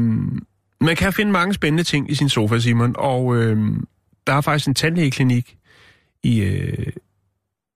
man 0.81 0.97
kan 0.97 1.12
finde 1.12 1.33
mange 1.33 1.55
spændende 1.55 1.85
ting 1.85 2.11
i 2.11 2.15
sin 2.15 2.29
sofa, 2.29 2.59
Simon, 2.59 2.95
og 2.99 3.37
øh, 3.37 3.57
der 4.27 4.33
er 4.33 4.41
faktisk 4.41 4.69
en 4.69 4.75
tandlægeklinik 4.75 5.57
i, 6.23 6.41
øh, 6.41 6.87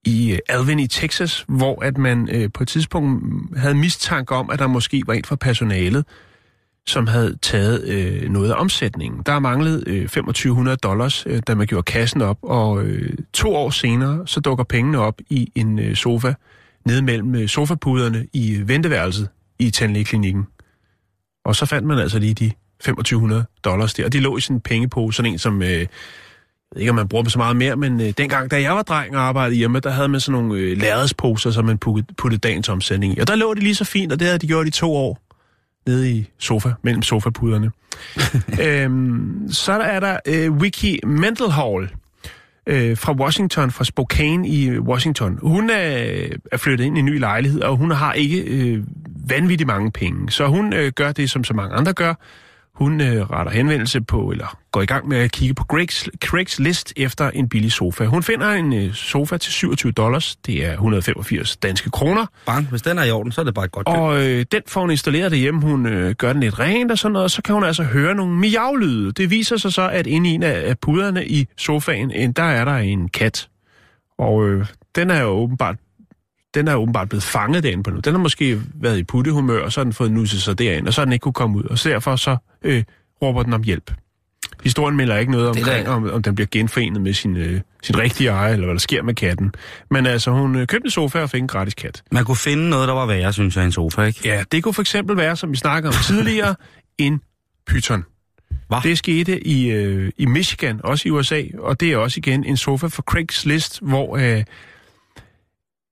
i 0.05 0.31
øh, 0.31 0.39
Alvin 0.49 0.79
i 0.79 0.87
Texas, 0.87 1.45
hvor 1.47 1.83
at 1.83 1.97
man 1.97 2.29
øh, 2.31 2.49
på 2.53 2.63
et 2.63 2.67
tidspunkt 2.67 3.23
havde 3.59 3.75
mistanke 3.75 4.35
om, 4.35 4.49
at 4.49 4.59
der 4.59 4.67
måske 4.67 5.03
var 5.07 5.13
en 5.13 5.23
fra 5.25 5.35
personalet, 5.35 6.05
som 6.87 7.07
havde 7.07 7.37
taget 7.41 7.83
øh, 7.83 8.29
noget 8.29 8.51
af 8.51 8.61
omsætningen. 8.61 9.21
Der 9.25 9.39
manglede 9.39 9.83
øh, 9.87 10.01
2500 10.01 10.77
dollars, 10.77 11.23
øh, 11.27 11.41
da 11.47 11.55
man 11.55 11.67
gjorde 11.67 11.83
kassen 11.83 12.21
op, 12.21 12.37
og 12.41 12.83
øh, 12.83 13.17
to 13.33 13.55
år 13.55 13.69
senere, 13.69 14.27
så 14.27 14.39
dukker 14.39 14.63
pengene 14.63 14.99
op 14.99 15.21
i 15.29 15.51
en 15.55 15.79
øh, 15.79 15.95
sofa 15.95 16.33
nede 16.85 17.01
mellem 17.01 17.35
øh, 17.35 17.47
sofapuderne 17.47 18.27
i 18.33 18.55
øh, 18.55 18.67
venteværelset 18.67 19.29
i 19.59 19.69
tandlægeklinikken. 19.69 20.47
Og 21.45 21.55
så 21.55 21.65
fandt 21.65 21.87
man 21.87 21.99
altså 21.99 22.19
lige 22.19 22.33
de 22.33 22.51
2500 22.79 23.45
dollars 23.63 23.93
der, 23.93 24.05
og 24.05 24.13
de 24.13 24.19
lå 24.19 24.37
i 24.37 24.41
sådan 24.41 24.55
en 24.55 24.61
pengepose, 24.61 25.15
sådan 25.15 25.31
en 25.31 25.39
som... 25.39 25.61
Øh, 25.61 25.87
jeg 26.71 26.75
ved 26.75 26.81
ikke, 26.81 26.89
om 26.89 26.95
man 26.95 27.07
bruger 27.07 27.23
dem 27.23 27.29
så 27.29 27.37
meget 27.37 27.55
mere, 27.55 27.75
men 27.75 28.01
øh, 28.01 28.13
dengang, 28.17 28.51
da 28.51 28.61
jeg 28.61 28.75
var 28.75 28.81
dreng 28.81 29.17
og 29.17 29.23
arbejdede 29.23 29.55
hjemme, 29.55 29.79
der 29.79 29.89
havde 29.89 30.07
man 30.07 30.19
sådan 30.19 30.41
nogle 30.41 30.61
øh, 30.61 30.77
lærredsposer, 30.77 31.51
som 31.51 31.65
man 31.65 31.77
puttede, 31.77 32.13
puttede 32.17 32.39
dagens 32.39 32.69
omsætning 32.69 33.17
i. 33.17 33.19
Og 33.19 33.27
der 33.27 33.35
lå 33.35 33.53
de 33.53 33.59
lige 33.59 33.75
så 33.75 33.83
fint, 33.85 34.11
og 34.11 34.19
det 34.19 34.27
havde 34.27 34.39
de 34.39 34.47
gjort 34.47 34.67
i 34.67 34.71
to 34.71 34.95
år 34.95 35.26
nede 35.87 36.11
i 36.11 36.29
sofa, 36.39 36.69
mellem 36.81 37.01
sofapuderne. 37.01 37.71
øhm, 38.67 39.47
så 39.51 39.71
er 39.71 39.99
der 39.99 40.17
øh, 40.27 40.51
Wiki 40.51 40.99
Mendelhall 41.05 41.89
øh, 42.67 42.97
fra 42.97 43.13
Washington, 43.13 43.71
fra 43.71 43.83
Spokane 43.83 44.47
i 44.47 44.79
Washington. 44.79 45.39
Hun 45.41 45.69
er, 45.69 46.27
er 46.51 46.57
flyttet 46.57 46.85
ind 46.85 46.97
i 46.97 46.99
en 46.99 47.05
ny 47.05 47.19
lejlighed, 47.19 47.61
og 47.61 47.77
hun 47.77 47.91
har 47.91 48.13
ikke 48.13 48.41
øh, 48.41 48.83
vanvittigt 49.29 49.67
mange 49.67 49.91
penge. 49.91 50.31
Så 50.31 50.47
hun 50.47 50.73
øh, 50.73 50.91
gør 50.91 51.11
det, 51.11 51.29
som 51.29 51.43
så 51.43 51.53
mange 51.53 51.75
andre 51.75 51.93
gør. 51.93 52.13
Hun 52.77 53.01
øh, 53.01 53.29
retter 53.29 53.51
henvendelse 53.51 54.01
på, 54.01 54.31
eller 54.31 54.57
går 54.71 54.81
i 54.81 54.85
gang 54.85 55.07
med 55.07 55.17
at 55.17 55.31
kigge 55.31 55.53
på 55.53 55.63
Craigs, 55.63 56.09
Craigs 56.25 56.59
list 56.59 56.93
efter 56.97 57.29
en 57.29 57.49
billig 57.49 57.71
sofa. 57.71 58.05
Hun 58.05 58.23
finder 58.23 58.49
en 58.49 58.73
øh, 58.73 58.93
sofa 58.93 59.37
til 59.37 59.51
27 59.51 59.91
dollars, 59.91 60.35
det 60.35 60.65
er 60.65 60.71
185 60.71 61.57
danske 61.57 61.89
kroner, 61.89 62.25
Bang, 62.45 62.67
hvis 62.67 62.81
den 62.81 62.97
er 62.97 63.03
i 63.03 63.11
orden, 63.11 63.31
så 63.31 63.41
er 63.41 63.45
det 63.45 63.53
bare 63.53 63.65
et 63.65 63.71
godt 63.71 63.87
køb. 63.87 63.95
og 63.95 64.25
øh, 64.25 64.45
den 64.51 64.61
får 64.67 64.81
hun 64.81 64.91
installeret 64.91 65.31
derhjemme. 65.31 65.61
Hun 65.61 65.85
øh, 65.85 66.15
gør 66.15 66.33
den 66.33 66.41
lidt 66.41 66.59
rent 66.59 66.91
og 66.91 66.97
sådan 66.97 67.13
noget, 67.13 67.23
og 67.23 67.31
så 67.31 67.41
kan 67.41 67.53
hun 67.55 67.63
altså 67.63 67.83
høre 67.83 68.15
nogle 68.15 68.33
miavlyde. 68.33 69.11
Det 69.11 69.29
viser 69.29 69.57
sig 69.57 69.73
så, 69.73 69.89
at 69.89 70.07
inde 70.07 70.29
i 70.29 70.33
en 70.33 70.43
af, 70.43 70.79
puderne 70.79 71.27
i 71.27 71.47
sofaen, 71.57 72.11
en, 72.11 72.31
der 72.31 72.43
er 72.43 72.65
der 72.65 72.75
en 72.77 73.09
kat. 73.09 73.49
Og 74.19 74.47
øh, 74.47 74.65
den 74.95 75.09
er 75.11 75.21
jo 75.21 75.27
åbenbart 75.27 75.75
den 76.57 76.67
er 76.67 76.75
åbenbart 76.75 77.09
blevet 77.09 77.23
fanget 77.23 77.63
derinde 77.63 77.83
på 77.83 77.89
nu. 77.89 77.99
Den 77.99 78.13
har 78.13 78.19
måske 78.19 78.61
været 78.75 78.97
i 78.97 79.03
puttehumør, 79.03 79.63
og 79.63 79.71
så 79.71 79.79
har 79.79 79.83
den 79.83 79.93
fået 79.93 80.11
nusset 80.11 80.41
sig 80.41 80.59
derind, 80.59 80.87
og 80.87 80.93
så 80.93 81.01
har 81.01 81.05
den 81.05 81.13
ikke 81.13 81.23
kunne 81.23 81.33
komme 81.33 81.57
ud. 81.57 81.63
Og 81.63 81.79
så 81.79 81.89
derfor 81.89 82.15
så 82.15 82.37
øh, 82.63 82.83
råber 83.21 83.43
den 83.43 83.53
om 83.53 83.63
hjælp. 83.63 83.91
Historien 84.63 84.97
melder 84.97 85.17
ikke 85.17 85.31
noget 85.31 85.49
omkring, 85.49 85.89
om, 85.89 86.09
om 86.11 86.23
den 86.23 86.35
bliver 86.35 86.47
genforenet 86.51 87.01
med 87.01 87.13
sin, 87.13 87.37
øh, 87.37 87.61
sin 87.83 87.97
rigtige 87.97 88.29
ejer, 88.29 88.53
eller 88.53 88.65
hvad 88.65 88.75
der 88.75 88.79
sker 88.79 89.03
med 89.03 89.13
katten. 89.13 89.51
Men 89.91 90.05
altså, 90.05 90.31
hun 90.31 90.55
øh, 90.55 90.67
købte 90.67 90.85
en 90.85 90.91
sofa 90.91 91.21
og 91.21 91.29
fik 91.29 91.41
en 91.41 91.47
gratis 91.47 91.73
kat. 91.73 92.03
Man 92.11 92.25
kunne 92.25 92.37
finde 92.37 92.69
noget, 92.69 92.87
der 92.87 92.93
var 92.93 93.05
værre, 93.05 93.33
synes 93.33 93.57
jeg, 93.57 93.65
en 93.65 93.71
sofa, 93.71 94.01
ikke? 94.01 94.19
Ja, 94.25 94.43
det 94.51 94.63
kunne 94.63 94.73
for 94.73 94.81
eksempel 94.81 95.17
være, 95.17 95.35
som 95.35 95.51
vi 95.51 95.57
snakkede 95.57 95.89
om 95.89 95.95
tidligere, 96.03 96.55
en 96.97 97.21
python. 97.67 98.05
Hva? 98.67 98.77
Det 98.83 98.97
skete 98.97 99.47
i, 99.47 99.71
øh, 99.71 100.11
i 100.17 100.25
Michigan, 100.25 100.81
også 100.83 101.07
i 101.07 101.11
USA, 101.11 101.43
og 101.59 101.79
det 101.79 101.91
er 101.91 101.97
også 101.97 102.17
igen 102.17 102.43
en 102.43 102.57
sofa 102.57 102.87
for 102.87 103.01
Craigslist, 103.01 103.79
hvor 103.81 104.17
øh, 104.17 104.43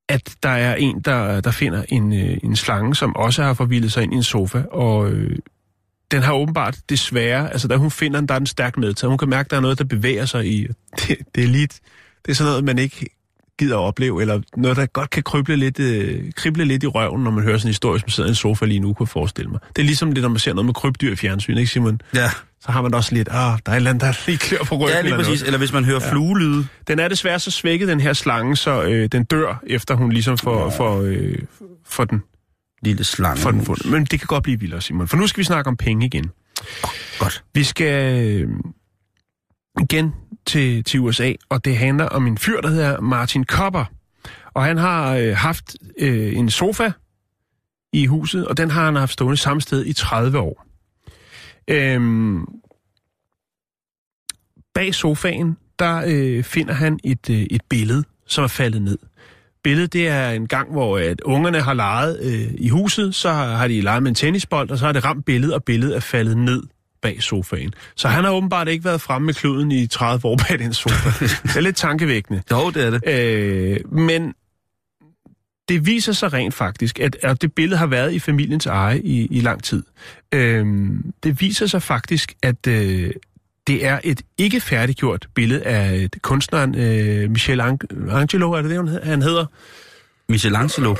at 0.09 0.35
der 0.43 0.49
er 0.49 0.75
en, 0.75 1.01
der, 1.01 1.41
der 1.41 1.51
finder 1.51 1.83
en, 1.89 2.13
øh, 2.13 2.37
en 2.43 2.55
slange, 2.55 2.95
som 2.95 3.15
også 3.15 3.43
har 3.43 3.53
forvildet 3.53 3.91
sig 3.91 4.03
ind 4.03 4.13
i 4.13 4.15
en 4.15 4.23
sofa, 4.23 4.63
og 4.71 5.11
øh, 5.11 5.37
den 6.11 6.23
har 6.23 6.33
åbenbart 6.33 6.77
desværre, 6.89 7.51
altså 7.51 7.67
da 7.67 7.75
hun 7.75 7.91
finder 7.91 8.19
den, 8.19 8.27
der 8.27 8.35
er 8.35 8.39
den 8.39 8.47
stærkt 8.47 8.77
medtaget. 8.77 9.11
Hun 9.11 9.17
kan 9.17 9.29
mærke, 9.29 9.47
at 9.47 9.51
der 9.51 9.57
er 9.57 9.61
noget, 9.61 9.79
der 9.79 9.85
bevæger 9.85 10.25
sig 10.25 10.47
i. 10.47 10.67
Det, 11.07 11.17
det 11.35 11.43
er 11.43 11.47
lidt, 11.47 11.79
det 12.25 12.31
er 12.31 12.35
sådan 12.35 12.49
noget, 12.49 12.63
man 12.63 12.79
ikke 12.79 13.05
gider 13.59 13.77
at 13.77 13.81
opleve, 13.81 14.21
eller 14.21 14.41
noget, 14.57 14.77
der 14.77 14.85
godt 14.85 15.09
kan 15.09 15.23
krible 15.23 15.55
lidt, 15.55 15.79
øh, 15.79 16.31
krible 16.35 16.65
lidt 16.65 16.83
i 16.83 16.87
røven, 16.87 17.23
når 17.23 17.31
man 17.31 17.43
hører 17.43 17.57
sådan 17.57 17.67
en 17.67 17.69
historie, 17.69 17.99
som 17.99 18.09
sidder 18.09 18.27
i 18.27 18.31
en 18.31 18.35
sofa 18.35 18.65
lige 18.65 18.79
nu, 18.79 18.93
kunne 18.93 19.03
jeg 19.03 19.09
forestille 19.09 19.51
mig. 19.51 19.59
Det 19.75 19.81
er 19.81 19.85
ligesom 19.85 20.11
det, 20.11 20.21
når 20.21 20.29
man 20.29 20.39
ser 20.39 20.53
noget 20.53 20.65
med 20.65 20.73
krybdyr 20.73 21.11
i 21.11 21.15
fjernsyn, 21.15 21.57
ikke 21.57 21.71
Simon? 21.71 22.01
Ja, 22.15 22.29
så 22.65 22.71
har 22.71 22.81
man 22.81 22.91
da 22.91 22.97
også 22.97 23.15
lidt, 23.15 23.27
ah, 23.31 23.35
der 23.35 23.71
er 23.71 23.71
et 23.71 23.75
eller 23.75 23.89
andet, 23.89 24.01
der 24.01 24.13
lige 24.25 24.37
klør 24.37 24.57
på 24.57 24.75
ryggen. 24.75 24.89
ja 24.89 25.01
lige 25.01 25.13
eller 25.13 25.17
præcis. 25.17 25.41
noget. 25.41 25.47
Eller 25.47 25.57
hvis 25.57 25.73
man 25.73 25.85
hører 25.85 25.99
ja. 26.03 26.11
fluelyde. 26.11 26.67
Den 26.87 26.99
er 26.99 27.07
desværre 27.07 27.39
så 27.39 27.51
svækket, 27.51 27.87
den 27.87 27.99
her 27.99 28.13
slange, 28.13 28.55
så 28.55 28.83
øh, 28.83 29.09
den 29.11 29.23
dør, 29.23 29.63
efter 29.67 29.95
hun 29.95 30.11
ligesom 30.11 30.37
får, 30.37 30.69
får, 30.69 31.01
øh, 31.01 31.37
får, 31.85 32.05
den, 32.05 32.23
Lille 32.81 33.03
slange. 33.03 33.41
får 33.41 33.51
den 33.51 33.65
fundet. 33.65 33.85
Men 33.85 34.05
det 34.05 34.19
kan 34.19 34.27
godt 34.27 34.43
blive 34.43 34.59
vildere, 34.59 34.81
Simon. 34.81 35.07
For 35.07 35.17
nu 35.17 35.27
skal 35.27 35.39
vi 35.39 35.43
snakke 35.43 35.67
om 35.67 35.77
penge 35.77 36.05
igen. 36.05 36.31
Godt. 37.19 37.43
Vi 37.53 37.63
skal 37.63 38.23
øh, 38.25 38.49
igen 39.81 40.13
til, 40.45 40.83
til 40.83 40.99
USA, 40.99 41.33
og 41.49 41.65
det 41.65 41.77
handler 41.77 42.05
om 42.05 42.27
en 42.27 42.37
fyr, 42.37 42.61
der 42.61 42.69
hedder 42.69 43.01
Martin 43.01 43.43
Kopper. 43.43 43.85
Og 44.53 44.63
han 44.63 44.77
har 44.77 45.15
øh, 45.15 45.35
haft 45.37 45.75
øh, 45.99 46.35
en 46.35 46.49
sofa 46.49 46.91
i 47.93 48.05
huset, 48.05 48.47
og 48.47 48.57
den 48.57 48.71
har 48.71 48.85
han 48.85 48.95
haft 48.95 49.13
stående 49.13 49.37
samme 49.37 49.61
sted 49.61 49.85
i 49.85 49.93
30 49.93 50.39
år. 50.39 50.65
Øhm, 51.67 52.45
bag 54.73 54.95
sofaen, 54.95 55.57
der 55.79 56.03
øh, 56.07 56.43
finder 56.43 56.73
han 56.73 56.99
et, 57.03 57.29
øh, 57.29 57.37
et 57.37 57.61
billede, 57.69 58.03
som 58.27 58.43
er 58.43 58.47
faldet 58.47 58.81
ned. 58.81 58.97
Billedet, 59.63 59.93
det 59.93 60.07
er 60.07 60.29
en 60.29 60.47
gang, 60.47 60.71
hvor 60.71 60.97
at 60.97 61.21
ungerne 61.21 61.61
har 61.61 61.73
leget 61.73 62.19
øh, 62.21 62.53
i 62.57 62.69
huset, 62.69 63.15
så 63.15 63.31
har, 63.31 63.55
har 63.55 63.67
de 63.67 63.81
leget 63.81 64.03
med 64.03 64.09
en 64.09 64.15
tennisbold, 64.15 64.69
og 64.69 64.77
så 64.77 64.85
har 64.85 64.91
det 64.91 65.05
ramt 65.05 65.25
billedet, 65.25 65.55
og 65.55 65.63
billedet 65.63 65.95
er 65.95 65.99
faldet 65.99 66.37
ned 66.37 66.63
bag 67.01 67.23
sofaen. 67.23 67.73
Så 67.95 68.07
han 68.07 68.23
har 68.23 68.31
åbenbart 68.31 68.67
ikke 68.67 68.85
været 68.85 69.01
fremme 69.01 69.25
med 69.25 69.33
kluden 69.33 69.71
i 69.71 69.87
30 69.87 70.25
år 70.25 70.35
bag 70.35 70.59
den 70.59 70.73
sofa. 70.73 71.25
Det 71.43 71.55
er 71.55 71.61
lidt 71.61 71.75
tankevækkende. 71.75 72.41
Jo, 72.51 72.69
det 72.69 72.85
er 72.85 72.89
det. 72.89 73.07
Øh, 73.07 73.79
men 73.91 74.33
det 75.69 75.85
viser 75.85 76.13
sig 76.13 76.33
rent 76.33 76.53
faktisk, 76.53 76.99
at, 76.99 77.17
at 77.21 77.41
det 77.41 77.53
billede 77.53 77.77
har 77.77 77.87
været 77.87 78.13
i 78.13 78.19
familiens 78.19 78.65
eje 78.65 78.99
i, 78.99 79.25
i 79.25 79.39
lang 79.39 79.63
tid. 79.63 79.83
Øh, 80.31 80.65
det 81.23 81.41
viser 81.41 81.65
sig 81.65 81.81
faktisk, 81.81 82.33
at 82.43 82.67
øh, 82.67 83.11
det 83.67 83.85
er 83.85 83.99
et 84.03 84.21
ikke 84.37 84.61
færdiggjort 84.61 85.27
billede 85.35 85.63
af 85.63 85.95
et 85.95 86.15
kunstneren 86.21 86.75
øh, 86.75 87.29
Michelangelo, 87.29 88.51
er 88.51 88.61
det 88.61 88.71
det, 88.71 89.03
han 89.03 89.21
hedder? 89.21 89.45
Michelangelo. 90.29 90.95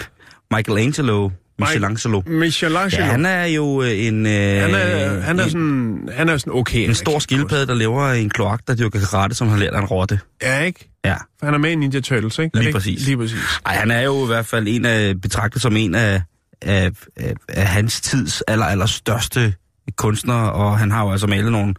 Michelangelo. 0.56 1.30
Michelangelo. 1.58 2.22
Michelangelo. 2.26 3.04
Ja, 3.04 3.10
han 3.10 3.26
er 3.26 3.44
jo 3.44 3.82
øh, 3.82 4.06
en... 4.06 4.26
Øh, 4.26 4.32
han 4.32 4.74
er, 4.74 5.20
han 5.20 5.38
er 5.38 5.44
en, 5.44 5.50
sådan, 5.50 6.08
han 6.12 6.28
er 6.28 6.36
sådan 6.36 6.52
okay. 6.52 6.88
en 6.88 6.94
stor 6.94 7.18
skildpadde, 7.18 7.66
der 7.66 7.74
lever 7.74 8.12
i 8.12 8.22
en 8.22 8.30
kloak, 8.30 8.60
der 8.68 8.74
dyrker 8.76 9.00
karate, 9.00 9.34
som 9.34 9.48
har 9.48 9.56
lært 9.56 9.74
af 9.74 9.78
en 9.80 9.86
rotte. 9.86 10.20
Ja, 10.42 10.60
ikke? 10.62 10.90
Ja. 11.04 11.14
For 11.38 11.46
han 11.46 11.54
er 11.54 11.58
med 11.58 11.70
i 11.70 11.74
Ninja 11.74 12.00
Turtles, 12.00 12.38
ikke? 12.38 12.56
Lige 12.56 12.66
ikke? 12.66 12.76
præcis. 12.76 13.06
Lige 13.06 13.16
præcis. 13.16 13.38
Ej, 13.66 13.74
han 13.74 13.90
er 13.90 14.00
jo 14.00 14.24
i 14.24 14.26
hvert 14.26 14.46
fald 14.46 14.66
en 14.68 14.84
af, 14.84 15.20
betragtet 15.20 15.62
som 15.62 15.76
en 15.76 15.94
af, 15.94 16.22
af, 16.62 16.90
af, 17.16 17.34
af 17.48 17.66
hans 17.66 18.00
tids 18.00 18.40
aller, 18.40 18.64
aller 18.66 18.86
største 18.86 19.54
kunstnere, 19.96 20.52
og 20.52 20.78
han 20.78 20.90
har 20.90 21.04
jo 21.04 21.10
altså 21.12 21.26
malet 21.26 21.52
nogle 21.52 21.74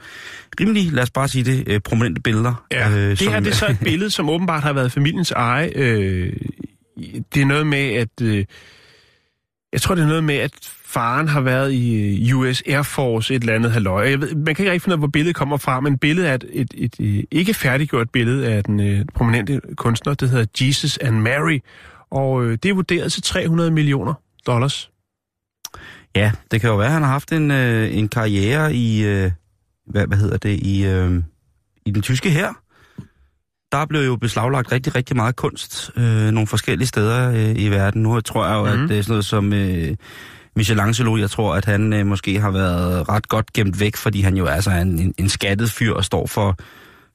rimelig, 0.59 0.91
lad 0.93 1.03
os 1.03 1.09
bare 1.11 1.27
sige 1.27 1.43
det, 1.43 1.63
øh, 1.67 1.79
prominente 1.79 2.21
billeder. 2.21 2.65
Ja, 2.71 2.89
øh, 2.89 2.95
det 3.09 3.19
som- 3.19 3.33
her 3.33 3.39
det 3.39 3.51
er 3.51 3.55
så 3.55 3.67
et 3.67 3.77
billede, 3.89 4.09
som 4.11 4.29
åbenbart 4.29 4.63
har 4.63 4.73
været 4.73 4.91
familiens 4.91 5.31
eje. 5.31 5.71
Øh, 5.75 6.33
det 7.33 7.41
er 7.41 7.45
noget 7.45 7.67
med, 7.67 7.79
at... 7.93 8.21
Øh, 8.21 8.45
jeg 9.73 9.81
tror, 9.81 9.95
det 9.95 10.01
er 10.03 10.07
noget 10.07 10.23
med, 10.23 10.35
at 10.35 10.51
faren 10.85 11.27
har 11.27 11.41
været 11.41 11.71
i 11.73 11.93
øh, 12.29 12.37
US 12.37 12.63
Air 12.65 12.81
Force, 12.81 13.35
et 13.35 13.41
eller 13.41 13.55
andet 13.55 13.71
halløj. 13.71 14.09
Jeg 14.09 14.21
ved, 14.21 14.35
man 14.35 14.55
kan 14.55 14.63
ikke 14.63 14.71
rigtig 14.71 14.81
finde 14.81 14.93
ud 14.93 14.97
af, 14.97 14.99
hvor 14.99 15.07
billedet 15.07 15.35
kommer 15.35 15.57
fra, 15.57 15.79
men 15.79 15.97
billedet 15.97 16.29
er 16.29 16.33
et, 16.33 16.45
et, 16.51 16.73
et, 16.77 16.95
et 16.99 17.25
ikke 17.31 17.53
færdiggjort 17.53 18.09
billede 18.09 18.47
af 18.47 18.63
den 18.63 18.79
øh, 18.79 19.05
prominente 19.13 19.61
kunstner, 19.75 20.13
det 20.13 20.29
hedder 20.29 20.65
Jesus 20.65 20.97
and 20.97 21.19
Mary, 21.19 21.59
og 22.11 22.45
øh, 22.45 22.57
det 22.63 22.69
er 22.69 22.73
vurderet 22.73 23.11
til 23.11 23.23
300 23.23 23.71
millioner 23.71 24.13
dollars. 24.47 24.91
Ja, 26.15 26.31
det 26.51 26.61
kan 26.61 26.69
jo 26.69 26.75
være, 26.75 26.87
at 26.87 26.93
han 26.93 27.01
har 27.01 27.09
haft 27.09 27.31
en, 27.31 27.51
øh, 27.51 27.97
en 27.97 28.09
karriere 28.09 28.73
i, 28.73 29.05
øh, 29.05 29.31
hvad, 29.85 30.07
hvad 30.07 30.17
hedder 30.17 30.37
det, 30.37 30.59
i, 30.59 30.85
øh, 30.85 31.23
i 31.85 31.91
den 31.91 32.01
tyske 32.01 32.29
her. 32.29 32.53
Der 33.71 33.85
blev 33.85 34.01
jo 34.05 34.15
beslaglagt 34.15 34.71
rigtig, 34.71 34.95
rigtig 34.95 35.15
meget 35.15 35.35
kunst 35.35 35.91
øh, 35.97 36.31
nogle 36.31 36.47
forskellige 36.47 36.87
steder 36.87 37.31
øh, 37.31 37.55
i 37.55 37.69
verden. 37.69 38.03
Nu 38.03 38.21
tror 38.21 38.45
jeg 38.45 38.55
jo, 38.55 38.63
mm. 38.63 38.71
Mhm. 38.71 38.83
at 38.83 38.89
det 38.89 38.97
er 38.97 39.01
sådan 39.01 39.11
noget 39.11 39.25
som 39.25 39.53
øh, 39.53 39.95
Michelangelo, 40.55 41.17
jeg 41.17 41.29
tror, 41.29 41.55
at 41.55 41.65
han 41.65 41.93
øh, 41.93 42.05
måske 42.05 42.39
har 42.39 42.51
været 42.51 43.09
ret 43.09 43.27
godt 43.27 43.53
gemt 43.53 43.79
væk, 43.79 43.95
fordi 43.95 44.21
han 44.21 44.37
jo 44.37 44.45
altså 44.45 44.69
er 44.71 44.81
en, 44.81 44.99
en, 44.99 45.13
en 45.17 45.29
skattet 45.29 45.71
fyr 45.71 45.93
og 45.93 46.05
står 46.05 46.27
for, 46.27 46.55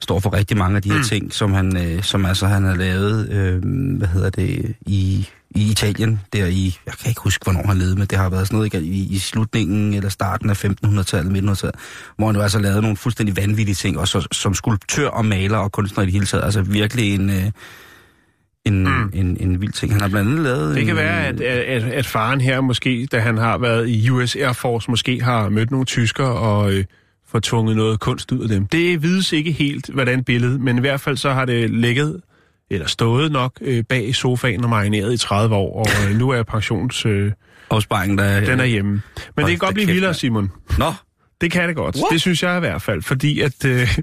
står 0.01 0.21
for 0.21 0.33
rigtig 0.33 0.57
mange 0.57 0.77
af 0.77 0.83
de 0.83 0.91
her 0.91 0.99
Mm. 0.99 1.05
ting, 1.05 1.33
som 1.33 1.53
han, 1.53 1.77
øh, 1.77 2.03
som 2.03 2.27
altså 2.27 2.47
han 2.47 2.65
har 2.65 2.75
lavet, 2.75 3.29
øh, 3.31 3.63
hvad 3.99 4.09
hedder 4.09 4.31
det, 4.31 4.75
i, 4.87 5.29
i 5.55 5.71
Italien, 5.71 6.21
der 6.33 6.47
i, 6.47 6.79
jeg 6.87 6.95
kan 6.95 7.09
ikke 7.09 7.21
huske, 7.21 7.45
hvornår 7.45 7.67
han 7.67 7.77
levede, 7.79 7.97
men 7.97 8.07
det 8.07 8.19
har 8.19 8.29
været 8.31 8.47
sådan 8.47 8.57
noget 8.57 8.75
i, 8.75 9.15
i 9.15 9.19
slutningen 9.19 9.95
eller 9.95 10.09
starten 10.09 10.51
af 10.51 10.65
1500-tallet, 10.65 11.39
1900-tallet, 11.39 11.75
hvor 12.17 12.27
han 12.27 12.37
jo 12.37 12.43
altså 12.43 12.59
lavede 12.59 12.83
nogle 12.83 12.97
fuldstændig 12.97 13.37
vanvittige 13.37 13.75
ting, 13.75 13.99
og 13.99 14.09
så, 14.09 14.29
som 14.33 14.55
skulptør 14.55 15.09
og 15.09 15.25
maler 15.25 15.59
og 15.59 15.73
kunstner 15.73 16.03
i 16.03 16.07
det 16.07 16.13
hele 16.13 16.27
taget, 16.27 16.45
altså 16.45 16.63
virkelig 16.63 17.15
en, 17.15 17.31
øh, 17.31 17.45
en, 18.65 18.85
Mm. 18.85 19.11
en, 19.15 19.37
en 19.41 19.61
vild 19.61 19.73
ting. 19.73 19.93
Han 19.93 20.01
har 20.01 20.09
blandt 20.09 20.31
andet 20.31 20.45
lavet... 20.45 20.75
Det 20.75 20.81
en, 20.81 20.87
kan 20.87 20.97
være, 20.97 21.27
at, 21.27 21.41
at, 21.41 21.83
at 21.83 22.07
faren 22.07 22.41
her 22.41 22.61
måske, 22.61 23.09
da 23.13 23.19
han 23.19 23.39
har 23.39 23.59
været 23.59 23.89
i 23.89 24.11
US 24.11 24.37
Air 24.37 24.53
Force, 24.53 24.91
måske 24.91 25.23
har 25.23 25.49
mødt 25.49 25.71
nogle 25.71 25.87
tyskere 25.87 26.33
og 26.33 26.73
øh, 26.73 26.85
fået 27.29 27.43
tvunget 27.43 27.77
noget 27.77 28.01
kunst 28.01 28.33
ud 28.33 28.43
af 28.43 28.49
dem. 28.49 28.67
Det 28.67 29.03
vides 29.03 29.33
ikke 29.33 29.53
helt, 29.53 29.91
hvordan 29.95 30.25
billedet, 30.25 30.61
men 30.61 30.77
i 30.77 30.81
hvert 30.81 31.01
fald 31.01 31.17
så 31.17 31.33
har 31.33 31.45
det 31.45 31.71
ligget, 31.71 32.21
eller 32.73 32.87
stået 32.87 33.33
nok, 33.33 33.53
øh, 33.61 33.85
bag 33.89 34.15
sofaen 34.15 34.65
og 34.65 34.71
marineret 34.71 35.15
i 35.15 35.17
30 35.17 35.55
år, 35.55 35.79
og 35.79 36.11
øh, 36.11 36.19
nu 36.19 36.31
er 36.31 36.43
pensions... 36.43 37.07
Øh, 37.07 37.33
Opsparingen, 37.71 38.19
der... 38.19 38.41
den 38.41 38.61
er 38.61 38.65
hjemme. 38.65 38.91
Men 39.37 39.45
det 39.45 39.47
kan 39.47 39.59
godt 39.59 39.75
blive 39.75 39.87
kæft, 39.87 39.95
vildere. 39.95 40.15
Simon. 40.15 40.53
Nå, 40.79 40.93
Det 41.41 41.51
kan 41.51 41.69
det 41.69 41.77
godt. 41.77 41.97
What? 41.97 42.07
Det 42.13 42.21
synes 42.21 42.43
jeg 42.43 42.57
i 42.57 42.61
hvert 42.61 42.83
fald, 42.83 43.03
fordi 43.03 43.41
at 43.41 43.65
øh, 43.65 43.99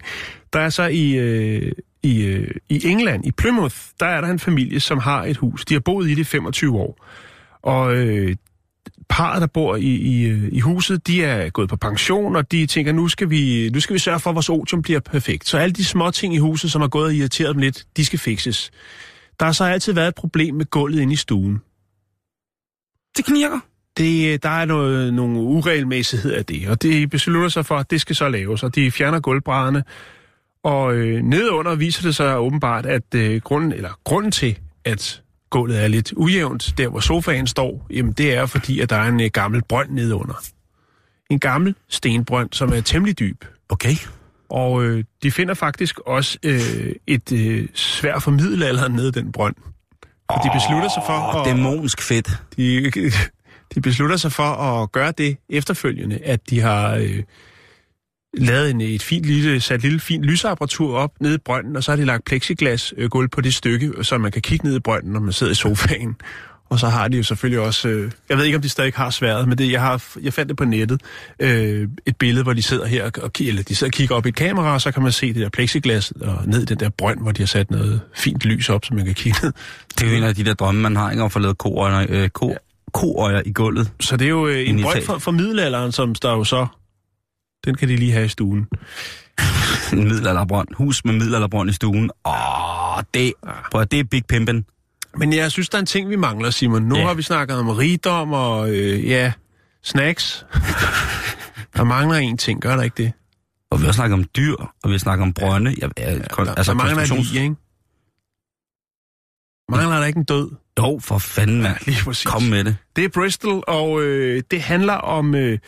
der 0.53 0.59
er 0.59 0.69
så 0.69 0.83
i, 0.83 1.11
øh, 1.11 1.71
i, 2.03 2.21
øh, 2.25 2.51
i 2.69 2.87
England, 2.87 3.25
i 3.25 3.31
Plymouth, 3.31 3.75
der 3.99 4.05
er 4.05 4.21
der 4.21 4.27
en 4.27 4.39
familie, 4.39 4.79
som 4.79 4.97
har 4.97 5.23
et 5.23 5.37
hus. 5.37 5.65
De 5.65 5.73
har 5.73 5.79
boet 5.79 6.07
i 6.07 6.09
det 6.09 6.17
i 6.17 6.23
25 6.23 6.77
år. 6.77 7.05
Og 7.63 7.95
øh, 7.95 8.35
parret, 9.09 9.41
der 9.41 9.47
bor 9.47 9.75
i, 9.75 9.95
i, 9.95 10.23
øh, 10.23 10.49
i 10.51 10.59
huset, 10.59 11.07
de 11.07 11.23
er 11.23 11.49
gået 11.49 11.69
på 11.69 11.75
pension, 11.75 12.35
og 12.35 12.51
de 12.51 12.65
tænker, 12.65 12.91
nu 12.91 13.07
skal 13.07 13.29
vi, 13.29 13.69
nu 13.73 13.79
skal 13.79 13.93
vi 13.93 13.99
sørge 13.99 14.19
for, 14.19 14.29
at 14.29 14.35
vores 14.35 14.49
otium 14.49 14.81
bliver 14.81 14.99
perfekt. 14.99 15.47
Så 15.47 15.57
alle 15.57 15.73
de 15.73 15.85
små 15.85 16.11
ting 16.11 16.35
i 16.35 16.37
huset, 16.37 16.71
som 16.71 16.81
har 16.81 16.87
gået 16.87 17.05
og 17.05 17.13
irriteret 17.13 17.55
dem 17.55 17.61
lidt, 17.61 17.85
de 17.97 18.05
skal 18.05 18.19
fikses. 18.19 18.71
Der 19.39 19.45
har 19.45 19.51
så 19.51 19.63
altid 19.63 19.93
været 19.93 20.07
et 20.07 20.15
problem 20.15 20.55
med 20.55 20.65
gulvet 20.65 21.01
inde 21.01 21.13
i 21.13 21.15
stuen. 21.15 21.61
det 23.17 23.25
knirker. 23.25 23.59
Det, 23.97 24.33
øh, 24.33 24.39
der 24.43 24.49
er 24.49 24.65
noget, 24.65 25.13
nogle 25.13 25.39
uregelmæssigheder 25.39 26.37
af 26.37 26.45
det, 26.45 26.69
og 26.69 26.81
de 26.81 27.07
beslutter 27.07 27.49
sig 27.49 27.65
for, 27.65 27.75
at 27.75 27.91
det 27.91 28.01
skal 28.01 28.15
så 28.15 28.29
laves, 28.29 28.63
og 28.63 28.75
de 28.75 28.91
fjerner 28.91 29.19
gulvbrædderne. 29.19 29.83
Og 30.63 30.95
øh, 30.95 31.21
nedunder 31.21 31.75
viser 31.75 32.01
det 32.01 32.15
sig 32.15 32.39
åbenbart, 32.39 32.85
at 32.85 33.15
øh, 33.15 33.41
grunden, 33.41 33.73
eller 33.73 33.99
grunden 34.03 34.31
til, 34.31 34.59
at 34.85 35.21
gulvet 35.49 35.83
er 35.83 35.87
lidt 35.87 36.13
ujævnt, 36.15 36.73
der 36.77 36.87
hvor 36.87 36.99
sofaen 36.99 37.47
står, 37.47 37.87
jamen 37.89 38.11
det 38.13 38.33
er 38.33 38.45
fordi, 38.45 38.79
at 38.79 38.89
der 38.89 38.95
er 38.95 39.07
en 39.07 39.21
øh, 39.21 39.29
gammel 39.33 39.61
brønd 39.63 39.89
nedunder. 39.89 40.41
en 41.29 41.39
gammel 41.39 41.75
stenbrønd, 41.89 42.49
som 42.51 42.73
er 42.73 42.81
temmelig 42.81 43.19
dyb. 43.19 43.45
Okay. 43.69 43.95
Og 44.49 44.83
øh, 44.83 45.03
de 45.23 45.31
finder 45.31 45.53
faktisk 45.53 45.99
også 45.99 46.37
øh, 46.43 46.95
et 47.07 47.31
øh, 47.31 47.67
svær 47.73 48.19
for 48.19 48.31
middelalderen 48.31 48.93
nede 48.93 49.07
i 49.07 49.11
den 49.11 49.31
brønd. 49.31 49.55
Og 50.27 50.41
de 50.43 50.49
beslutter 50.53 50.89
sig 50.89 51.03
for 51.05 51.13
at, 51.13 51.45
dæmonsk 51.45 52.01
fedt. 52.01 52.29
de, 52.57 52.91
de 53.75 53.81
beslutter 53.81 54.17
sig 54.17 54.31
for 54.31 54.43
at 54.43 54.91
gøre 54.91 55.11
det 55.11 55.37
efterfølgende, 55.49 56.17
at 56.17 56.49
de 56.49 56.59
har 56.59 56.95
øh, 56.95 57.23
lavet 58.37 58.69
en, 58.69 58.81
et 58.81 59.03
fint 59.03 59.25
lille, 59.25 59.61
sat 59.61 59.81
lille 59.81 59.99
fint 59.99 60.23
lysapparatur 60.23 60.97
op 60.97 61.11
nede 61.21 61.35
i 61.35 61.37
brønden, 61.45 61.75
og 61.75 61.83
så 61.83 61.91
har 61.91 61.95
de 61.95 62.05
lagt 62.05 62.25
plexiglas 62.25 62.93
øh, 62.97 63.09
gulv 63.09 63.29
på 63.29 63.41
det 63.41 63.55
stykke, 63.55 63.93
så 64.01 64.17
man 64.17 64.31
kan 64.31 64.41
kigge 64.41 64.67
ned 64.67 64.75
i 64.75 64.79
brønden, 64.79 65.13
når 65.13 65.19
man 65.19 65.33
sidder 65.33 65.51
i 65.51 65.55
sofaen. 65.55 66.15
Og 66.69 66.79
så 66.79 66.87
har 66.87 67.07
de 67.07 67.17
jo 67.17 67.23
selvfølgelig 67.23 67.59
også, 67.59 67.87
øh, 67.87 68.11
jeg 68.29 68.37
ved 68.37 68.45
ikke 68.45 68.55
om 68.55 68.61
de 68.61 68.69
stadig 68.69 68.93
har 68.95 69.09
sværet, 69.09 69.47
men 69.47 69.57
det, 69.57 69.71
jeg, 69.71 69.81
har, 69.81 70.03
jeg 70.21 70.33
fandt 70.33 70.49
det 70.49 70.57
på 70.57 70.65
nettet, 70.65 71.01
øh, 71.39 71.87
et 72.05 72.17
billede, 72.17 72.43
hvor 72.43 72.53
de 72.53 72.61
sidder 72.61 72.85
her, 72.85 73.09
og, 73.23 73.31
eller 73.39 73.63
de 73.63 73.75
sidder 73.75 73.89
og 73.89 73.93
kigger 73.93 74.15
op 74.15 74.25
i 74.25 74.29
et 74.29 74.35
kamera, 74.35 74.73
og 74.73 74.81
så 74.81 74.91
kan 74.91 75.03
man 75.03 75.11
se 75.11 75.27
det 75.27 75.35
der 75.35 75.49
plexiglas 75.49 76.11
og 76.21 76.37
ned 76.45 76.61
i 76.61 76.65
den 76.65 76.79
der 76.79 76.89
brønd, 76.89 77.19
hvor 77.19 77.31
de 77.31 77.41
har 77.41 77.47
sat 77.47 77.71
noget 77.71 78.01
fint 78.15 78.45
lys 78.45 78.69
op, 78.69 78.85
så 78.85 78.93
man 78.93 79.05
kan 79.05 79.13
kigge 79.13 79.39
ned. 79.43 79.51
Det 79.99 80.07
er 80.07 80.11
jo 80.11 80.17
en 80.17 80.23
af 80.23 80.35
de 80.35 80.43
der 80.43 80.53
drømme, 80.53 80.81
man 80.81 80.95
har, 80.95 81.11
ikke? 81.11 81.21
Om 81.21 81.25
at 81.25 81.31
få 81.31 81.39
lavet 81.39 81.57
koøjer, 81.57 82.05
øh, 82.09 82.29
ko, 82.29 82.55
koøjer 82.93 83.41
i 83.45 83.51
gulvet. 83.51 83.91
Så 83.99 84.17
det 84.17 84.25
er 84.25 84.29
jo 84.29 84.47
øh, 84.47 84.69
en 84.69 84.81
brønd 84.81 85.03
for, 85.03 85.17
for 85.17 85.31
middelalderen, 85.31 85.91
som 85.91 86.15
der 86.15 86.31
jo 86.31 86.43
så, 86.43 86.67
den 87.65 87.75
kan 87.75 87.89
de 87.89 87.95
lige 87.95 88.11
have 88.11 88.25
i 88.25 88.27
stuen. 88.27 88.67
En 89.93 90.03
middelalderbrønd. 90.09 90.67
Hus 90.75 91.05
med 91.05 91.13
middelalderbrønd 91.13 91.69
i 91.69 91.73
stuen. 91.73 92.11
Åh, 92.25 93.03
det, 93.13 93.33
prøv, 93.71 93.85
det 93.85 93.99
er 93.99 94.03
Big 94.03 94.25
Pimpin. 94.25 94.65
Men 95.17 95.33
jeg 95.33 95.51
synes, 95.51 95.69
der 95.69 95.77
er 95.77 95.79
en 95.79 95.85
ting, 95.85 96.09
vi 96.09 96.15
mangler, 96.15 96.49
Simon. 96.49 96.81
Nu 96.83 96.95
Ja. 96.97 97.05
har 97.07 97.13
vi 97.13 97.21
snakket 97.21 97.57
om 97.57 97.69
rigdom 97.69 98.33
og, 98.33 98.69
øh, 98.69 99.07
ja, 99.07 99.31
snacks. 99.83 100.45
der 101.77 101.83
mangler 101.83 102.15
en 102.17 102.37
ting, 102.37 102.61
gør 102.61 102.75
der 102.75 102.83
ikke 102.83 103.03
det? 103.03 103.11
Og 103.71 103.79
vi 103.79 103.85
har 103.85 103.91
snakket 103.91 104.13
om 104.13 104.23
dyr, 104.37 104.55
og 104.55 104.89
vi 104.89 104.91
har 104.91 104.97
snakket 104.99 105.23
om 105.23 105.33
brønde. 105.33 105.75
Ja, 105.81 105.87
ja, 105.97 106.19
kon, 106.29 106.45
der, 106.45 106.53
altså 106.55 106.71
der 106.73 106.77
mangler 106.77 107.03
konstruktions- 107.05 107.33
lige, 107.33 107.43
ikke? 107.43 107.55
Mangler 109.69 109.99
der 109.99 110.05
ikke 110.05 110.17
en 110.17 110.23
død? 110.23 110.51
Jo, 110.79 110.99
for 111.03 111.17
fanden, 111.17 111.61
mand. 111.61 111.77
Lige 111.85 112.03
præcis. 112.03 112.25
Kom 112.25 112.43
med 112.43 112.63
det. 112.63 112.77
Det 112.95 113.03
er 113.03 113.09
Bristol, 113.09 113.63
og 113.67 114.01
øh, 114.01 114.43
det 114.51 114.61
handler 114.61 114.93
om 114.93 115.35
øh, 115.35 115.59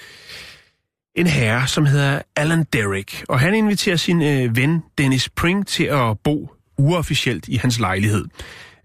en 1.16 1.28
herre, 1.28 1.68
som 1.68 1.86
hedder 1.86 2.22
Alan 2.36 2.66
Derrick. 2.74 3.24
Og 3.30 3.40
han 3.40 3.54
inviterer 3.54 3.96
sin 3.96 4.22
øh, 4.22 4.56
ven 4.58 4.84
Dennis 4.98 5.30
Pring 5.30 5.68
til 5.68 5.84
at 5.84 6.20
bo 6.24 6.52
uofficielt 6.78 7.48
i 7.48 7.56
hans 7.56 7.80
lejlighed. 7.80 8.26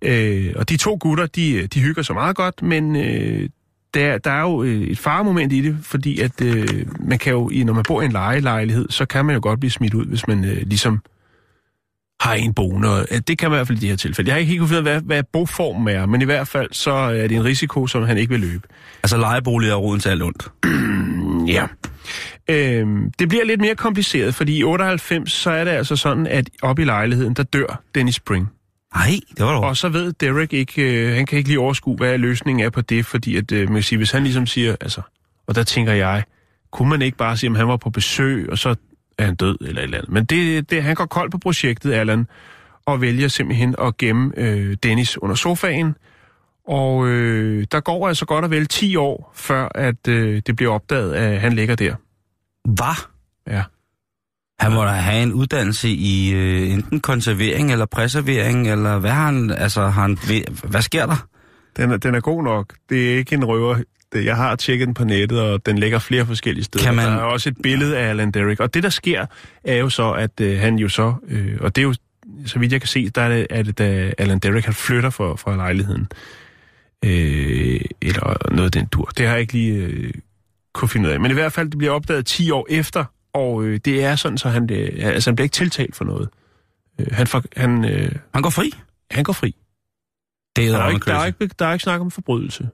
Øh, 0.02 0.52
og 0.56 0.68
de 0.68 0.76
to 0.76 0.96
gutter, 1.00 1.26
de, 1.26 1.66
de 1.66 1.80
hygger 1.80 2.02
sig 2.02 2.14
meget 2.14 2.36
godt, 2.36 2.62
men 2.62 2.96
øh, 2.96 3.48
der, 3.94 4.18
der 4.18 4.30
er 4.30 4.40
jo 4.40 4.62
øh, 4.62 4.82
et 4.82 4.98
faremoment 4.98 5.52
i 5.52 5.60
det, 5.60 5.76
fordi 5.82 6.20
at 6.20 6.40
øh, 6.42 6.86
man 7.00 7.18
kan 7.18 7.32
jo, 7.32 7.50
i- 7.50 7.64
når 7.64 7.72
man 7.72 7.84
bor 7.88 8.02
i 8.02 8.04
en 8.04 8.12
lejelejlighed, 8.12 8.86
så 8.90 9.04
kan 9.06 9.24
man 9.24 9.34
jo 9.34 9.40
godt 9.42 9.60
blive 9.60 9.70
smidt 9.70 9.94
ud, 9.94 10.06
hvis 10.06 10.26
man 10.28 10.44
øh, 10.44 10.56
ligesom 10.66 11.00
har 12.20 12.34
en 12.34 12.54
boende. 12.54 13.06
Øh, 13.10 13.18
det 13.28 13.38
kan 13.38 13.50
man 13.50 13.56
i 13.56 13.58
hvert 13.58 13.66
fald 13.66 13.78
i 13.78 13.80
det 13.80 13.88
her 13.88 13.96
tilfælde. 13.96 14.28
Jeg 14.28 14.34
har 14.34 14.38
ikke 14.38 14.48
helt 14.50 14.60
kunne 14.60 14.68
finde 14.68 14.82
ud 14.82 14.86
af, 14.86 14.92
hvad, 14.92 15.02
hvad 15.02 15.22
boformen 15.32 15.88
er, 15.94 16.06
men 16.06 16.22
i 16.22 16.24
hvert 16.24 16.48
fald 16.48 16.68
så 16.72 16.90
er 16.92 17.28
det 17.28 17.36
en 17.36 17.44
risiko, 17.44 17.86
som 17.86 18.02
han 18.02 18.18
ikke 18.18 18.30
vil 18.30 18.40
løbe. 18.40 18.68
Altså, 19.02 19.16
lejeboliger 19.16 19.72
er 19.72 19.76
roden 19.76 20.00
til 20.00 20.08
alt 20.08 20.22
ondt. 20.22 20.48
Ja. 21.46 21.66
Øhm, 22.50 23.12
det 23.18 23.28
bliver 23.28 23.44
lidt 23.44 23.60
mere 23.60 23.74
kompliceret, 23.74 24.34
fordi 24.34 24.58
i 24.58 24.64
98, 24.64 25.32
så 25.32 25.50
er 25.50 25.64
det 25.64 25.70
altså 25.70 25.96
sådan, 25.96 26.26
at 26.26 26.50
op 26.62 26.78
i 26.78 26.84
lejligheden, 26.84 27.34
der 27.34 27.42
dør 27.42 27.82
Dennis 27.94 28.14
Spring. 28.14 28.48
Nej, 28.94 29.10
det 29.36 29.44
var 29.44 29.52
dog. 29.52 29.64
Og 29.64 29.76
så 29.76 29.88
ved 29.88 30.12
Derek 30.12 30.52
ikke, 30.52 30.82
øh, 30.82 31.14
han 31.14 31.26
kan 31.26 31.38
ikke 31.38 31.50
lige 31.50 31.60
overskue, 31.60 31.96
hvad 31.96 32.18
løsningen 32.18 32.66
er 32.66 32.70
på 32.70 32.80
det, 32.80 33.06
fordi 33.06 33.36
at, 33.36 33.52
øh, 33.52 33.68
man 33.68 33.74
kan 33.74 33.82
sige, 33.82 33.96
hvis 33.96 34.10
han 34.10 34.22
ligesom 34.22 34.46
siger, 34.46 34.76
altså, 34.80 35.00
og 35.46 35.54
der 35.54 35.62
tænker 35.62 35.92
jeg, 35.92 36.24
kunne 36.72 36.88
man 36.88 37.02
ikke 37.02 37.16
bare 37.16 37.36
sige, 37.36 37.50
at 37.50 37.56
han 37.56 37.68
var 37.68 37.76
på 37.76 37.90
besøg, 37.90 38.50
og 38.50 38.58
så 38.58 38.74
er 39.18 39.24
han 39.24 39.34
død 39.34 39.58
eller 39.60 39.80
et 39.80 39.84
eller 39.84 39.98
andet. 39.98 40.12
Men 40.12 40.24
det, 40.24 40.70
det, 40.70 40.82
han 40.82 40.94
går 40.94 41.06
kold 41.06 41.30
på 41.30 41.38
projektet, 41.38 41.92
Allan, 41.92 42.26
og 42.86 43.00
vælger 43.00 43.28
simpelthen 43.28 43.74
at 43.80 43.96
gemme 43.96 44.32
øh, 44.36 44.76
Dennis 44.82 45.18
under 45.18 45.36
sofaen. 45.36 45.94
Og 46.66 47.06
øh, 47.08 47.66
der 47.72 47.80
går 47.80 48.08
altså 48.08 48.26
godt 48.26 48.44
og 48.44 48.50
vel 48.50 48.66
10 48.66 48.96
år, 48.96 49.32
før 49.34 49.68
at 49.74 50.08
øh, 50.08 50.42
det 50.46 50.56
bliver 50.56 50.72
opdaget, 50.72 51.14
at 51.14 51.40
han 51.40 51.52
ligger 51.52 51.74
der. 51.74 51.94
Hvad? 52.64 53.04
Ja. 53.46 53.62
Han 54.60 54.72
må 54.72 54.82
da 54.84 54.88
have 54.90 55.22
en 55.22 55.32
uddannelse 55.32 55.88
i 55.88 56.32
øh, 56.34 56.72
enten 56.72 57.00
konservering 57.00 57.72
eller 57.72 57.86
preservering, 57.86 58.70
eller 58.70 58.98
hvad 58.98 59.10
har 59.10 59.24
han, 59.26 59.50
altså, 59.50 59.80
har 59.82 60.02
han, 60.02 60.18
hvad 60.64 60.82
sker 60.82 61.06
der? 61.06 61.26
Den 61.76 61.90
er, 61.90 61.96
den 61.96 62.14
er 62.14 62.20
god 62.20 62.42
nok. 62.44 62.74
Det 62.88 63.12
er 63.12 63.16
ikke 63.18 63.34
en 63.34 63.44
røver. 63.44 63.74
Det- 64.12 64.24
Jeg 64.24 64.36
har 64.36 64.56
tjekket 64.56 64.86
den 64.86 64.94
på 64.94 65.04
nettet, 65.04 65.40
og 65.40 65.66
den 65.66 65.78
ligger 65.78 65.98
flere 65.98 66.26
forskellige 66.26 66.64
steder. 66.64 66.84
Kan 66.84 66.94
man- 66.94 67.06
Der 67.06 67.12
er 67.12 67.18
også 67.22 67.48
et 67.48 67.56
billede 67.62 67.98
af 67.98 68.08
Alan 68.10 68.30
Derrick. 68.30 68.60
Og 68.60 68.74
det, 68.74 68.82
der 68.82 68.88
sker, 68.88 69.26
er 69.64 69.76
jo 69.76 69.88
så, 69.88 70.12
at 70.12 70.40
øh, 70.40 70.58
han 70.60 70.76
jo 70.78 70.88
så... 70.88 71.14
Øh, 71.28 71.56
og 71.60 71.76
det 71.76 71.82
er 71.82 71.86
jo, 71.86 71.94
så 72.46 72.58
vidt 72.58 72.72
jeg 72.72 72.80
kan 72.80 72.88
se, 72.88 73.08
der 73.10 73.22
er 73.22 73.28
det, 73.62 73.66
det 73.66 73.78
da 73.78 74.12
Alan 74.18 74.38
Derrick, 74.38 74.64
han 74.64 74.74
flytter 74.74 75.10
fra, 75.10 75.36
fra 75.36 75.56
lejligheden. 75.56 76.08
Øh, 77.06 77.80
eller 78.02 78.50
noget 78.50 78.64
af 78.64 78.72
den 78.72 78.86
dur. 78.86 79.04
Det 79.04 79.26
har 79.26 79.32
jeg 79.32 79.40
ikke 79.40 79.52
lige 79.52 79.74
øh, 79.74 80.12
kunne 80.74 80.88
finde 80.88 81.08
ud 81.08 81.12
af. 81.14 81.20
Men 81.20 81.30
i 81.30 81.34
hvert 81.34 81.52
fald, 81.52 81.70
det 81.70 81.78
bliver 81.78 81.92
opdaget 81.92 82.26
10 82.26 82.50
år 82.50 82.66
efter, 82.70 83.04
og 83.32 83.64
øh, 83.64 83.80
det 83.84 84.04
er 84.04 84.16
sådan, 84.16 84.38
så 84.38 84.48
han, 84.48 84.70
øh, 84.72 84.88
altså, 85.02 85.30
han 85.30 85.36
bliver 85.36 85.44
ikke 85.44 85.54
tiltalt 85.54 85.96
for 85.96 86.04
noget. 86.04 86.28
Øh, 87.00 87.06
han, 87.12 87.26
for, 87.26 87.42
han, 87.56 87.84
øh, 87.84 88.12
Han 88.34 88.42
går 88.42 88.50
fri. 88.50 88.70
han 89.10 89.24
går 89.24 89.32
fri. 89.32 89.54
Det 90.56 90.70
Der 90.70 90.78
er, 90.78 90.82
er 90.82 90.90
ikke, 90.90 91.04
der, 91.10 91.14
er 91.18 91.26
ikke, 91.26 91.50
der 91.58 91.66
er 91.66 91.72
ikke 91.72 91.82
snak 91.82 92.00
om 92.00 92.10
forbrydelse. 92.10 92.68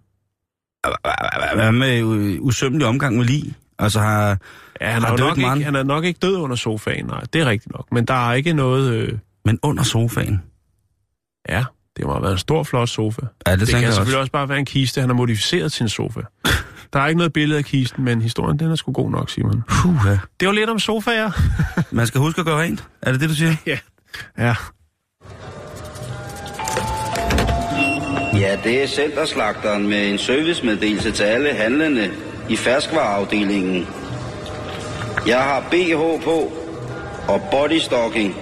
Hvad 1.54 1.72
med 1.72 1.98
øh, 1.98 2.40
usømmelig 2.40 2.86
omgang 2.86 3.16
med 3.16 3.24
lige? 3.24 3.54
Altså 3.78 4.00
har... 4.00 4.38
Ja, 4.80 4.90
han, 4.90 5.02
Har 5.02 5.12
er, 5.12 5.16
nok 5.18 5.38
ikke, 5.38 5.64
han 5.64 5.74
er 5.76 5.82
nok 5.82 6.04
ikke 6.04 6.18
død 6.18 6.36
under 6.36 6.56
sofaen, 6.56 7.06
nej, 7.06 7.20
det 7.32 7.40
er 7.40 7.46
rigtigt 7.46 7.72
nok. 7.72 7.92
Men 7.92 8.04
der 8.04 8.28
er 8.28 8.34
ikke 8.34 8.52
noget... 8.52 8.92
Øh, 8.94 9.18
Men 9.44 9.58
under 9.62 9.82
sofaen? 9.82 10.42
ja, 11.48 11.64
det 11.96 12.04
må 12.06 12.12
have 12.12 12.22
været 12.22 12.32
en 12.32 12.38
stor, 12.38 12.62
flot 12.62 12.88
sofa. 12.88 13.20
Ja, 13.46 13.52
det, 13.52 13.60
Det, 13.60 13.68
kan 13.68 13.82
jeg 13.82 13.92
selvfølgelig 13.92 14.18
også. 14.18 14.18
også 14.18 14.32
bare 14.32 14.48
være 14.48 14.58
en 14.58 14.64
kiste, 14.64 15.00
han 15.00 15.10
har 15.10 15.16
modificeret 15.16 15.72
sin 15.72 15.88
sofa. 15.88 16.20
Der 16.92 17.00
er 17.00 17.06
ikke 17.06 17.18
noget 17.18 17.32
billede 17.32 17.58
af 17.58 17.64
kisten, 17.64 18.04
men 18.04 18.22
historien, 18.22 18.58
den 18.58 18.70
er 18.70 18.76
sgu 18.76 18.92
god 18.92 19.10
nok, 19.10 19.30
Simon. 19.30 19.62
Puh, 19.68 19.94
ja. 20.06 20.18
Det 20.40 20.48
var 20.48 20.54
lidt 20.54 20.70
om 20.70 20.78
sofaer. 20.78 21.30
Man 21.90 22.06
skal 22.06 22.20
huske 22.20 22.38
at 22.38 22.44
gøre 22.46 22.62
rent. 22.62 22.84
Er 23.02 23.12
det 23.12 23.20
det, 23.20 23.28
du 23.28 23.34
siger? 23.34 23.54
ja. 23.66 23.78
Ja. 24.38 24.54
Ja, 28.34 28.56
det 28.64 28.82
er 28.82 28.86
centerslagteren 28.86 29.88
med 29.88 30.10
en 30.10 30.18
servicemeddelelse 30.18 31.10
til 31.10 31.22
alle 31.22 31.54
handlende 31.54 32.10
i 32.48 32.56
ferskvareafdelingen. 32.56 33.86
Jeg 35.26 35.38
har 35.38 35.60
BH 35.70 36.24
på, 36.24 36.52
og 37.28 37.42
bodystocking, 37.50 38.34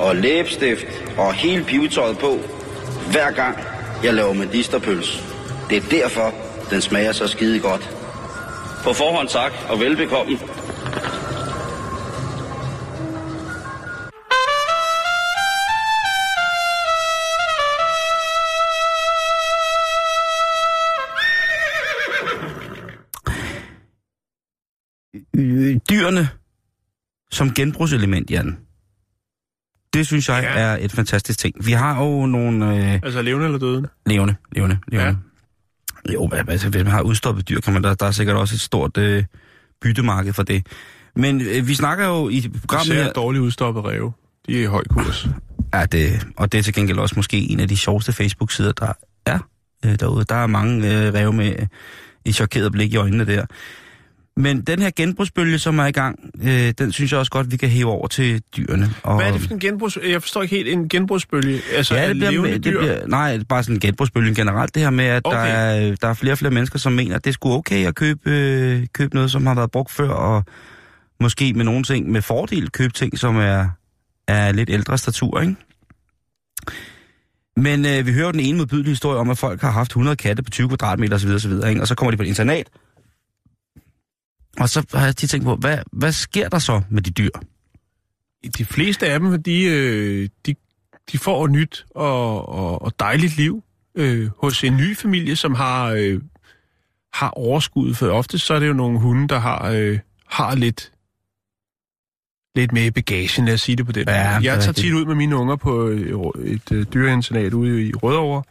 og 0.00 0.16
læbestift, 0.16 0.86
og 1.18 1.34
hele 1.34 1.64
pivetøjet 1.64 2.18
på, 2.18 2.38
hver 3.12 3.30
gang 3.30 3.58
jeg 4.04 4.14
laver 4.14 4.32
medisterpøls. 4.32 5.24
Det 5.70 5.76
er 5.76 5.88
derfor, 5.90 6.34
den 6.70 6.80
smager 6.80 7.12
så 7.12 7.26
skide 7.26 7.60
godt. 7.60 7.96
På 8.84 8.92
forhånd 8.92 9.28
tak, 9.28 9.52
og 9.68 9.80
velbekomme. 9.80 10.38
Dyrene 25.90 26.28
som 27.30 27.54
genbrugselement, 27.54 28.30
Jan. 28.30 28.69
Det 29.94 30.06
synes 30.06 30.28
jeg 30.28 30.42
Ja. 30.42 30.60
er 30.60 30.76
et 30.80 30.92
fantastisk 30.92 31.38
ting. 31.38 31.54
Vi 31.66 31.72
har 31.72 32.04
jo 32.04 32.26
nogle... 32.26 32.76
Øh, 32.76 32.92
Altså 32.92 33.22
levende 33.22 33.46
eller 33.46 33.58
døde? 33.58 33.88
Levende, 34.06 34.34
levende, 34.52 34.78
levende. 34.88 35.16
Ja. 36.08 36.12
Jo, 36.12 36.30
altså, 36.48 36.68
hvis 36.68 36.82
man 36.84 36.92
har 36.92 37.02
udstoppet 37.02 37.48
dyr, 37.48 37.60
kan 37.60 37.72
man, 37.72 37.82
der, 37.84 37.94
der 37.94 38.06
er 38.06 38.10
sikkert 38.10 38.36
også 38.36 38.54
et 38.54 38.60
stort 38.60 38.96
øh, 38.96 39.24
byttemarked 39.82 40.32
for 40.32 40.42
det. 40.42 40.66
Men 41.16 41.40
øh, 41.40 41.68
vi 41.68 41.74
snakker 41.74 42.06
jo 42.06 42.28
i 42.28 42.48
programmet 42.60 42.86
Især 42.94 43.02
her... 43.04 43.12
dårligt 43.12 43.42
udstoppet 43.42 43.84
ræve. 43.84 44.12
De 44.46 44.58
er 44.58 44.62
i 44.62 44.64
høj 44.66 44.84
kurs. 44.90 45.28
Ja, 45.74 45.86
det, 45.86 46.26
og 46.36 46.52
det 46.52 46.58
er 46.58 46.62
til 46.62 46.74
gengæld 46.74 46.98
også 46.98 47.14
måske 47.16 47.36
en 47.50 47.60
af 47.60 47.68
de 47.68 47.76
sjoveste 47.76 48.12
Facebook-sider, 48.12 48.72
der 48.72 48.92
er 49.26 49.38
øh, 49.84 49.94
derude. 50.00 50.24
Der 50.24 50.34
er 50.34 50.46
mange 50.46 51.06
øh, 51.06 51.14
ræve 51.14 51.32
med 51.32 51.46
øh, 51.60 51.66
et 52.24 52.34
chokeret 52.34 52.72
blik 52.72 52.92
i 52.92 52.96
øjnene 52.96 53.24
der. 53.26 53.46
Men 54.40 54.60
den 54.60 54.78
her 54.78 54.90
genbrugsbølge, 54.96 55.58
som 55.58 55.78
er 55.78 55.86
i 55.86 55.90
gang, 55.90 56.30
øh, 56.42 56.72
den 56.78 56.92
synes 56.92 57.12
jeg 57.12 57.18
også 57.18 57.30
godt, 57.30 57.52
vi 57.52 57.56
kan 57.56 57.68
hæve 57.68 57.90
over 57.90 58.08
til 58.08 58.42
dyrene. 58.56 58.90
Og, 59.02 59.16
Hvad 59.16 59.26
er 59.26 59.32
det 59.32 59.40
for 59.40 59.54
en 59.54 59.60
genbrugs... 59.60 59.98
Jeg 60.08 60.22
forstår 60.22 60.42
ikke 60.42 60.56
helt 60.56 60.68
en 60.68 60.88
genbrugsbølge. 60.88 61.60
Altså, 61.76 61.94
Ja, 61.94 62.02
er 62.02 62.06
det 62.06 62.16
bliver, 62.16 62.30
levende 62.30 62.52
det 62.52 62.64
dyr? 62.64 62.78
bliver, 62.78 63.06
nej, 63.06 63.32
det 63.32 63.40
er 63.40 63.44
bare 63.44 63.62
sådan 63.62 63.76
en 63.76 63.80
genbrugsbølge 63.80 64.34
generelt, 64.34 64.74
det 64.74 64.82
her 64.82 64.90
med, 64.90 65.04
at 65.04 65.22
okay. 65.26 65.36
der, 65.36 65.42
er, 65.42 65.96
der 66.00 66.08
er 66.08 66.14
flere 66.14 66.34
og 66.34 66.38
flere 66.38 66.54
mennesker, 66.54 66.78
som 66.78 66.92
mener, 66.92 67.16
at 67.16 67.24
det 67.24 67.34
sgu 67.34 67.52
okay 67.52 67.86
at 67.86 67.94
købe, 67.94 68.30
øh, 68.30 68.86
købe 68.92 69.14
noget, 69.14 69.30
som 69.30 69.46
har 69.46 69.54
været 69.54 69.70
brugt 69.70 69.90
før, 69.90 70.08
og 70.08 70.44
måske 71.20 71.52
med 71.52 71.64
nogle 71.64 71.82
ting, 71.82 72.10
med 72.10 72.22
fordel 72.22 72.70
købe 72.70 72.92
ting, 72.92 73.18
som 73.18 73.36
er, 73.36 73.68
er 74.28 74.52
lidt 74.52 74.70
ældre 74.70 74.98
statur, 74.98 75.40
ikke? 75.40 75.56
Men 77.56 77.86
øh, 77.86 78.06
vi 78.06 78.12
hører 78.12 78.32
den 78.32 78.40
ene 78.40 78.58
modbydelige 78.58 78.90
historie 78.90 79.18
om, 79.18 79.30
at 79.30 79.38
folk 79.38 79.60
har 79.60 79.70
haft 79.70 79.90
100 79.90 80.16
katte 80.16 80.42
på 80.42 80.50
20 80.50 80.68
kvadratmeter 80.68 81.14
osv. 81.14 81.30
osv. 81.30 81.52
Ikke? 81.68 81.80
Og 81.80 81.88
så 81.88 81.94
kommer 81.94 82.10
de 82.10 82.16
på 82.16 82.22
et 82.22 82.26
internat, 82.26 82.66
Og 84.58 84.68
så 84.68 84.86
har 84.94 85.04
jeg 85.04 85.16
tit 85.16 85.30
tænkt 85.30 85.44
på, 85.44 85.56
hvad, 85.56 85.78
hvad 85.92 86.12
sker 86.12 86.48
der 86.48 86.58
så 86.58 86.82
med 86.90 87.02
de 87.02 87.10
dyr? 87.10 87.30
De 88.58 88.64
fleste 88.64 89.06
af 89.06 89.20
dem, 89.20 89.42
de, 89.42 89.62
øh, 89.64 90.28
de, 90.46 90.54
de 91.12 91.18
får 91.18 91.44
et 91.44 91.50
nyt 91.50 91.86
og, 91.94 92.48
og, 92.48 92.82
og 92.82 92.92
dejligt 93.00 93.36
liv 93.36 93.62
øh, 93.94 94.30
hos 94.38 94.64
en 94.64 94.76
ny 94.76 94.96
familie, 94.96 95.36
som 95.36 95.54
har, 95.54 95.86
øh, 95.86 96.20
har 97.12 97.30
overskud. 97.30 97.94
For 97.94 98.08
ofte 98.08 98.38
så 98.38 98.54
er 98.54 98.58
det 98.58 98.68
jo 98.68 98.72
nogle 98.72 98.98
hunde, 98.98 99.28
der 99.28 99.38
har, 99.38 99.70
øh, 99.70 99.98
har 100.26 100.54
lidt, 100.54 100.92
lidt 102.56 102.72
med 102.72 102.84
i 102.84 102.90
bagagen, 102.90 103.44
lad 103.44 103.54
os 103.54 103.60
sige 103.60 103.76
det 103.76 103.86
på 103.86 103.92
den 103.92 104.08
Ja, 104.08 104.38
måde. 104.38 104.52
Jeg 104.52 104.60
tager 104.60 104.72
tit 104.72 104.92
ud 104.92 105.04
med 105.04 105.14
mine 105.14 105.36
unger 105.36 105.56
på 105.56 105.86
et, 105.86 106.14
et 106.44 106.72
øh, 106.72 106.86
dyreinternat 106.94 107.52
ude 107.52 107.86
i 107.88 107.92
Rødovre, 107.94 108.42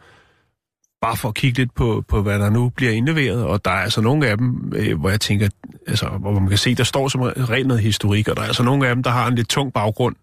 bare 1.02 1.18
for 1.18 1.28
at 1.30 1.36
kigge 1.36 1.58
lidt 1.58 1.76
på, 1.76 2.04
på, 2.08 2.22
hvad 2.22 2.39
der 2.39 2.50
nu 2.50 2.70
bliver 2.70 2.91
indleveret, 2.91 3.43
og 3.43 3.66
der 3.66 3.72
er 3.72 3.76
altså 3.76 4.02
nogle 4.02 4.28
af 4.28 4.38
dem, 4.38 4.74
øh, 4.76 5.00
hvor 5.00 5.10
jeg 5.10 5.22
tænker, 5.22 5.50
altså, 5.88 6.08
hvor 6.08 6.39
man 6.39 6.50
kan 6.50 6.58
se, 6.58 6.76
der 6.76 6.84
står 6.84 7.08
som 7.08 7.22
regel 7.22 7.68
noget 7.68 7.84
historik, 7.84 8.28
og 8.28 8.36
der 8.36 8.41
er 8.41 8.47
altså 8.47 8.64
nogle 8.64 8.88
af 8.88 8.95
dem, 8.95 9.04
der 9.04 9.10
har 9.12 9.28
en 9.28 9.36
lidt 9.36 9.50
tung 9.50 9.74
baggrund. 9.74 10.16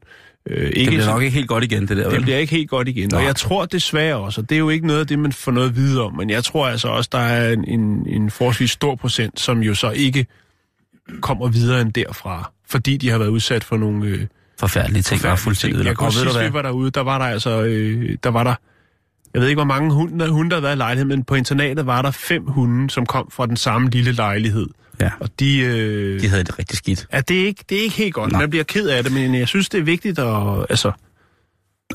Øh, 0.51 0.67
Det 0.67 0.75
ikke 0.77 0.91
bliver 0.91 1.05
så- 1.05 1.11
nok 1.11 1.23
ikke 1.23 1.35
helt 1.35 1.49
godt 1.49 1.65
igen, 1.65 1.89
det 1.89 1.97
der. 1.97 2.11
det 2.11 2.23
bliver 2.23 2.39
ikke 2.39 2.51
helt 2.57 2.71
godt 2.71 2.89
igen. 2.89 3.15
Og 3.15 3.19
Nej. 3.19 3.27
jeg 3.27 3.37
tror 3.37 3.65
desværre 3.65 4.17
også, 4.17 4.41
og 4.41 4.49
det 4.51 4.55
er 4.55 4.59
jo 4.59 4.69
ikke 4.69 4.87
noget 4.87 5.01
af 5.01 5.07
det, 5.07 5.19
man 5.19 5.33
får 5.33 5.53
noget 5.53 5.69
at 5.69 5.77
vide 5.77 6.03
om, 6.05 6.15
men 6.17 6.31
jeg 6.31 6.45
tror 6.45 6.67
altså 6.69 6.89
også, 6.89 7.09
der 7.13 7.19
er 7.19 7.53
en, 7.53 7.65
en, 7.65 8.07
en 8.09 8.31
forholdsvis 8.31 8.71
stor 8.71 8.95
procent, 8.95 9.41
som 9.41 9.63
jo 9.63 9.75
så 9.75 9.91
ikke 9.91 10.27
kommer 11.21 11.49
videre 11.49 11.81
end 11.81 11.93
derfra, 11.93 12.53
fordi 12.69 12.97
de 12.97 13.11
har 13.11 13.19
været 13.19 13.29
udsat 13.29 13.65
for 13.65 13.77
nogle 13.77 14.07
øh, 14.07 14.27
Forfærdelige 14.61 15.03
ting, 15.03 15.21
forfærdelige 15.21 15.55
ting. 15.55 15.85
Jeg 15.87 15.97
kunne 15.97 16.07
Og 16.07 16.13
sidst, 16.13 16.41
vi 16.41 16.53
var 16.53 16.63
derude, 16.63 16.91
der 16.91 17.01
var 17.01 17.19
der 17.19 17.25
altså, 17.25 17.63
øh, 17.63 18.17
der 18.25 18.31
var 18.31 18.45
der, 18.45 18.55
jeg 19.37 19.43
ved 19.43 19.49
ikke, 19.49 19.59
hvor 19.59 19.65
mange 19.65 19.93
hunde, 19.93 20.29
hunde, 20.29 20.51
der 20.51 20.57
har 20.57 20.61
været 20.61 20.75
i 20.75 20.79
lejligheden, 20.79 21.09
men 21.09 21.25
på 21.25 21.35
internatet 21.35 21.87
var 21.87 22.03
der 22.03 22.11
fem 22.11 22.47
hunde, 22.47 22.91
som 22.91 23.07
kom 23.07 23.29
fra 23.33 23.47
den 23.47 23.57
samme 23.57 23.91
lille 23.91 24.13
lejlighed. 24.13 24.67
Ja, 25.01 25.11
Og 25.21 25.29
de... 25.41 25.59
Øh, 25.61 26.21
de 26.21 26.29
havde 26.29 26.45
det 26.45 26.59
rigtig 26.59 26.79
skidt. 26.79 27.07
ja, 27.13 27.21
det 27.21 27.41
er, 27.43 27.47
ikke, 27.47 27.65
det 27.69 27.79
er 27.79 27.83
ikke 27.83 27.97
helt 27.97 28.15
godt. 28.15 28.33
Nej. 28.33 28.41
Man 28.41 28.51
bliver 28.51 28.65
ked 28.65 28.89
af 28.89 29.05
det, 29.05 29.13
men 29.13 29.35
jeg 29.35 29.49
synes, 29.49 29.69
det 29.69 29.81
er 29.81 29.85
vigtigt 29.85 30.19
at... 30.19 30.67
Altså, 30.71 30.93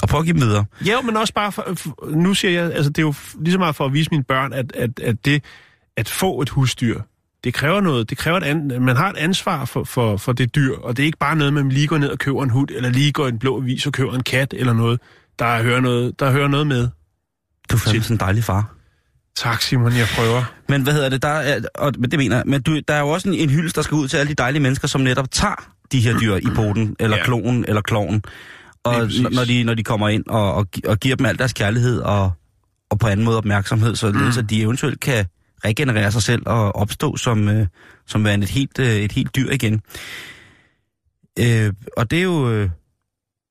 Og 0.01 0.09
prøv 0.09 0.19
at 0.19 0.25
give 0.25 0.33
dem 0.33 0.41
videre. 0.41 0.65
Ja, 0.85 1.01
men 1.01 1.17
også 1.17 1.33
bare 1.33 1.51
for, 1.51 1.77
nu 2.11 2.33
siger 2.33 2.61
jeg, 2.61 2.71
altså 2.73 2.89
det 2.89 2.97
er 2.97 3.01
jo 3.01 3.13
lige 3.39 3.51
så 3.51 3.59
meget 3.59 3.75
for 3.75 3.85
at 3.85 3.93
vise 3.93 4.09
mine 4.11 4.23
børn, 4.23 4.53
at, 4.53 4.71
at, 4.75 4.99
at 4.99 5.25
det 5.25 5.43
at 5.97 6.09
få 6.09 6.41
et 6.41 6.49
husdyr, 6.49 6.99
det 7.43 7.53
kræver 7.53 7.81
noget. 7.81 8.09
Det 8.09 8.17
kræver 8.17 8.37
et 8.37 8.43
an, 8.43 8.71
man 8.81 8.95
har 8.95 9.09
et 9.09 9.17
ansvar 9.17 9.65
for, 9.65 9.83
for, 9.83 10.17
for 10.17 10.31
det 10.33 10.55
dyr, 10.55 10.75
og 10.75 10.97
det 10.97 11.03
er 11.03 11.05
ikke 11.05 11.17
bare 11.17 11.35
noget, 11.35 11.53
man 11.53 11.69
lige 11.69 11.87
går 11.87 11.97
ned 11.97 12.09
og 12.09 12.19
køber 12.19 12.43
en 12.43 12.49
hund, 12.49 12.69
eller 12.75 12.89
lige 12.89 13.11
går 13.11 13.25
i 13.25 13.29
en 13.29 13.39
blå 13.39 13.57
avis 13.61 13.85
og 13.85 13.93
køber 13.93 14.13
en 14.13 14.23
kat 14.23 14.53
eller 14.57 14.73
noget. 14.73 14.99
Der 15.39 15.63
hører 15.63 15.79
noget, 15.79 16.19
der 16.19 16.31
hører 16.31 16.47
noget 16.47 16.67
med. 16.67 16.87
Du 17.69 17.75
er 17.75 17.79
fandme 17.79 18.03
sådan 18.03 18.15
en 18.15 18.19
dejlig 18.19 18.43
far. 18.43 18.75
Tak, 19.35 19.61
Simon, 19.61 19.93
jeg 19.93 20.07
prøver. 20.15 20.43
Men 20.69 20.81
hvad 20.83 20.93
hedder 20.93 21.09
det, 21.09 21.21
der 21.21 21.27
er, 21.27 21.59
og, 21.75 21.93
det 22.11 22.19
mener 22.19 22.35
jeg, 22.35 22.43
men 22.47 22.61
du, 22.61 22.79
der 22.87 22.93
er 22.93 22.99
jo 22.99 23.09
også 23.09 23.29
en, 23.29 23.35
en 23.35 23.49
hyldest, 23.49 23.75
der 23.75 23.81
skal 23.81 23.95
ud 23.95 24.07
til 24.07 24.17
alle 24.17 24.29
de 24.29 24.35
dejlige 24.35 24.61
mennesker, 24.61 24.87
som 24.87 25.01
netop 25.01 25.31
tager 25.31 25.71
de 25.91 25.99
her 25.99 26.19
dyr 26.19 26.35
i 26.35 26.47
poten, 26.55 26.95
eller 26.99 27.17
Ja. 27.17 27.23
klonen, 27.23 27.65
eller 27.67 27.81
kloven. 27.81 28.23
Og 28.83 28.93
når 29.31 29.45
de, 29.45 29.63
når 29.63 29.73
de 29.73 29.83
kommer 29.83 30.09
ind 30.09 30.23
og, 30.27 30.53
og, 30.53 30.67
og 30.87 30.97
giver 30.99 31.15
dem 31.15 31.25
al 31.25 31.37
deres 31.37 31.53
kærlighed 31.53 31.99
og, 32.01 32.31
og 32.89 32.99
på 32.99 33.07
anden 33.07 33.25
måde 33.25 33.37
opmærksomhed, 33.37 33.95
så, 33.95 34.11
mm. 34.11 34.31
så 34.31 34.41
de 34.41 34.61
eventuelt 34.61 34.99
kan 34.99 35.25
regenerere 35.65 36.11
sig 36.11 36.21
selv 36.21 36.41
og 36.45 36.75
opstå 36.75 37.17
som, 37.17 37.49
øh, 37.49 37.67
som 38.07 38.25
værende 38.25 38.43
et 38.43 38.49
helt, 38.49 38.79
øh, 38.79 38.87
et 38.87 39.11
helt 39.11 39.35
dyr 39.35 39.51
igen. 39.51 39.81
Øh, 41.39 41.73
og 41.97 42.11
det 42.11 42.19
er 42.19 42.23
jo... 42.23 42.51
Øh, 42.51 42.69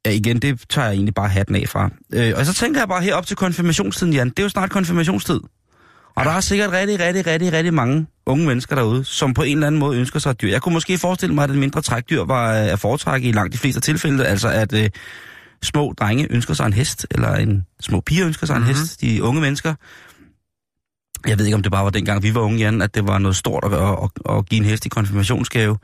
ja, 0.07 0.11
igen, 0.11 0.39
det 0.39 0.65
tager 0.69 0.87
jeg 0.87 0.95
egentlig 0.95 1.15
bare 1.15 1.29
hatten 1.29 1.57
af 1.57 1.69
fra. 1.69 1.91
Øh, 2.15 2.33
og 2.37 2.47
så 2.47 2.55
tænker 2.55 2.81
jeg 2.81 2.89
bare 2.89 3.03
her 3.03 3.15
op 3.15 3.27
til 3.27 3.37
konfirmationstiden, 3.37 4.13
Jan. 4.13 4.29
Det 4.29 4.39
er 4.39 4.43
jo 4.43 4.49
snart 4.49 4.71
konfirmationstid. 4.71 5.41
Og 6.17 6.25
der 6.25 6.31
er 6.31 6.41
sikkert 6.41 6.73
rigtig, 6.73 7.01
rigtig, 7.01 7.27
rigtig, 7.27 7.53
rigtig 7.53 7.75
mange 7.75 8.07
unge 8.27 8.47
mennesker 8.47 8.77
derude, 8.77 9.05
som 9.05 9.35
på 9.35 9.43
en 9.43 9.57
eller 9.57 9.67
anden 9.67 9.79
måde 9.79 9.99
ønsker 9.99 10.19
sig 10.19 10.31
et 10.31 10.41
dyr. 10.41 10.51
Jeg 10.51 10.63
kunne 10.63 10.73
måske 10.73 10.99
forestille 10.99 11.35
mig, 11.35 11.45
at 11.45 11.51
et 11.51 11.59
mindre 11.59 11.83
trækdyr 11.83 12.25
var 12.25 12.51
øh, 12.51 12.73
at 12.73 12.79
foretrække 12.79 13.29
i 13.29 13.33
langt 13.33 13.53
de 13.53 13.59
fleste 13.59 13.81
tilfælde. 13.81 14.27
Altså 14.27 14.49
at 14.49 14.73
øh, 14.73 14.91
små 15.63 15.95
drenge 16.01 16.27
ønsker 16.31 16.55
sig 16.55 16.67
en 16.67 16.73
hest, 16.73 17.07
eller 17.11 17.35
en 17.35 17.67
små 17.81 18.01
piger 18.01 18.27
ønsker 18.27 18.47
sig 18.47 18.57
mm-hmm. 18.57 18.71
en 18.71 18.77
hest, 18.77 19.01
de 19.01 19.23
unge 19.23 19.41
mennesker. 19.41 19.75
Jeg 21.27 21.39
ved 21.39 21.45
ikke, 21.45 21.55
om 21.55 21.63
det 21.63 21.73
bare 21.73 21.85
var 21.85 21.91
dengang, 21.91 22.23
vi 22.23 22.35
var 22.35 22.41
unge, 22.41 22.59
Jan, 22.59 22.83
at 22.83 22.95
det 22.95 23.07
var 23.07 23.19
noget 23.19 23.37
stort 23.37 23.65
at, 23.65 23.73
at, 23.73 23.99
at, 24.03 24.37
at 24.37 24.49
give 24.49 24.59
en 24.59 24.65
hest 24.65 24.87
i 24.87 24.89
konfirmationsgave. 24.89 25.79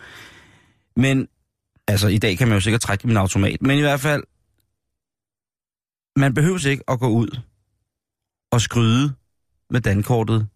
Men 0.97 1.27
altså, 1.89 2.09
i 2.09 2.19
dag 2.19 2.39
kan 2.39 2.49
man 2.49 2.57
jo 2.57 2.61
sikkert 2.61 2.81
trække 2.81 3.07
min 3.07 3.17
automat. 3.17 3.63
Men 3.63 3.79
i 3.79 3.81
hvert 3.81 4.01
fald, 4.01 4.23
man 6.17 6.35
behøver 6.35 6.69
ikke 6.69 6.85
at 6.89 7.01
gå 7.01 7.09
ud 7.09 7.41
og 8.51 8.61
skryde 8.61 9.15
med 9.71 9.81
dankortet 9.81 10.49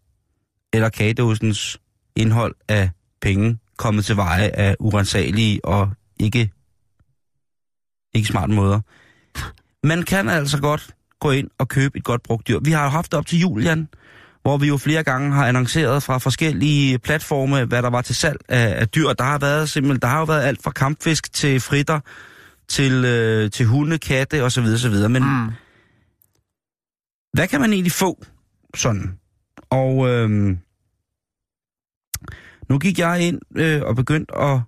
eller 0.72 0.89
kagedåsens 0.89 1.81
indhold 2.16 2.55
af 2.68 2.91
penge 3.20 3.59
kommet 3.76 4.05
til 4.05 4.16
veje 4.16 4.49
af 4.49 4.76
urensagelige 4.81 5.64
og 5.64 5.91
ikke, 6.20 6.51
ikke 8.14 8.28
smarte 8.28 8.53
måder. 8.53 8.81
Man 9.87 10.03
kan 10.03 10.28
altså 10.28 10.61
godt 10.61 10.95
gå 11.18 11.31
ind 11.31 11.51
og 11.59 11.68
købe 11.68 11.99
et 11.99 12.05
godt 12.05 12.22
brugt 12.22 12.49
dyr. 12.49 12.59
Vi 12.64 12.70
har 12.70 12.85
jo 12.85 12.89
haft 12.89 13.12
det 13.12 13.18
op 13.18 13.26
til 13.26 13.41
Julian, 13.41 13.89
hvor 14.43 14.57
vi 14.59 14.66
jo 14.68 14.76
flere 14.76 15.03
gange 15.03 15.32
har 15.32 15.47
annonceret 15.47 16.03
fra 16.03 16.18
forskellige 16.18 16.99
platforme, 16.99 17.64
hvad 17.64 17.82
der 17.82 17.91
var 17.91 18.03
til 18.03 18.14
salg 18.14 18.38
af, 18.49 18.80
af 18.80 18.88
dyr. 18.88 19.12
Der 19.12 19.24
har 19.24 19.38
været 19.38 19.68
simpelthen, 19.70 20.01
der 20.01 20.09
har 20.09 20.18
jo 20.18 20.24
været 20.24 20.43
alt 20.43 20.62
fra 20.62 20.70
kampfisk 20.70 21.32
til 21.32 21.61
fritter, 21.61 22.01
til, 22.68 23.05
øh, 23.05 23.51
til 23.51 23.66
hunde, 23.66 23.99
katte 23.99 24.43
osv. 24.43 24.64
osv. 24.64 25.09
Men 25.09 25.22
Mm. 25.22 25.51
hvad 27.32 27.49
kan 27.49 27.61
man 27.61 27.72
egentlig 27.72 27.93
få 27.93 28.24
sådan? 28.74 29.18
Og 29.70 30.09
øhm, 30.09 30.59
nu 32.68 32.78
gik 32.78 32.99
jeg 32.99 33.20
ind 33.20 33.41
øh, 33.57 33.82
og 33.82 33.97
begyndte 33.97 34.36
at, 34.38 34.61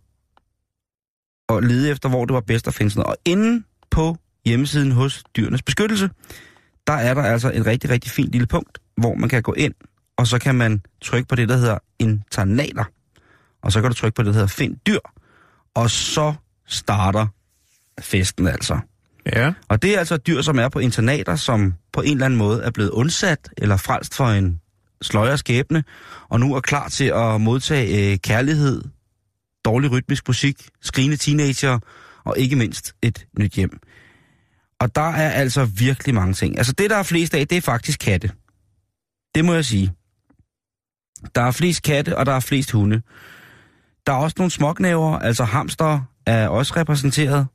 at 1.49 1.65
lede 1.65 1.91
efter, 1.91 2.09
hvor 2.09 2.25
det 2.25 2.35
var 2.35 2.41
bedst 2.41 2.69
at 2.69 2.75
finde 2.75 2.91
sådan 2.91 3.01
noget. 3.03 3.17
Og 3.17 3.23
inde 3.25 3.65
på 3.91 4.17
hjemmesiden 4.45 4.93
hos 4.93 5.25
Dyrenes 5.37 5.63
Beskyttelse, 5.63 6.11
der 6.87 6.93
er 6.93 7.15
der 7.15 7.23
altså 7.23 7.51
et 7.55 7.67
rigtig, 7.67 7.91
rigtig 7.91 8.11
fint 8.11 8.33
lille 8.33 8.47
punkt, 8.47 8.79
hvor 8.97 9.15
man 9.15 9.29
kan 9.29 9.43
gå 9.43 9.53
ind, 9.53 9.75
og 10.17 10.27
så 10.27 10.39
kan 10.39 10.55
man 10.55 10.83
trykke 11.03 11.29
på 11.29 11.35
det, 11.35 11.49
der 11.49 11.57
hedder 11.57 11.79
internater. 11.99 12.85
Og 13.63 13.73
så 13.73 13.81
kan 13.81 13.91
du 13.91 13.97
trykke 13.97 14.15
på 14.15 14.23
det, 14.23 14.27
der 14.27 14.33
hedder 14.33 14.47
find 14.47 14.77
dyr. 14.87 14.99
Og 15.75 15.91
så 15.91 16.35
starter 16.67 17.27
festen 18.01 18.47
altså. 18.47 18.79
Ja. 19.27 19.53
Og 19.69 19.83
det 19.83 19.95
er 19.95 19.99
altså 19.99 20.17
dyr, 20.17 20.43
som 20.43 20.59
er 20.59 20.69
på 20.69 20.79
internater, 20.79 21.37
som 21.37 21.75
på 21.93 22.01
en 22.01 22.13
eller 22.13 22.25
anden 22.25 22.39
måde 22.39 22.63
er 22.63 22.71
blevet 22.71 22.91
undsat 22.91 23.49
eller 23.59 23.77
frelst 23.77 24.15
for 24.15 24.27
en 24.27 24.61
sløjer 25.03 25.37
skæbne, 25.37 25.85
og 26.29 26.41
nu 26.41 26.55
er 26.55 26.61
klar 26.61 26.89
til 26.89 27.05
at 27.05 27.41
modtage 27.41 28.13
øh, 28.13 28.19
kærlighed, 28.19 28.83
dårlig 29.65 29.93
rytmisk 29.93 30.29
musik, 30.29 30.69
skrigende 30.83 31.17
teenager 31.17 31.79
og 32.25 32.39
ikke 32.39 32.57
mindst 32.57 32.95
et 33.03 33.27
nyt 33.39 33.53
hjem. 33.53 33.79
Og 34.81 34.95
der 34.95 35.11
er 35.11 35.31
altså 35.31 35.65
virkelig 35.65 36.15
mange 36.15 36.35
ting. 36.35 36.59
Altså 36.59 36.73
det, 36.73 36.91
der 36.91 36.97
er 36.97 37.03
flest 37.03 37.35
af, 37.35 37.49
det 37.49 37.57
er 37.57 37.63
faktisk 37.63 37.99
katte. 37.99 38.31
Det 39.35 39.45
må 39.45 39.55
jeg 39.55 39.65
sige. 39.65 39.93
Der 41.35 41.43
er 41.43 41.51
flest 41.51 41.83
katte, 41.83 42.19
og 42.19 42.27
der 42.27 42.33
er 42.33 42.41
flest 42.41 42.71
hunde. 42.71 43.03
Der 44.07 44.13
er 44.13 44.17
også 44.17 44.35
nogle 44.39 44.51
småknæver, 44.51 45.19
altså 45.19 45.45
hamster 45.45 46.01
er 46.27 46.49
også 46.49 46.73
repræsenteret. 46.77 47.47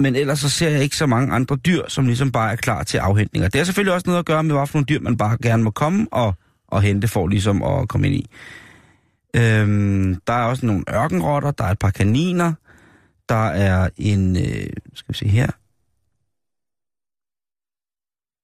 Men 0.00 0.16
ellers 0.16 0.38
så 0.38 0.50
ser 0.50 0.68
jeg 0.68 0.82
ikke 0.82 0.96
så 0.96 1.06
mange 1.06 1.34
andre 1.34 1.56
dyr, 1.56 1.82
som 1.88 2.06
ligesom 2.06 2.32
bare 2.32 2.52
er 2.52 2.56
klar 2.56 2.82
til 2.82 2.98
afhentning. 2.98 3.44
Og 3.44 3.52
det 3.52 3.58
har 3.58 3.64
selvfølgelig 3.64 3.94
også 3.94 4.06
noget 4.06 4.18
at 4.18 4.26
gøre 4.26 4.42
med, 4.42 4.54
hvad 4.54 4.66
for 4.66 4.78
nogle 4.78 4.86
dyr 4.86 5.00
man 5.00 5.16
bare 5.16 5.38
gerne 5.42 5.62
må 5.62 5.70
komme 5.70 6.06
og, 6.12 6.34
og 6.68 6.82
hente 6.82 7.08
for 7.08 7.26
ligesom 7.26 7.62
at 7.62 7.88
komme 7.88 8.06
ind 8.06 8.16
i. 8.16 8.26
Øhm, 9.36 10.20
der 10.26 10.32
er 10.32 10.44
også 10.44 10.66
nogle 10.66 10.84
ørkenrotter, 10.94 11.50
der 11.50 11.64
er 11.64 11.70
et 11.70 11.78
par 11.78 11.90
kaniner, 11.90 12.52
der 13.28 13.46
er 13.46 13.88
en, 13.96 14.36
øh, 14.36 14.70
skal 14.94 15.08
vi 15.08 15.14
se 15.14 15.28
her, 15.28 15.50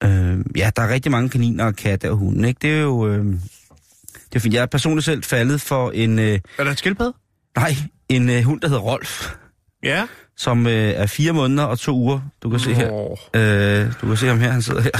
øh, 0.05 0.39
ja, 0.57 0.71
der 0.77 0.83
er 0.83 0.89
rigtig 0.89 1.13
mange 1.13 1.29
kaniner 1.29 1.65
og 1.65 1.77
katte 1.77 2.11
og 2.11 2.17
hunde, 2.17 2.49
ikke? 2.49 2.59
Det 2.63 2.71
er 2.77 2.81
jo, 2.81 3.09
øh, 3.09 3.25
det 3.25 4.37
er 4.37 4.39
fint. 4.41 4.55
Jeg 4.55 4.63
er 4.63 4.67
personligt 4.67 5.05
selv 5.05 5.23
faldet 5.23 5.61
for 5.61 5.91
en, 5.91 6.19
øh, 6.19 6.41
Er 6.59 6.65
der 6.65 6.71
en 6.71 6.77
skildpadde? 6.77 7.13
nej, 7.57 7.75
en 8.09 8.31
øh, 8.31 8.43
hund, 8.43 8.61
der 8.61 8.69
hedder 8.69 8.83
Rolf, 8.83 9.33
Ja. 9.83 10.07
som 10.37 10.67
øh, 10.67 10.73
er 10.73 11.07
fire 11.07 11.33
måneder 11.33 11.65
og 11.65 11.79
to 11.79 11.97
uger. 11.97 12.21
Du 12.43 12.51
kan 12.51 12.61
se 12.61 12.75
her. 12.75 12.91
Åh, 12.93 13.17
Øh, 13.35 13.93
du 14.01 14.07
kan 14.07 14.17
se 14.17 14.27
ham 14.27 14.41
her, 14.41 14.51
han 14.51 14.63
sidder 14.63 14.81
her. 14.81 14.91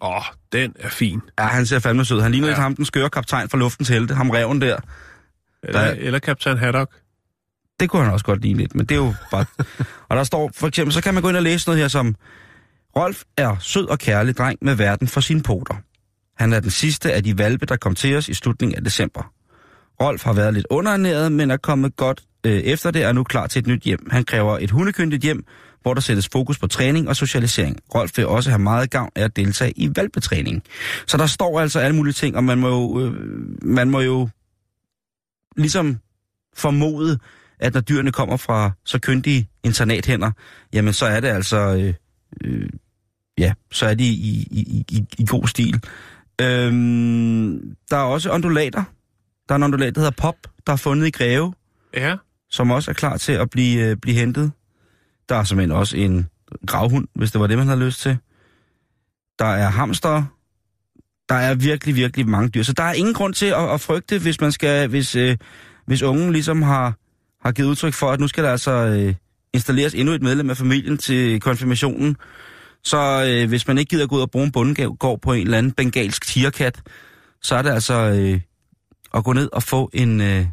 oh, 0.00 0.22
den 0.52 0.72
er 0.78 0.88
fin. 0.88 1.20
Ja, 1.38 1.44
han 1.44 1.66
ser 1.66 1.78
fandme 1.78 2.04
sød. 2.04 2.20
Han 2.20 2.30
ligner. 2.32 2.46
Ja. 2.48 2.50
lidt 2.52 2.58
ham, 2.62 2.76
den 2.76 2.84
skøre 2.84 3.10
kaptajn 3.10 3.48
fra 3.48 3.58
luftens 3.58 3.88
helte. 3.88 4.14
Ham 4.14 4.30
reven 4.30 4.60
der. 4.60 4.76
Eller, 5.62 5.80
Der- 5.84 5.94
eller 5.98 6.18
Kaptajn 6.18 6.58
Haddock. 6.58 6.90
Det 7.80 7.90
kunne 7.90 8.02
han 8.04 8.12
også 8.12 8.24
godt 8.26 8.42
lide 8.42 8.54
lidt, 8.54 8.74
men 8.74 8.86
det 8.86 8.94
er 8.94 8.98
jo 8.98 9.14
bare... 9.30 9.44
og 10.08 10.16
der 10.16 10.24
står 10.24 10.50
for 10.54 10.66
eksempel, 10.68 10.92
så 10.92 11.00
kan 11.02 11.14
man 11.14 11.22
gå 11.22 11.28
ind 11.28 11.36
og 11.36 11.42
læse 11.42 11.68
noget 11.68 11.80
her 11.80 11.88
som... 11.88 12.16
Rolf 12.96 13.22
er 13.36 13.56
sød 13.60 13.86
og 13.86 13.98
kærlig 13.98 14.36
dreng 14.36 14.58
med 14.62 14.74
verden 14.74 15.08
for 15.08 15.20
sine 15.20 15.42
poter. 15.42 15.74
Han 16.36 16.52
er 16.52 16.60
den 16.60 16.70
sidste 16.70 17.12
af 17.12 17.24
de 17.24 17.38
valpe, 17.38 17.66
der 17.66 17.76
kom 17.76 17.94
til 17.94 18.16
os 18.16 18.28
i 18.28 18.34
slutningen 18.34 18.76
af 18.76 18.84
december. 18.84 19.32
Rolf 20.00 20.24
har 20.24 20.32
været 20.32 20.54
lidt 20.54 20.66
underernæret, 20.70 21.32
men 21.32 21.50
er 21.50 21.56
kommet 21.56 21.96
godt 21.96 22.22
øh, 22.46 22.52
efter 22.52 22.90
det 22.90 23.02
og 23.02 23.08
er 23.08 23.12
nu 23.12 23.24
klar 23.24 23.46
til 23.46 23.60
et 23.60 23.66
nyt 23.66 23.82
hjem. 23.82 24.10
Han 24.10 24.24
kræver 24.24 24.58
et 24.58 24.70
hundekyndigt 24.70 25.22
hjem, 25.22 25.44
hvor 25.82 25.94
der 25.94 26.00
sættes 26.00 26.28
fokus 26.32 26.58
på 26.58 26.66
træning 26.66 27.08
og 27.08 27.16
socialisering. 27.16 27.76
Rolf 27.94 28.16
vil 28.16 28.26
også 28.26 28.50
have 28.50 28.58
meget 28.58 28.90
gavn 28.90 29.10
af 29.16 29.24
at 29.24 29.36
deltage 29.36 29.72
i 29.76 29.90
valpetræning. 29.96 30.62
Så 31.06 31.16
der 31.16 31.26
står 31.26 31.60
altså 31.60 31.80
alle 31.80 31.96
mulige 31.96 32.14
ting, 32.14 32.36
og 32.36 32.44
man 32.44 32.58
må 32.58 32.68
jo, 32.68 33.00
øh, 33.00 33.14
man 33.62 33.90
må 33.90 34.00
jo 34.00 34.28
ligesom 35.56 35.98
formode, 36.56 37.18
at 37.60 37.74
når 37.74 37.80
dyrene 37.80 38.12
kommer 38.12 38.36
fra 38.36 38.70
så 38.84 38.98
kyndige 38.98 39.48
internathænder, 39.64 40.30
jamen 40.72 40.92
så 40.92 41.06
er 41.06 41.20
det 41.20 41.28
altså, 41.28 41.56
øh, 41.56 41.94
øh, 42.44 42.68
ja, 43.38 43.52
så 43.72 43.86
er 43.86 43.94
de 43.94 44.04
i, 44.04 44.48
i, 44.50 44.84
i, 44.90 45.04
i 45.18 45.24
god 45.26 45.46
stil. 45.46 45.80
Øhm, 46.40 47.76
der 47.90 47.96
er 47.96 48.00
også 48.02 48.30
undulater. 48.30 48.84
Der 49.48 49.54
er 49.54 49.56
en 49.56 49.62
undulat, 49.62 49.94
der 49.94 50.00
hedder 50.00 50.16
Pop, 50.22 50.36
der 50.66 50.72
er 50.72 50.76
fundet 50.76 51.06
i 51.06 51.10
Greve, 51.10 51.54
Ja. 51.94 52.16
som 52.50 52.70
også 52.70 52.90
er 52.90 52.94
klar 52.94 53.16
til 53.16 53.32
at 53.32 53.50
blive, 53.50 53.84
øh, 53.90 53.96
blive 53.96 54.16
hentet. 54.16 54.52
Der 55.28 55.34
er 55.36 55.44
simpelthen 55.44 55.72
også 55.76 55.96
en 55.96 56.26
gravhund, 56.66 57.08
hvis 57.14 57.30
det 57.32 57.40
var 57.40 57.46
det, 57.46 57.58
man 57.58 57.66
havde 57.66 57.80
lyst 57.84 58.00
til. 58.00 58.18
Der 59.38 59.44
er 59.46 59.68
hamster. 59.70 60.24
Der 61.28 61.34
er 61.34 61.54
virkelig, 61.54 61.94
virkelig 61.94 62.28
mange 62.28 62.48
dyr. 62.48 62.62
Så 62.62 62.72
der 62.72 62.82
er 62.82 62.92
ingen 62.92 63.14
grund 63.14 63.34
til 63.34 63.46
at, 63.46 63.70
at 63.70 63.80
frygte, 63.80 64.18
hvis 64.18 64.40
man 64.40 64.52
skal, 64.52 64.88
hvis, 64.88 65.16
øh, 65.16 65.36
hvis 65.86 66.02
ungen 66.02 66.32
ligesom 66.32 66.62
har, 66.62 66.94
har 67.42 67.52
givet 67.52 67.68
udtryk 67.68 67.94
for, 67.94 68.10
at 68.10 68.20
nu 68.20 68.28
skal 68.28 68.44
der 68.44 68.50
altså 68.50 68.70
øh, 68.72 69.14
installeres 69.52 69.94
endnu 69.94 70.14
et 70.14 70.22
medlem 70.22 70.50
af 70.50 70.56
familien 70.56 70.98
til 70.98 71.40
konfirmationen. 71.40 72.16
Så 72.86 73.24
øh, 73.28 73.48
hvis 73.48 73.66
man 73.68 73.78
ikke 73.78 73.90
gider 73.90 74.06
gå 74.06 74.16
ud 74.16 74.20
og 74.20 74.30
bruge 74.30 74.44
en 74.44 74.52
bundegård 74.52 75.20
på 75.20 75.32
en 75.32 75.42
eller 75.42 75.58
anden 75.58 75.72
bengalsk 75.72 76.26
tigerkat, 76.26 76.82
så 77.42 77.54
er 77.54 77.62
det 77.62 77.70
altså 77.70 77.94
øh, 77.94 78.40
at 79.14 79.24
gå 79.24 79.32
ned 79.32 79.48
og 79.52 79.62
få 79.62 79.90
en, 79.92 80.20
øh, 80.20 80.46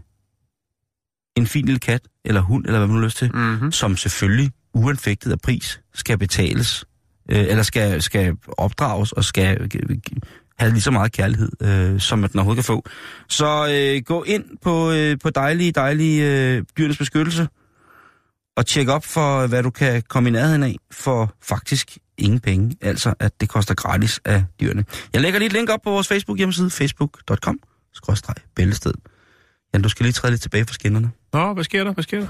en 1.37 1.47
fin 1.47 1.65
lille 1.65 1.79
kat, 1.79 2.01
eller 2.25 2.41
hund, 2.41 2.65
eller 2.65 2.79
hvad 2.79 2.87
man 2.87 2.97
har 2.97 3.03
lyst 3.03 3.17
til, 3.17 3.31
Mm-hmm. 3.33 3.71
som 3.71 3.97
selvfølgelig 3.97 4.51
uanfægtet 4.73 5.31
af 5.31 5.39
pris 5.39 5.81
skal 5.93 6.17
betales, 6.17 6.85
øh, 7.29 7.39
eller 7.39 7.63
skal, 7.63 8.01
skal 8.01 8.35
opdrages 8.47 9.11
og 9.11 9.23
skal 9.23 9.71
have 10.57 10.71
lige 10.71 10.81
så 10.81 10.91
meget 10.91 11.11
kærlighed, 11.11 11.49
øh, 11.61 11.99
som 11.99 12.19
man 12.19 12.29
den 12.29 12.39
overhovedet 12.39 12.65
kan 12.65 12.73
få. 12.75 12.85
Så 13.29 13.67
øh, 13.71 14.01
gå 14.05 14.23
ind 14.23 14.43
på, 14.61 14.91
øh, 14.91 15.17
på 15.19 15.29
dejlige, 15.29 15.71
dejlige 15.71 16.31
øh, 16.31 16.63
dyrenes 16.77 16.97
beskyttelse, 16.97 17.47
og 18.57 18.65
tjek 18.65 18.87
op 18.89 19.05
for, 19.05 19.47
hvad 19.47 19.63
du 19.63 19.69
kan 19.69 20.03
komme 20.09 20.29
i 20.29 20.31
nærheden 20.31 20.63
af, 20.63 20.75
for 20.91 21.33
faktisk 21.41 21.97
ingen 22.17 22.39
penge. 22.39 22.75
Altså, 22.81 23.13
at 23.19 23.41
det 23.41 23.49
koster 23.49 23.73
gratis 23.73 24.19
af 24.25 24.43
dyrene. 24.61 24.85
Jeg 25.13 25.21
lægger 25.21 25.39
lige 25.39 25.47
et 25.47 25.53
link 25.53 25.69
op 25.69 25.79
på 25.83 25.89
vores 25.89 26.07
Facebook 26.07 26.37
hjemmeside, 26.37 26.69
facebook.com, 26.69 27.59
skråstreg, 27.93 28.35
bæltested. 28.55 28.93
Jan, 29.73 29.81
du 29.81 29.89
skal 29.89 30.03
lige 30.03 30.13
træde 30.13 30.31
lidt 30.31 30.41
tilbage 30.41 30.65
fra 30.65 30.73
skinnerne. 30.73 31.11
Nå, 31.33 31.53
hvad 31.53 31.63
sker 31.63 31.83
der? 31.83 31.93
Hvad 31.93 32.03
sker 32.03 32.19
der? 32.19 32.27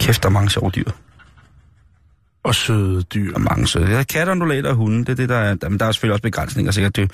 Kæft, 0.00 0.22
der 0.22 0.28
er 0.28 0.32
mange 0.32 0.50
sjove 0.50 0.70
dyr. 0.70 0.90
Og 2.42 2.54
søde 2.54 3.02
dyr. 3.02 3.34
Er 3.34 3.38
mange 3.38 3.66
søde. 3.66 3.86
Er 3.86 4.02
katter, 4.02 4.32
undulater 4.32 4.70
og 4.70 4.76
hunde. 4.76 4.98
Det 4.98 5.08
er 5.08 5.14
det, 5.14 5.28
der 5.28 5.36
er. 5.36 5.68
Men 5.68 5.80
der 5.80 5.86
er 5.86 5.92
selvfølgelig 5.92 6.12
også 6.12 6.22
begrænsninger. 6.22 6.72
Sikkert 6.72 6.96
det, 6.96 7.10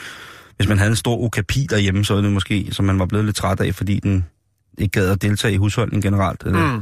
hvis 0.56 0.68
man 0.68 0.78
havde 0.78 0.90
en 0.90 0.96
stor 0.96 1.22
okapi 1.24 1.66
derhjemme, 1.70 2.04
så 2.04 2.14
er 2.14 2.20
det 2.20 2.32
måske, 2.32 2.68
som 2.72 2.84
man 2.84 2.98
var 2.98 3.06
blevet 3.06 3.24
lidt 3.24 3.36
træt 3.36 3.60
af, 3.60 3.74
fordi 3.74 4.00
den 4.00 4.24
ikke 4.78 4.92
gad 5.00 5.10
at 5.10 5.22
deltage 5.22 5.54
i 5.54 5.56
husholdningen 5.56 6.02
generelt. 6.02 6.42
Eller, 6.46 6.76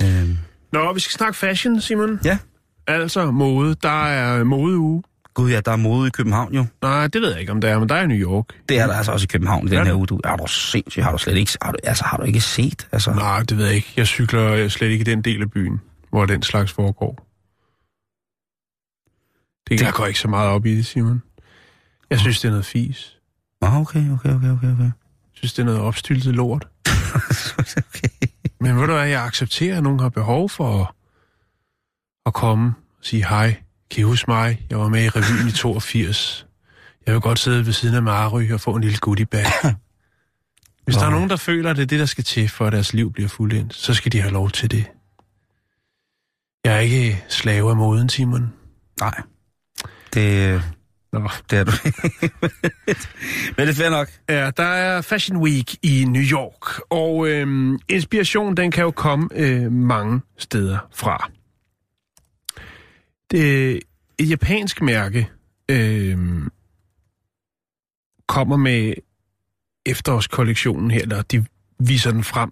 Mm. 0.00 0.06
øh, 0.06 0.28
Nå, 0.72 0.92
vi 0.92 1.00
skal 1.00 1.12
snakke 1.12 1.38
fashion, 1.38 1.80
Simon. 1.80 2.20
ja, 2.24 2.38
Altså 2.86 3.30
mode. 3.30 3.74
Der 3.82 4.04
er 4.06 4.44
modeuge. 4.44 5.02
gud 5.34 5.50
ja, 5.50 5.60
der 5.60 5.72
er 5.72 5.76
mode 5.76 6.06
i 6.06 6.10
København 6.10 6.54
jo. 6.54 6.66
Nej, 6.82 7.06
det 7.06 7.22
ved 7.22 7.30
jeg 7.30 7.40
ikke, 7.40 7.52
om 7.52 7.60
der 7.60 7.68
er, 7.68 7.78
men 7.78 7.88
der 7.88 7.94
er 7.94 8.02
i 8.02 8.06
New 8.06 8.16
York. 8.16 8.44
Det 8.68 8.78
er 8.78 8.86
der 8.86 8.94
altså 8.94 9.12
også 9.12 9.24
i 9.24 9.26
København 9.32 9.66
i 9.66 9.70
den 9.70 9.78
Er 9.78 9.84
her 9.84 9.90
det? 9.90 9.96
uge. 9.98 10.06
Du, 10.06 10.20
er 10.24 10.36
du 10.36 10.46
sindssygt? 10.46 11.04
Har 11.04 11.12
du 11.12 11.18
slet 11.18 11.36
ikke, 11.36 11.52
har 11.62 11.72
du, 11.72 11.78
altså, 11.84 12.04
har 12.04 12.16
du 12.16 12.22
ikke 12.22 12.40
set? 12.40 12.88
Altså, 12.92 13.12
Nej, 13.12 13.42
det 13.42 13.58
ved 13.58 13.66
jeg 13.66 13.74
ikke. 13.74 13.92
Jeg 13.96 14.06
cykler 14.06 14.68
slet 14.68 14.88
ikke 14.90 15.02
i 15.02 15.04
den 15.04 15.22
del 15.22 15.42
af 15.42 15.50
byen, 15.50 15.80
hvor 16.10 16.26
den 16.26 16.42
slags 16.42 16.72
foregår. 16.72 17.26
Det, 19.68 19.80
jeg 19.82 19.92
går 19.92 20.06
ikke 20.06 20.18
så 20.20 20.28
meget 20.28 20.48
op 20.50 20.66
i 20.66 20.76
det, 20.76 20.86
Simon. 20.86 21.22
Jeg 22.12 22.20
synes, 22.20 22.40
det 22.40 22.48
er 22.48 22.50
noget 22.50 22.66
fis. 22.66 23.18
Ah, 23.62 23.80
okay, 23.80 24.10
okay, 24.10 24.34
okay, 24.34 24.50
okay, 24.50 24.72
okay. 24.72 24.82
Jeg 24.82 24.92
synes, 25.32 25.52
det 25.52 25.62
er 25.62 25.66
noget 25.66 25.80
opstyltet 25.80 26.34
lort. 26.34 26.68
okay. 27.76 28.08
Men 28.60 28.76
ved 28.76 28.86
du 28.86 28.92
hvad, 28.92 29.08
jeg 29.08 29.24
accepterer, 29.24 29.76
at 29.76 29.82
nogen 29.82 30.00
har 30.00 30.08
behov 30.08 30.48
for 30.48 30.82
at, 30.82 30.88
at 32.26 32.34
komme 32.34 32.74
og 32.98 33.04
sige 33.04 33.26
hej. 33.28 33.56
Kan 33.90 34.00
I 34.00 34.02
huske 34.02 34.30
mig? 34.30 34.66
Jeg 34.70 34.78
var 34.78 34.88
med 34.88 35.04
i 35.04 35.08
revyen 35.08 35.48
i 35.48 35.52
82. 35.52 36.46
Jeg 37.06 37.14
vil 37.14 37.20
godt 37.20 37.38
sidde 37.38 37.66
ved 37.66 37.72
siden 37.72 37.94
af 37.94 38.02
Mary 38.02 38.50
og 38.50 38.60
få 38.60 38.74
en 38.74 38.82
lille 38.82 38.98
goodie 38.98 39.26
bag. 39.26 39.44
Hvis 40.84 40.96
der 40.96 41.06
er 41.06 41.10
nogen, 41.10 41.30
der 41.30 41.36
føler, 41.36 41.70
at 41.70 41.76
det 41.76 41.82
er 41.82 41.86
det, 41.86 41.98
der 41.98 42.06
skal 42.06 42.24
til, 42.24 42.48
for 42.48 42.66
at 42.66 42.72
deres 42.72 42.92
liv 42.92 43.12
bliver 43.12 43.28
fuldendt, 43.28 43.74
så 43.74 43.94
skal 43.94 44.12
de 44.12 44.20
have 44.20 44.32
lov 44.32 44.50
til 44.50 44.70
det. 44.70 44.84
Jeg 46.64 46.74
er 46.74 46.78
ikke 46.78 47.24
slave 47.28 47.70
af 47.70 47.76
moden, 47.76 48.08
Simon. 48.08 48.52
Nej. 49.00 49.22
Det, 50.14 50.62
Nå. 51.12 51.28
det 51.50 51.58
er 51.58 51.64
du 51.64 51.72
Men 53.56 53.66
det 53.66 53.68
er 53.68 53.74
fair 53.74 53.90
nok. 53.90 54.08
Ja, 54.28 54.50
der 54.56 54.62
er 54.62 55.00
Fashion 55.00 55.36
Week 55.38 55.84
i 55.84 56.04
New 56.04 56.22
York, 56.22 56.80
og 56.90 57.28
øhm, 57.28 57.78
inspiration, 57.88 58.56
den 58.56 58.70
kan 58.70 58.84
jo 58.84 58.90
komme 58.90 59.28
øh, 59.34 59.72
mange 59.72 60.20
steder 60.38 60.78
fra. 60.92 61.30
Det, 63.30 63.80
et 64.18 64.30
japansk 64.30 64.82
mærke 64.82 65.30
øh, 65.68 66.18
kommer 68.26 68.56
med 68.56 68.94
efterårskollektionen 69.86 70.90
her, 70.90 71.02
eller 71.02 71.22
de 71.22 71.46
viser 71.78 72.12
den 72.12 72.24
frem 72.24 72.50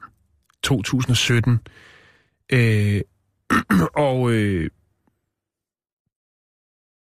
2017. 0.62 1.58
Øh, 2.52 3.00
og 3.94 4.32
øh, 4.32 4.70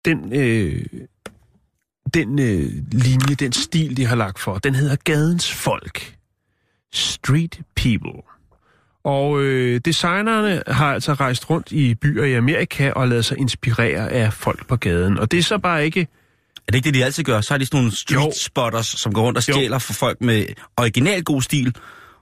den, 0.06 0.34
øh, 0.34 0.86
den 2.14 2.39
øh, 2.39 2.72
linje, 2.91 3.36
den 3.39 3.52
stil, 3.52 3.97
de 3.97 4.06
har 4.06 4.16
lagt 4.16 4.39
for, 4.39 4.58
den 4.58 4.76
hedder 4.76 4.95
Gadens 4.95 5.52
Folk. 5.52 6.16
Street 6.93 7.60
People. 7.76 8.22
Og 9.04 9.41
øh, 9.41 9.82
designerne 9.86 10.64
har 10.68 10.93
altså 10.93 11.14
rejst 11.14 11.49
rundt 11.49 11.72
i 11.72 11.95
byer 11.95 12.24
i 12.24 12.34
Amerika 12.34 12.91
og 12.91 13.08
lavet 13.08 13.26
sig 13.26 13.38
inspirere 13.38 14.10
af 14.10 14.34
folk 14.34 14.68
på 14.68 14.76
gaden. 14.76 15.20
Og 15.20 15.32
det 15.32 15.39
er 15.39 15.43
så 15.43 15.58
bare 15.58 15.86
ikke... 15.86 16.08
Er 16.68 16.72
det 16.72 16.76
ikke 16.76 16.86
det, 16.86 16.93
de 16.93 17.06
altid 17.06 17.24
gør? 17.24 17.41
Så 17.41 17.54
har 17.54 17.58
de 17.58 17.66
sådan 17.66 17.78
nogle 17.78 17.95
street 17.95 18.26
Jo. 18.26 18.32
spotters, 18.45 18.88
som 18.88 19.14
går 19.14 19.22
rundt 19.22 19.38
og 19.38 19.47
Jo. 19.47 19.54
stjæler 19.54 19.80
for 19.80 19.93
folk 19.93 20.22
med 20.22 20.45
original 20.78 21.24
god 21.24 21.41
stil. 21.41 21.76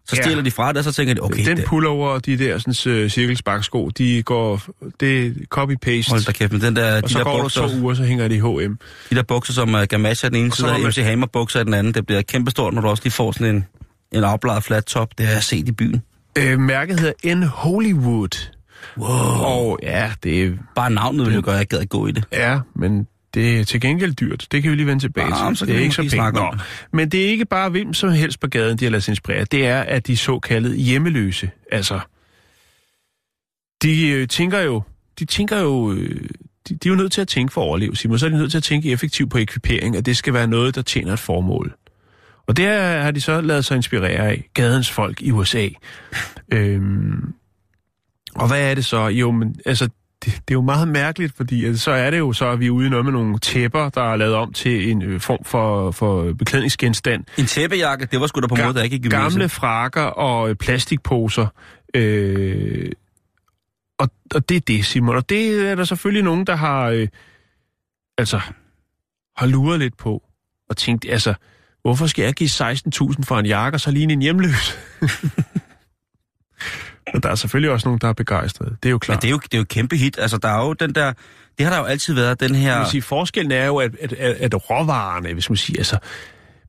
Så 0.10 0.16
Ja. 0.16 0.22
stjæler 0.22 0.42
de 0.44 0.52
fra 0.52 0.68
det, 0.70 0.78
og 0.78 0.84
så 0.84 0.92
tænker 0.92 1.14
de, 1.14 1.22
okay, 1.22 1.46
den 1.46 1.58
det, 1.58 1.66
pullover 1.66 2.10
og 2.10 2.26
de 2.26 2.38
der 2.38 2.58
sådan, 2.74 2.94
øh, 2.94 3.10
cirkelsparksko, 3.10 3.90
de 3.90 4.24
går... 4.24 4.62
Det 5.00 5.26
er 5.28 5.32
copy-paste. 5.56 6.10
hold 6.10 6.26
da 6.26 6.32
kæft, 6.32 6.52
men 6.52 6.62
den 6.62 6.76
der, 6.76 6.96
og 6.98 7.04
de, 7.04 7.10
så 7.10 7.18
der 7.18 7.24
går 7.24 7.34
der 7.36 7.42
bukser, 7.42 7.68
to 7.68 7.76
uger, 7.82 7.94
så 7.94 8.04
hænger 8.04 8.28
de 8.28 8.36
i 8.36 8.40
H&M. 8.40 8.78
de 9.10 9.16
der 9.16 9.24
bukser, 9.24 9.54
som 9.54 9.74
er 9.74 9.86
gamasha 9.86 10.28
den 10.28 10.36
ene 10.36 10.48
Og 10.52 10.54
side, 10.58 10.68
og 10.72 10.80
man- 10.80 10.88
MC 10.90 10.96
Hammer 11.04 11.28
bukser 11.28 11.64
den 11.64 11.74
anden, 11.74 11.94
det 11.94 12.06
bliver 12.06 12.22
kæmpestort, 12.22 12.74
når 12.74 12.82
du 12.82 12.88
også 12.88 13.04
lige 13.04 13.14
får 13.14 13.32
sådan 13.32 13.56
en, 13.56 13.66
en 14.12 14.24
afbladet 14.24 14.64
flat 14.64 14.86
top. 14.86 15.10
Det 15.18 15.26
har 15.26 15.34
jeg 15.34 15.44
set 15.44 15.68
i 15.68 15.72
byen. 15.72 16.02
Øh, 16.38 16.60
mærket 16.60 17.00
hedder 17.00 17.36
N. 17.36 17.44
Hollywood. 17.44 18.50
Wow. 18.98 19.08
Og 19.46 19.80
ja, 19.84 20.12
det 20.24 20.44
er 20.44 20.52
Bare 20.76 20.90
navnet 20.92 21.26
ville 21.26 21.36
jo 21.36 21.42
gøre, 21.46 21.56
at 21.56 21.60
jeg 21.60 21.68
gad 21.68 21.80
at 21.80 21.90
gå 21.90 22.08
i 22.08 22.12
det. 22.12 22.24
Ja, 22.34 22.60
men 22.76 23.08
det 23.34 23.60
er 23.60 23.64
til 23.64 23.82
gengæld 23.82 24.14
dyrt. 24.14 24.48
Det 24.52 24.64
kan 24.64 24.72
vi 24.72 24.76
lige 24.76 24.88
vende 24.88 25.04
tilbage 25.04 25.28
til. 25.28 25.58
så 25.58 25.66
det 25.66 25.76
er 25.76 25.80
ikke 25.80 25.96
så 25.96 26.02
pænt. 26.02 26.34
Nå. 26.34 26.56
Men 26.92 27.10
det 27.10 27.26
er 27.26 27.30
ikke 27.30 27.46
bare 27.46 27.70
hvem 27.70 27.94
som 27.94 28.10
helst 28.10 28.40
på 28.40 28.48
gaden, 28.48 28.78
de 28.78 28.86
har 28.86 28.90
ladet 28.90 29.04
sig 29.04 29.12
inspirere. 29.12 29.46
Det 29.46 29.68
er, 29.68 29.82
at 29.82 30.08
de 30.08 30.18
såkaldte 30.18 30.76
hjemmeløse, 30.76 31.52
altså, 31.72 32.00
de 33.84 34.08
øh, 34.10 34.28
tænker 34.28 34.60
jo, 34.60 34.82
de 35.20 35.26
tænker 35.26 35.60
jo, 35.60 35.94
øh, 35.94 36.30
de, 36.70 36.76
de 36.76 36.90
er 36.90 36.90
jo 36.90 36.96
nødt 36.96 37.12
til 37.12 37.22
at 37.22 37.28
tænke 37.28 37.54
for 37.54 37.62
at 37.62 37.66
overleve, 37.66 37.96
Simon. 37.96 38.20
Så 38.20 38.26
er 38.26 38.30
de 38.30 38.38
nødt 38.38 38.52
til 38.52 38.58
at 38.58 38.64
tænke 38.64 38.92
effektivt 38.92 39.32
på 39.32 39.38
ekvipering, 39.38 39.96
at 39.96 40.06
det 40.06 40.18
skal 40.18 40.34
være 40.34 40.48
noget, 40.48 40.76
der 40.76 40.82
tjener 40.82 41.14
et 41.14 41.20
formål. 41.20 41.76
Og 42.48 42.58
det 42.58 42.66
har 42.68 43.12
de 43.12 43.22
så 43.22 43.42
lavet 43.42 43.66
sig 43.66 43.76
inspirere 43.76 44.12
af. 44.12 44.50
Gadens 44.54 44.92
folk 44.92 45.22
i 45.22 45.32
USA. 45.32 45.68
øhm, 46.54 47.34
og 48.36 48.48
hvad 48.48 48.72
er 48.72 48.76
det 48.76 48.86
så? 48.86 49.08
Jo, 49.08 49.32
men 49.32 49.56
altså, 49.66 49.90
det, 50.26 50.34
det 50.34 50.54
er 50.54 50.54
jo 50.54 50.62
meget 50.62 50.88
mærkeligt, 50.88 51.36
fordi 51.38 51.66
altså, 51.66 51.84
så 51.84 51.92
er 51.92 52.10
det 52.10 52.20
jo 52.20 52.34
så, 52.34 52.50
at 52.50 52.60
vi 52.60 52.66
er 52.66 52.72
ude 52.72 52.90
noget 52.90 53.06
med 53.06 53.14
nogle 53.14 53.40
tæpper, 53.40 53.90
der 53.90 54.12
er 54.12 54.16
lavet 54.16 54.36
om 54.36 54.54
til 54.54 54.92
en 54.92 55.02
øh, 55.02 55.22
form 55.22 55.44
for, 55.44 55.92
for 55.92 56.34
beklædningsgenstand. 56.34 57.26
En 57.38 57.46
tæppejakke, 57.46 58.06
det 58.06 58.20
var 58.22 58.28
sgu 58.28 58.42
da 58.42 58.48
på 58.48 58.56
en 58.56 58.64
måde, 58.64 58.74
der 58.74 58.84
ikke 58.84 59.00
gymnasiet. 59.00 59.32
Gamle 59.32 59.50
frakker 59.50 60.02
og 60.02 60.50
øh, 60.50 60.56
plastikposer. 60.56 61.48
Øh, 61.94 62.92
og, 64.00 64.10
og 64.36 64.50
det 64.50 64.58
er 64.58 64.62
det, 64.62 64.86
Simon. 64.86 65.16
Og 65.16 65.30
det 65.30 65.70
er 65.70 65.76
der 65.76 65.84
selvfølgelig 65.84 66.24
nogen, 66.24 66.48
der 66.48 66.56
har, 66.56 66.90
øh, 66.90 67.08
altså, 68.18 68.42
har 69.38 69.46
luret 69.46 69.80
lidt 69.80 69.98
på. 69.98 70.24
Og 70.70 70.78
tænkt, 70.78 71.06
altså, 71.10 71.34
hvorfor 71.82 72.08
skal 72.08 72.24
jeg 72.24 72.34
give 72.34 72.50
16.000 72.50 73.24
for 73.24 73.40
en 73.40 73.46
jakke, 73.46 73.76
og 73.76 73.80
så 73.80 73.92
lige 73.92 74.14
en 74.14 74.22
hjemløs? 74.22 74.78
og 77.14 77.24
der 77.24 77.30
er 77.30 77.36
selvfølgelig 77.36 77.72
også 77.72 77.88
nogen, 77.88 78.00
der 78.02 78.08
er 78.08 78.14
begejstrede. 78.14 78.76
Det 78.84 78.90
er 78.90 78.92
jo 78.92 78.98
klart. 78.98 79.16
Men 79.18 79.22
det 79.22 79.28
er 79.28 79.32
jo, 79.32 79.38
det 79.38 79.54
er 79.54 79.58
jo 79.58 79.62
et 79.62 79.68
kæmpe 79.68 79.96
hit. 79.96 80.20
Altså, 80.20 80.38
der 80.38 80.48
er 80.48 80.66
jo 80.66 80.74
den 80.74 80.96
der... 80.96 81.14
Det 81.58 81.66
har 81.66 81.74
der 81.74 81.80
jo 81.80 81.86
altid 81.86 82.14
været, 82.14 82.40
den 82.40 82.56
her... 82.56 82.80
Vil 82.80 82.88
sige, 82.88 83.02
forskellen 83.02 83.52
er 83.52 83.66
jo, 83.66 83.78
at, 83.78 83.92
at, 84.02 84.14
at, 84.14 84.36
at 84.54 84.70
råvarerne, 84.70 85.34
hvis 85.34 85.50
man 85.50 85.58
siger, 85.58 85.80
altså 85.80 85.98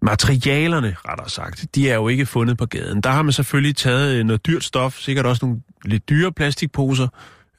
materialerne, 0.02 0.96
rettere 1.08 1.28
sagt, 1.28 1.66
de 1.74 1.90
er 1.90 1.94
jo 1.94 2.08
ikke 2.08 2.26
fundet 2.26 2.58
på 2.58 2.66
gaden. 2.66 3.00
Der 3.00 3.10
har 3.10 3.22
man 3.22 3.32
selvfølgelig 3.32 3.76
taget 3.76 4.18
øh, 4.18 4.24
noget 4.24 4.46
dyrt 4.46 4.64
stof, 4.64 4.98
sikkert 4.98 5.26
også 5.26 5.46
nogle 5.46 5.62
lidt 5.84 6.08
dyre 6.08 6.32
plastikposer, 6.32 7.08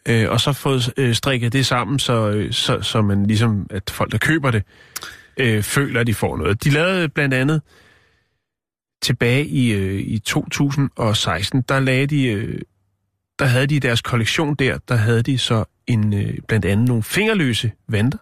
øh, 0.06 0.30
og 0.30 0.42
så 0.42 0.54
fået 0.54 0.94
øh, 0.98 1.16
strikket 1.16 1.54
det 1.54 1.66
sammen, 1.66 2.00
så, 2.00 2.30
øh, 2.30 2.54
så, 2.54 2.82
så 2.82 3.02
man 3.02 3.26
ligesom, 3.26 3.68
at 3.70 3.90
folk, 3.90 4.12
der 4.12 4.18
køber 4.18 4.52
det, 4.52 4.64
øh, 5.38 5.64
føler, 5.64 6.00
at 6.00 6.08
de 6.08 6.14
får 6.14 6.38
noget. 6.38 6.64
De 6.64 6.70
lavede 6.70 7.10
blandt 7.10 7.34
andet 7.34 7.62
tilbage 9.02 9.46
i, 9.46 9.72
øh, 9.72 10.00
i 10.00 10.20
2016, 10.20 11.62
der 11.70 11.80
lagde 11.80 12.06
de, 12.06 12.26
øh, 12.26 12.62
der 13.42 13.48
havde 13.48 13.68
de 13.68 13.76
i 13.76 13.80
deres 13.80 14.02
kollektion 14.02 14.56
der, 14.56 14.78
der 14.88 14.96
havde 14.96 15.24
de 15.24 15.38
så 15.38 15.64
en, 15.88 16.14
øh, 16.14 16.34
blandt 16.48 16.66
andet 16.66 16.88
nogle 16.88 17.04
fingerløse 17.04 17.72
vanter, 17.88 18.18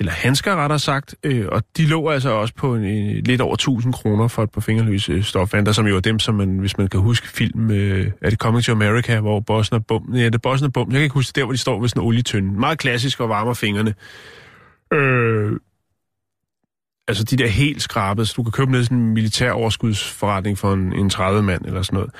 eller 0.00 0.12
handsker 0.12 0.56
rettere 0.56 0.78
sagt, 0.78 1.14
øh, 1.22 1.46
og 1.48 1.62
de 1.76 1.86
lå 1.86 2.08
altså 2.08 2.30
også 2.30 2.54
på 2.54 2.74
en, 2.74 2.84
øh, 2.84 3.22
lidt 3.24 3.40
over 3.40 3.54
1000 3.54 3.92
kroner 3.92 4.28
for 4.28 4.42
et 4.42 4.50
par 4.50 4.60
fingerløse 4.60 5.12
øh, 5.12 5.22
stofvanter, 5.22 5.72
som 5.72 5.86
jo 5.86 5.96
er 5.96 6.00
dem, 6.00 6.18
som 6.18 6.34
man, 6.34 6.58
hvis 6.58 6.78
man 6.78 6.88
kan 6.88 7.00
huske 7.00 7.28
film, 7.28 7.70
øh, 7.70 8.12
er 8.22 8.30
det 8.30 8.38
Coming 8.38 8.64
to 8.64 8.72
America, 8.72 9.20
hvor 9.20 9.40
bossen 9.40 9.76
er 9.76 9.80
bum, 9.80 10.14
ja, 10.14 10.24
det 10.24 10.34
er 10.34 10.38
bossen 10.38 10.66
er 10.66 10.70
bum, 10.70 10.88
jeg 10.88 10.94
kan 10.94 11.02
ikke 11.02 11.14
huske 11.14 11.32
der, 11.40 11.44
hvor 11.44 11.52
de 11.52 11.58
står 11.58 11.80
med 11.80 11.88
sådan 11.88 12.02
en 12.02 12.06
olietønde. 12.06 12.60
Meget 12.60 12.78
klassisk 12.78 13.20
og 13.20 13.28
varmer 13.28 13.54
fingrene. 13.54 13.94
Øh, 14.92 15.52
altså 17.08 17.24
de 17.24 17.36
der 17.36 17.46
helt 17.46 17.82
skrabede, 17.82 18.26
så 18.26 18.34
du 18.36 18.42
kan 18.42 18.52
købe 18.52 18.70
ned 18.70 18.80
i 18.80 18.84
sådan 18.84 18.98
en 18.98 19.14
militær 19.14 19.52
overskudsforretning 19.52 20.58
for 20.58 20.72
en, 20.72 20.92
en 20.92 21.10
30 21.10 21.42
mand 21.42 21.64
eller 21.64 21.82
sådan 21.82 21.96
noget. 21.96 22.10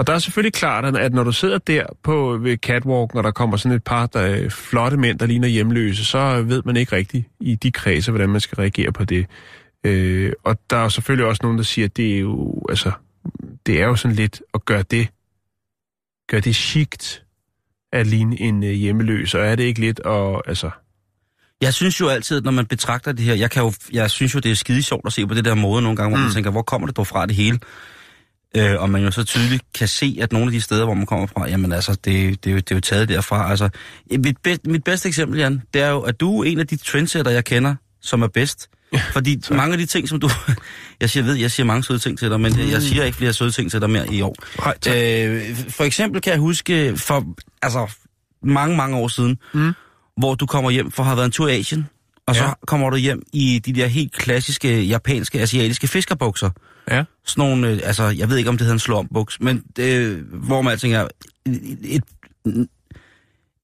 Og 0.00 0.06
der 0.06 0.12
er 0.12 0.18
selvfølgelig 0.18 0.52
klart, 0.52 0.96
at 0.96 1.12
når 1.12 1.24
du 1.24 1.32
sidder 1.32 1.58
der 1.58 1.86
på 2.02 2.38
ved 2.42 2.56
catwalken, 2.56 3.18
og 3.18 3.24
der 3.24 3.30
kommer 3.30 3.56
sådan 3.56 3.76
et 3.76 3.84
par 3.84 4.06
der 4.06 4.20
er 4.20 4.48
flotte 4.48 4.96
mænd, 4.96 5.18
der 5.18 5.26
ligner 5.26 5.48
hjemløse, 5.48 6.04
så 6.04 6.42
ved 6.42 6.62
man 6.64 6.76
ikke 6.76 6.96
rigtigt 6.96 7.26
i 7.40 7.54
de 7.54 7.72
kredse, 7.72 8.10
hvordan 8.10 8.28
man 8.28 8.40
skal 8.40 8.56
reagere 8.56 8.92
på 8.92 9.04
det. 9.04 9.26
Øh, 9.84 10.32
og 10.44 10.58
der 10.70 10.76
er 10.76 10.88
selvfølgelig 10.88 11.26
også 11.26 11.40
nogen, 11.42 11.58
der 11.58 11.64
siger, 11.64 11.86
at 11.86 11.96
det 11.96 12.14
er 12.14 12.18
jo, 12.18 12.62
altså, 12.68 12.92
det 13.66 13.80
er 13.80 13.86
jo 13.86 13.96
sådan 13.96 14.16
lidt 14.16 14.42
at 14.54 14.64
gøre 14.64 14.82
det, 14.82 15.08
gøre 16.28 16.40
det 16.40 16.56
chict 16.56 17.22
at 17.92 18.06
ligne 18.06 18.40
en 18.40 18.64
øh, 18.64 18.70
hjemmeløs, 18.70 19.34
og 19.34 19.40
er 19.40 19.54
det 19.54 19.64
ikke 19.64 19.80
lidt 19.80 20.00
at, 20.06 20.42
altså, 20.46 20.70
Jeg 21.60 21.74
synes 21.74 22.00
jo 22.00 22.08
altid, 22.08 22.40
når 22.40 22.50
man 22.50 22.66
betragter 22.66 23.12
det 23.12 23.24
her, 23.24 23.34
jeg, 23.34 23.50
kan 23.50 23.62
jo, 23.62 23.72
jeg 23.92 24.10
synes 24.10 24.34
jo, 24.34 24.40
det 24.40 24.50
er 24.50 24.54
skide 24.54 24.82
sjovt 24.82 25.06
at 25.06 25.12
se 25.12 25.26
på 25.26 25.34
det 25.34 25.44
der 25.44 25.54
måde 25.54 25.82
nogle 25.82 25.96
gange, 25.96 26.10
hvor 26.10 26.18
mm. 26.18 26.24
man 26.24 26.32
tænker, 26.32 26.50
hvor 26.50 26.62
kommer 26.62 26.86
det 26.86 26.96
dog 26.96 27.06
fra 27.06 27.26
det 27.26 27.34
hele? 27.34 27.58
Øh, 28.56 28.80
og 28.80 28.90
man 28.90 29.02
jo 29.02 29.10
så 29.10 29.24
tydeligt 29.24 29.62
kan 29.74 29.88
se, 29.88 30.18
at 30.20 30.32
nogle 30.32 30.46
af 30.46 30.52
de 30.52 30.60
steder, 30.60 30.84
hvor 30.84 30.94
man 30.94 31.06
kommer 31.06 31.26
fra, 31.26 31.48
jamen 31.48 31.72
altså, 31.72 31.92
det, 31.92 32.44
det, 32.44 32.50
er, 32.50 32.54
jo, 32.54 32.56
det 32.60 32.70
er 32.70 32.74
jo 32.74 32.80
taget 32.80 33.08
derfra. 33.08 33.50
Altså, 33.50 33.68
mit, 34.18 34.36
be, 34.42 34.58
mit 34.64 34.84
bedste 34.84 35.08
eksempel, 35.08 35.38
Jan, 35.38 35.62
det 35.74 35.82
er 35.82 35.88
jo, 35.88 36.00
at 36.00 36.20
du 36.20 36.40
er 36.40 36.44
en 36.44 36.58
af 36.58 36.66
de 36.66 36.76
trendsetter, 36.76 37.30
jeg 37.30 37.44
kender, 37.44 37.74
som 38.02 38.22
er 38.22 38.26
bedst. 38.28 38.68
Fordi 39.12 39.40
tak. 39.40 39.56
mange 39.56 39.72
af 39.72 39.78
de 39.78 39.86
ting, 39.86 40.08
som 40.08 40.20
du... 40.20 40.30
Jeg 41.00 41.10
siger, 41.10 41.24
ved, 41.24 41.34
jeg 41.34 41.50
siger 41.50 41.66
mange 41.66 41.84
søde 41.84 41.98
ting 41.98 42.18
til 42.18 42.30
dig, 42.30 42.40
men 42.40 42.58
jeg, 42.58 42.70
jeg 42.70 42.82
siger 42.82 43.04
ikke 43.04 43.16
flere 43.18 43.32
søde 43.32 43.50
ting 43.50 43.70
til 43.70 43.80
dig 43.80 43.90
mere 43.90 44.14
i 44.14 44.20
år. 44.22 44.34
Nej, 44.64 44.78
tak. 44.78 44.94
Øh, 44.96 45.56
for 45.68 45.84
eksempel 45.84 46.20
kan 46.20 46.30
jeg 46.32 46.40
huske 46.40 46.96
for 46.96 47.24
altså, 47.62 47.92
mange, 48.42 48.76
mange 48.76 48.96
år 48.96 49.08
siden, 49.08 49.38
Mm. 49.54 49.72
hvor 50.16 50.34
du 50.34 50.46
kommer 50.46 50.70
hjem 50.70 50.90
for 50.90 51.02
at 51.02 51.06
have 51.06 51.16
været 51.16 51.26
en 51.26 51.32
tur 51.32 51.48
i 51.48 51.58
Asien, 51.58 51.86
og 52.26 52.34
så 52.36 52.44
Ja. 52.44 52.52
kommer 52.66 52.90
du 52.90 52.96
hjem 52.96 53.22
i 53.32 53.58
de 53.66 53.72
der 53.72 53.86
helt 53.86 54.12
klassiske 54.12 54.82
japanske, 54.82 55.40
asiatiske 55.40 55.88
fiskerbukser. 55.88 56.50
Ja. 56.90 57.04
Sådan 57.24 57.48
nogle, 57.48 57.68
øh, 57.68 57.80
altså, 57.84 58.04
jeg 58.04 58.28
ved 58.30 58.36
ikke, 58.36 58.50
om 58.50 58.56
det 58.56 58.64
hedder 58.64 58.74
en 58.74 58.78
slå-om-buks, 58.78 59.40
men 59.40 59.64
det, 59.76 60.16
hvor 60.22 60.62
man 60.62 60.78
tænker, 60.78 61.08
et, 61.46 61.78
et, 61.84 62.04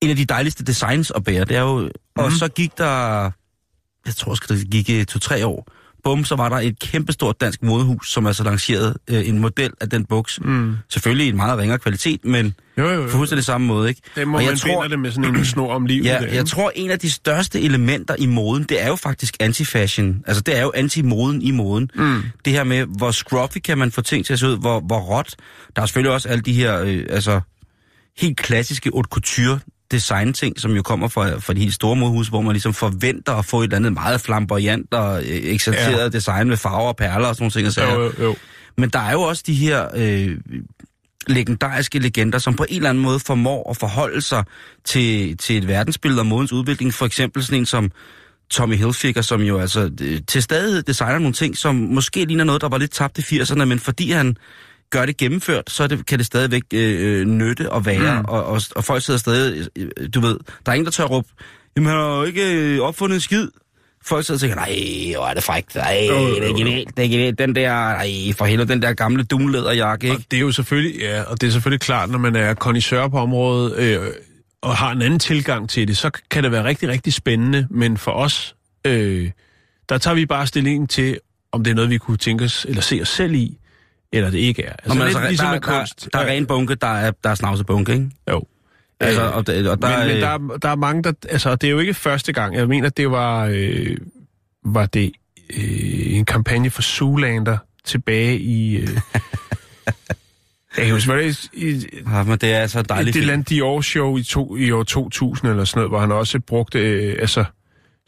en 0.01 0.11
af 0.11 0.16
de 0.16 0.24
dejligste 0.24 0.64
designs 0.64 1.11
at 1.11 1.24
bære, 1.24 1.45
det 1.45 1.57
er 1.57 1.61
jo... 1.61 1.81
Mm. 1.81 1.91
Og 2.16 2.33
så 2.33 2.49
gik 2.49 2.79
der, 2.79 3.31
jeg 4.07 4.14
tror 4.16 4.31
også, 4.31 4.45
det 4.49 4.70
gik 4.70 4.91
øh, 4.91 5.05
to-tre 5.05 5.47
år. 5.47 5.68
Bum, 6.07 6.25
så 6.25 6.37
var 6.37 6.49
der 6.49 6.57
et 6.57 6.79
kæmpestort 6.79 7.41
dansk 7.41 7.63
modehus, 7.63 8.13
som 8.13 8.27
altså 8.27 8.45
lancerede 8.45 8.95
øh, 9.11 9.29
en 9.29 9.39
model 9.39 9.71
af 9.81 9.91
den 9.91 10.05
buks. 10.05 10.41
Mm. 10.41 10.77
Selvfølgelig 10.89 11.27
i 11.27 11.29
en 11.29 11.37
meget 11.37 11.59
ringere 11.59 11.79
kvalitet, 11.79 12.25
men 12.25 12.55
Jo, 12.79 12.89
jo, 12.89 12.97
på 12.97 13.03
jo. 13.03 13.09
fuldstændig 13.09 13.45
samme 13.45 13.67
måde, 13.67 13.89
ikke? 13.89 14.01
Det 14.17 14.29
må 14.29 14.37
og 14.37 14.43
man 14.43 14.51
jeg 14.51 14.59
tror, 14.59 14.89
det 14.89 14.99
med 14.99 15.11
sådan 15.11 15.37
en 15.37 15.45
snor 15.45 15.75
om 15.75 15.87
livet. 15.87 16.05
Ja, 16.05 16.19
der, 16.21 16.27
jeg 16.27 16.47
tror, 16.47 16.73
en 16.75 16.91
af 16.91 16.99
de 16.99 17.11
største 17.11 17.61
elementer 17.61 18.15
i 18.19 18.27
moden, 18.27 18.63
det 18.63 18.83
er 18.83 18.89
jo 18.89 18.97
faktisk 18.97 19.37
anti-fashion. 19.43 20.23
Altså, 20.27 20.43
det 20.43 20.59
er 20.59 20.63
jo 20.63 20.73
anti-moden 20.77 21.43
i 21.43 21.51
moden. 21.51 21.91
Mm. 21.95 22.23
Det 22.45 22.53
her 22.53 22.65
med, 22.65 22.87
hvor 22.99 23.11
scruffy 23.11 23.59
kan 23.59 23.79
man 23.79 23.91
få 23.91 24.01
ting 24.01 24.27
til 24.27 24.33
at 24.33 24.39
se 24.39 24.47
ud, 24.47 24.59
hvor, 24.59 24.81
hvor 24.81 24.99
råt. 24.99 25.35
Der 25.77 25.83
er 25.83 25.87
selvfølgelig 25.87 26.13
også 26.13 26.29
alle 26.29 26.43
de 26.43 26.53
her, 26.53 26.81
øh, 26.81 27.05
altså, 27.11 27.41
helt 28.19 28.37
klassiske 28.37 28.91
haute 28.95 29.09
couture 29.09 29.59
design-ting, 29.91 30.61
som 30.61 30.72
jo 30.72 30.82
kommer 30.82 31.09
fra, 31.09 31.39
fra 31.39 31.53
de 31.53 31.61
helt 31.61 31.74
store 31.74 31.97
modhus, 31.97 32.28
hvor 32.28 32.41
man 32.41 32.53
ligesom 32.53 32.74
forventer 32.74 33.32
at 33.32 33.45
få 33.45 33.61
et 33.61 33.64
eller 33.64 33.76
andet 33.76 33.93
meget 33.93 34.20
flamboyant 34.20 34.95
og 34.95 35.22
øh, 35.22 35.28
eksalteret 35.28 36.03
ja. 36.03 36.09
design 36.09 36.49
med 36.49 36.57
farver 36.57 36.89
og 36.89 36.97
perler 36.97 37.28
og 37.28 37.37
sådan 37.37 37.53
nogle 37.57 37.72
ting. 37.72 37.93
Jo, 37.95 38.03
jo, 38.03 38.12
jo. 38.24 38.37
Men 38.76 38.91
der 38.91 38.99
er 38.99 39.12
jo 39.12 39.22
også 39.22 39.43
de 39.47 39.55
her 39.55 39.89
øh, 39.95 40.39
legendariske 41.26 41.99
legender, 41.99 42.39
som 42.39 42.55
på 42.55 42.64
en 42.68 42.76
eller 42.76 42.91
anden 42.91 43.03
måde 43.03 43.20
formår 43.20 43.70
at 43.70 43.76
forholde 43.76 44.20
sig 44.20 44.45
til, 44.84 45.37
til 45.37 45.57
et 45.57 45.68
verdensbillede 45.68 46.20
og 46.20 46.26
modens 46.26 46.53
udvikling. 46.53 46.95
For 46.95 47.07
eksempel 47.07 47.45
sådan 47.45 47.59
en 47.59 47.66
som 47.66 47.91
Tommy 48.51 48.76
Hilfiger, 48.76 49.22
som 49.22 49.41
jo 49.41 49.59
altså 49.59 49.91
øh, 50.01 50.20
til 50.28 50.43
stadighed 50.43 50.82
designer 50.82 51.18
nogle 51.18 51.32
ting, 51.32 51.57
som 51.57 51.74
måske 51.74 52.24
ligner 52.24 52.45
noget, 52.45 52.62
der 52.62 52.68
var 52.68 52.78
lidt 52.78 52.91
tabt 52.91 53.18
i 53.18 53.41
80'erne, 53.41 53.64
men 53.64 53.78
fordi 53.78 54.11
han 54.11 54.37
gør 54.91 55.07
det 55.07 55.16
gennemført, 55.16 55.70
så 55.70 55.87
det, 55.87 56.07
kan 56.07 56.18
det 56.18 56.26
stadigvæk 56.26 56.62
øh, 56.74 57.20
øh, 57.20 57.26
nytte 57.26 57.72
og 57.72 57.87
være, 57.87 58.18
Mm. 58.18 58.24
og, 58.28 58.45
og, 58.45 58.61
og 58.76 58.84
folk 58.84 59.03
sidder 59.03 59.20
stadig, 59.20 59.66
øh, 59.78 59.89
du 60.14 60.20
ved, 60.20 60.39
der 60.66 60.72
er 60.72 60.74
ingen, 60.74 60.84
der 60.84 60.91
tør 60.91 61.05
råbe, 61.05 61.28
jamen 61.76 61.89
han 61.91 61.99
har 61.99 62.16
jo 62.16 62.22
ikke 62.24 62.53
øh, 62.55 62.80
opfundet 62.80 63.14
en 63.14 63.20
skid. 63.20 63.49
Folk 64.07 64.26
sidder 64.26 64.37
og 64.37 64.41
tænker, 64.41 64.57
nej, 64.57 65.16
hvor 65.16 65.26
er 65.26 65.34
det 65.34 65.43
frækt, 65.43 65.74
nej, 65.74 65.97
det 66.41 66.51
er 66.51 66.57
genialt, 66.57 66.97
det 66.97 67.05
er 67.05 67.09
genialt, 67.09 67.39
den 67.39 67.55
der, 67.55 67.72
nej, 67.72 68.32
for 68.39 68.45
helvede, 68.45 68.68
den 68.68 68.82
der 68.82 68.93
gamle 68.93 69.22
dumlæderjakke, 69.24 70.11
Og 70.11 70.12
ikke? 70.16 70.26
det 70.30 70.37
er 70.37 70.41
jo 70.41 70.53
selvfølgelig, 70.53 71.01
ja, 71.01 71.22
og 71.22 71.41
det 71.41 71.47
er 71.47 71.51
selvfølgelig 71.51 71.80
klart, 71.80 72.11
når 72.11 72.18
man 72.18 72.37
er 72.37 72.55
kondisør 72.55 73.09
på 73.09 73.18
området 73.18 73.76
øh, 73.78 74.01
og 74.62 74.76
har 74.76 74.91
en 74.93 75.03
anden 75.03 75.18
tilgang 75.18 75.68
til 75.70 75.89
det, 75.89 75.97
så 75.97 76.11
kan 76.30 76.43
det 76.45 76.53
være 76.53 76.64
rigtig, 76.64 76.89
rigtig 76.89 77.12
spændende. 77.12 77.66
Men 77.70 77.97
for 77.97 78.11
os, 78.11 78.55
øh, 78.87 79.30
der 79.89 79.99
tager 79.99 80.14
vi 80.14 80.26
bare 80.26 80.47
stilling 80.47 80.91
til, 80.91 81.18
om 81.53 81.64
det 81.64 81.70
er 81.70 81.74
noget, 81.74 81.91
vi 81.91 81.99
kunne 81.99 82.16
tænke 82.16 82.45
os, 82.45 82.66
eller 82.68 82.82
se 82.82 82.99
os 83.03 83.09
selv 83.09 83.34
i, 83.34 83.59
eller 84.13 84.31
det 84.31 84.39
ikke 84.39 84.63
er. 84.63 84.73
Altså, 84.73 84.95
men 84.95 85.03
altså, 85.03 85.21
ligesom 85.29 85.47
der, 85.47 85.53
med 85.53 85.61
kunst. 85.61 86.05
der, 86.13 86.19
der 86.19 86.25
er 86.27 86.31
ren 86.33 86.47
bunke, 86.47 86.75
der 86.75 86.87
er, 86.87 87.11
der 87.25 87.31
er 87.31 87.35
snavset 87.35 87.67
bunke, 87.67 87.93
ikke? 87.93 88.11
Jo. 88.31 88.43
Altså, 89.01 89.23
Øh, 89.23 89.37
og, 89.37 89.47
der, 89.47 89.71
og 89.71 89.83
der, 89.83 89.99
men, 89.99 90.07
men 90.07 90.17
øh, 90.17 90.23
der, 90.23 90.29
er- 90.29 90.59
der 90.63 90.69
er 90.69 90.77
mange, 90.77 91.03
der... 91.03 91.13
Altså, 91.29 91.57
det 91.57 91.67
er 91.67 91.71
jo 91.71 91.79
ikke 91.79 91.95
første 91.95 92.33
gang. 92.33 92.55
Jeg 92.57 92.69
mener, 92.69 92.89
det 92.89 93.11
var... 93.11 93.49
Øh, 93.53 93.97
var 94.65 94.87
det 94.87 95.13
øh, 95.57 96.17
en 96.17 96.25
kampagne 96.25 96.71
for 96.71 96.83
Zoolander 96.83 97.59
tilbage 97.85 98.39
i... 98.39 98.77
Øh, 98.77 98.89
jeg 100.79 100.87
kan 100.87 100.95
det 101.19 101.49
i, 101.53 101.87
ja, 102.13 102.23
men 102.23 102.39
det 102.39 102.53
er 102.53 102.59
altså 102.61 102.79
det 102.83 102.89
dejligt. 102.89 103.17
et 103.17 103.21
eller 103.21 103.33
andet 103.33 103.51
Dior-show 103.51 104.17
i, 104.17 104.23
to, 104.23 104.57
i 104.57 104.71
år 104.71 104.83
2000 104.83 105.51
eller 105.51 105.65
sådan 105.65 105.79
noget, 105.79 105.91
hvor 105.91 106.01
han 106.01 106.13
også 106.13 106.41
brugte 106.41 106.79
øh, 106.79 107.17
altså, 107.21 107.45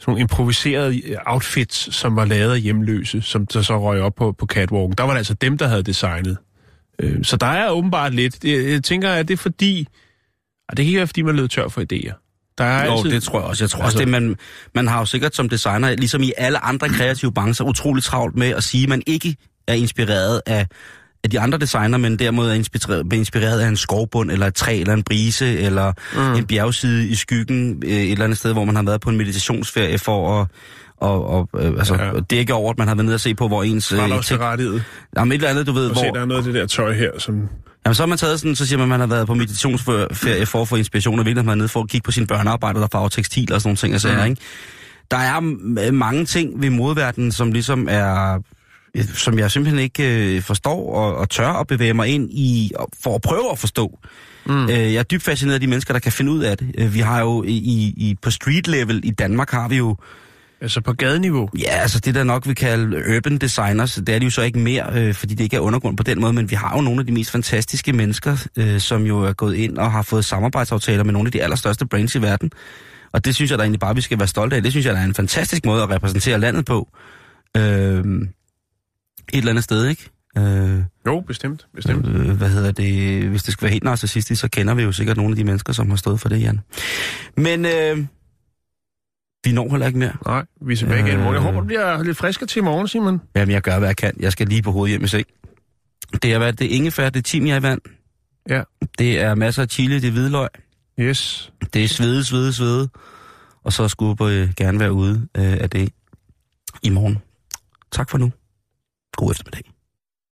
sådan 0.00 0.10
nogle 0.12 0.20
improviserede 0.20 1.00
øh, 1.10 1.16
outfits, 1.26 1.94
som 1.96 2.16
var 2.16 2.24
lavet 2.24 2.54
af 2.54 2.60
hjemløse, 2.60 3.22
som 3.22 3.46
der 3.46 3.62
så 3.62 3.80
røg 3.80 4.00
op 4.00 4.14
på, 4.14 4.32
på 4.32 4.46
catwalken. 4.46 4.94
Der 4.98 5.04
var 5.04 5.10
det 5.10 5.18
altså 5.18 5.34
dem, 5.34 5.58
der 5.58 5.68
havde 5.68 5.82
designet. 5.82 6.36
Øh, 6.98 7.24
så 7.24 7.36
der 7.36 7.46
er 7.46 7.70
åbenbart 7.70 8.14
lidt. 8.14 8.44
Jeg, 8.44 8.64
jeg 8.70 8.84
tænker, 8.84 9.10
at 9.10 9.28
det 9.28 9.34
er 9.34 9.38
fordi... 9.38 9.88
Og 10.68 10.76
det 10.76 10.84
kan 10.84 10.86
ikke 10.88 10.98
være, 10.98 11.06
fordi 11.06 11.22
man 11.22 11.36
lød 11.36 11.48
tør 11.48 11.68
for 11.68 11.80
idéer. 11.80 12.24
Der 12.58 12.64
er 12.64 12.86
Jo, 12.86 12.92
altid, 12.96 13.10
det 13.10 13.22
tror 13.22 13.38
jeg 13.40 13.48
også. 13.48 13.64
Jeg 13.64 13.70
tror 13.70 13.82
Altså- 13.82 13.96
også, 13.96 14.04
det, 14.04 14.08
man, 14.08 14.36
man 14.74 14.88
har 14.88 14.98
jo 14.98 15.04
sikkert 15.04 15.34
som 15.36 15.48
designer, 15.48 15.94
ligesom 15.96 16.22
i 16.22 16.32
alle 16.36 16.64
andre 16.64 16.88
kreative 16.88 17.32
brancher, 17.32 17.66
utrolig 17.66 18.02
travlt 18.02 18.36
med 18.36 18.48
at 18.48 18.62
sige, 18.62 18.82
at 18.82 18.88
man 18.88 19.02
ikke 19.06 19.36
er 19.68 19.74
inspireret 19.74 20.42
af, 20.46 20.66
af 21.24 21.30
de 21.30 21.40
andre 21.40 21.58
designer, 21.58 21.98
men 21.98 22.18
derimod 22.18 22.48
er 22.48 22.54
inspireret, 22.54 23.12
inspireret 23.12 23.60
af 23.60 23.68
en 23.68 23.76
skovbund, 23.76 24.30
eller 24.30 24.46
et 24.46 24.54
træ, 24.54 24.80
eller 24.80 24.94
en 24.94 25.02
brise, 25.02 25.58
eller 25.58 25.92
mm. 26.14 26.34
en 26.38 26.46
bjergside 26.46 27.08
i 27.08 27.14
skyggen, 27.14 27.82
øh, 27.86 27.90
et 27.92 28.12
eller 28.12 28.24
andet 28.24 28.38
sted, 28.38 28.52
hvor 28.52 28.64
man 28.64 28.76
har 28.76 28.82
været 28.82 29.00
på 29.00 29.10
en 29.10 29.16
meditationsferie 29.16 29.98
for 29.98 30.40
at 30.40 30.46
og, 31.00 31.26
og 31.30 31.48
øh, 31.60 31.66
altså, 31.78 31.94
Ja. 31.94 32.04
ja. 32.06 32.20
dække 32.20 32.54
over, 32.54 32.70
at 32.70 32.78
man 32.78 32.88
har 32.88 32.94
været 32.94 33.04
nede 33.04 33.14
og 33.14 33.20
se 33.20 33.34
på, 33.34 33.48
hvor 33.48 33.62
ens... 33.62 33.92
Øh, 33.92 33.98
Fradrag 33.98 34.24
til 34.24 34.36
tek- 34.36 34.40
rettighed. 34.42 34.80
Jamen 35.16 35.32
et 35.32 35.36
eller 35.36 35.48
andet, 35.48 35.66
du 35.66 35.72
ved, 35.72 35.90
Og 35.90 35.96
se, 35.96 36.02
hvor... 36.02 36.12
der 36.12 36.20
er 36.20 36.24
noget 36.24 36.38
af 36.40 36.44
det 36.44 36.54
der 36.54 36.66
tøj 36.66 36.92
her, 36.92 37.10
som... 37.18 37.34
Jamen, 37.86 37.94
så 37.94 38.02
har 38.02 38.06
man 38.06 38.18
taget 38.18 38.40
sådan, 38.40 38.56
så 38.56 38.66
siger 38.66 38.78
man, 38.78 38.84
at 38.84 38.88
man 38.88 39.00
har 39.00 39.06
været 39.06 39.26
på 39.26 39.34
meditationsferie 39.34 40.46
for 40.46 40.62
at 40.62 40.68
få 40.68 40.76
inspiration, 40.76 41.18
og 41.18 41.26
virkelig 41.26 41.44
man 41.46 41.58
nede 41.58 41.68
for 41.68 41.80
at 41.80 41.88
kigge 41.88 42.04
på 42.04 42.12
sine 42.12 42.26
børnearbejder, 42.26 42.80
der 42.80 42.88
farver 42.92 43.08
tekstil 43.08 43.52
og 43.52 43.60
sådan 43.60 43.68
nogle 43.68 43.76
ting, 43.76 43.94
og 43.94 44.00
sager, 44.00 44.24
Mm. 44.24 44.30
ikke? 44.30 44.42
Der 45.10 45.16
er 45.16 45.90
mange 45.90 46.24
ting 46.24 46.62
ved 46.62 46.70
modverdenen, 46.70 47.32
som 47.32 47.52
ligesom 47.52 47.86
er 47.90 48.38
som 49.14 49.38
jeg 49.38 49.50
simpelthen 49.50 49.78
ikke 49.82 50.36
øh, 50.36 50.42
forstår 50.42 50.94
og, 50.94 51.16
og 51.16 51.30
tør 51.30 51.48
at 51.48 51.66
bevæge 51.66 51.94
mig 51.94 52.08
ind 52.08 52.30
i, 52.30 52.72
for 53.02 53.14
at 53.14 53.22
prøve 53.22 53.52
at 53.52 53.58
forstå. 53.58 53.98
Mm. 54.46 54.64
Øh, 54.64 54.70
jeg 54.70 54.94
er 54.94 55.02
dybt 55.02 55.22
fascineret 55.22 55.54
af 55.54 55.60
de 55.60 55.66
mennesker, 55.66 55.94
der 55.94 56.00
kan 56.00 56.12
finde 56.12 56.32
ud 56.32 56.42
af 56.42 56.58
det. 56.58 56.74
Øh, 56.78 56.94
Vi 56.94 57.00
har 57.00 57.20
jo 57.20 57.42
i, 57.42 57.56
i, 57.96 58.16
på 58.22 58.30
street 58.30 58.68
level 58.68 59.00
i 59.04 59.10
Danmark 59.10 59.50
har 59.50 59.68
vi 59.68 59.76
jo 59.76 59.96
Altså 60.60 60.80
på 60.80 60.92
gadeniveau. 60.92 61.48
Ja, 61.58 61.70
altså 61.70 62.00
det 62.00 62.14
der 62.14 62.24
nok 62.24 62.48
vi 62.48 62.54
kalder 62.54 63.16
urban 63.16 63.38
designers, 63.38 63.94
det 63.94 64.08
er 64.08 64.18
de 64.18 64.24
jo 64.24 64.30
så 64.30 64.42
ikke 64.42 64.58
mere, 64.58 64.86
øh, 64.94 65.14
fordi 65.14 65.34
det 65.34 65.44
ikke 65.44 65.56
er 65.56 65.60
undergrund 65.60 65.96
på 65.96 66.02
den 66.02 66.20
måde, 66.20 66.32
men 66.32 66.50
vi 66.50 66.54
har 66.54 66.76
jo 66.76 66.80
nogle 66.80 67.00
af 67.00 67.06
de 67.06 67.12
mest 67.12 67.30
fantastiske 67.30 67.92
mennesker, 67.92 68.46
øh, 68.56 68.80
som 68.80 69.02
jo 69.06 69.20
er 69.20 69.32
gået 69.32 69.54
ind 69.54 69.78
og 69.78 69.92
har 69.92 70.02
fået 70.02 70.24
samarbejdsaftaler 70.24 71.04
med 71.04 71.12
nogle 71.12 71.26
af 71.28 71.32
de 71.32 71.42
allerstørste 71.42 71.86
brands 71.86 72.14
i 72.14 72.22
verden. 72.22 72.50
Og 73.12 73.24
det 73.24 73.34
synes 73.34 73.50
jeg 73.50 73.58
da 73.58 73.62
egentlig 73.62 73.80
bare, 73.80 73.94
vi 73.94 74.00
skal 74.00 74.18
være 74.18 74.28
stolte 74.28 74.56
af. 74.56 74.62
Det 74.62 74.72
synes 74.72 74.86
jeg 74.86 74.94
da 74.94 75.00
er 75.00 75.04
en 75.04 75.14
fantastisk 75.14 75.66
måde 75.66 75.82
at 75.82 75.90
repræsentere 75.90 76.40
landet 76.40 76.64
på. 76.64 76.88
Øh, 77.56 78.04
et 79.32 79.38
eller 79.38 79.50
andet 79.50 79.64
sted, 79.64 79.86
ikke? 79.86 80.10
Øh, 80.38 80.82
Jo, 81.06 81.20
bestemt. 81.20 81.66
bestemt. 81.74 82.06
øh, 82.06 82.30
hvad 82.36 82.48
hedder 82.50 82.72
det? 82.72 83.22
Hvis 83.28 83.42
det 83.42 83.52
skal 83.52 83.62
være 83.62 83.72
helt 83.72 83.84
narcissistisk, 83.84 84.40
så 84.40 84.48
kender 84.48 84.74
vi 84.74 84.82
jo 84.82 84.92
sikkert 84.92 85.16
nogle 85.16 85.32
af 85.32 85.36
de 85.36 85.44
mennesker, 85.44 85.72
som 85.72 85.90
har 85.90 85.96
stået 85.96 86.20
for 86.20 86.28
det, 86.28 86.40
Jan. 86.40 86.60
Men 87.36 87.64
øh, 87.66 88.06
vi 89.44 89.52
når 89.52 89.70
heller 89.70 89.86
ikke 89.86 89.98
mere. 89.98 90.12
Nej, 90.26 90.44
vi 90.66 90.72
er 90.72 90.76
tilbage 90.76 91.00
igen 91.06 91.12
i 91.20 91.22
morgen. 91.22 91.34
Jeg 91.34 91.40
Øh. 91.40 91.44
håber, 91.46 91.60
du 91.60 91.66
bliver 91.66 92.02
lidt 92.02 92.16
friskere 92.16 92.46
til 92.46 92.60
i 92.60 92.62
morgen, 92.62 92.88
Simon. 92.88 93.20
Jamen, 93.36 93.52
jeg 93.52 93.62
gør, 93.62 93.78
hvad 93.78 93.88
jeg 93.88 93.96
kan. 93.96 94.12
Jeg 94.20 94.32
skal 94.32 94.46
lige 94.46 94.62
på 94.62 94.72
hovedet 94.72 94.90
hjem 94.90 95.04
i 95.04 95.08
seng. 95.08 95.26
Det 96.22 96.32
er, 96.34 96.38
hvad, 96.38 96.52
det 96.52 96.64
ingefær, 96.66 97.10
det 97.10 97.18
er 97.18 97.22
timian 97.22 97.58
i 97.58 97.62
vand. 97.62 97.80
Ja. 98.48 98.62
Det 98.98 99.20
er 99.20 99.34
masser 99.34 99.62
af 99.62 99.68
chili, 99.68 99.94
det 100.00 100.08
er 100.08 100.12
hvidløg. 100.12 100.48
Yes. 101.00 101.52
Det 101.74 101.84
er 101.84 101.88
svede, 101.88 102.24
svede, 102.24 102.52
svede. 102.52 102.88
Og 103.64 103.72
så 103.72 103.88
skulle 103.88 104.24
jeg 104.26 104.52
gerne 104.56 104.78
være 104.80 104.92
ude 104.92 105.28
øh, 105.36 105.52
af 105.60 105.70
det 105.70 105.92
i 106.82 106.90
morgen. 106.90 107.18
Tak 107.92 108.10
for 108.10 108.18
nu. 108.18 108.32
God 109.18 109.30
eftermiddag. 109.30 109.77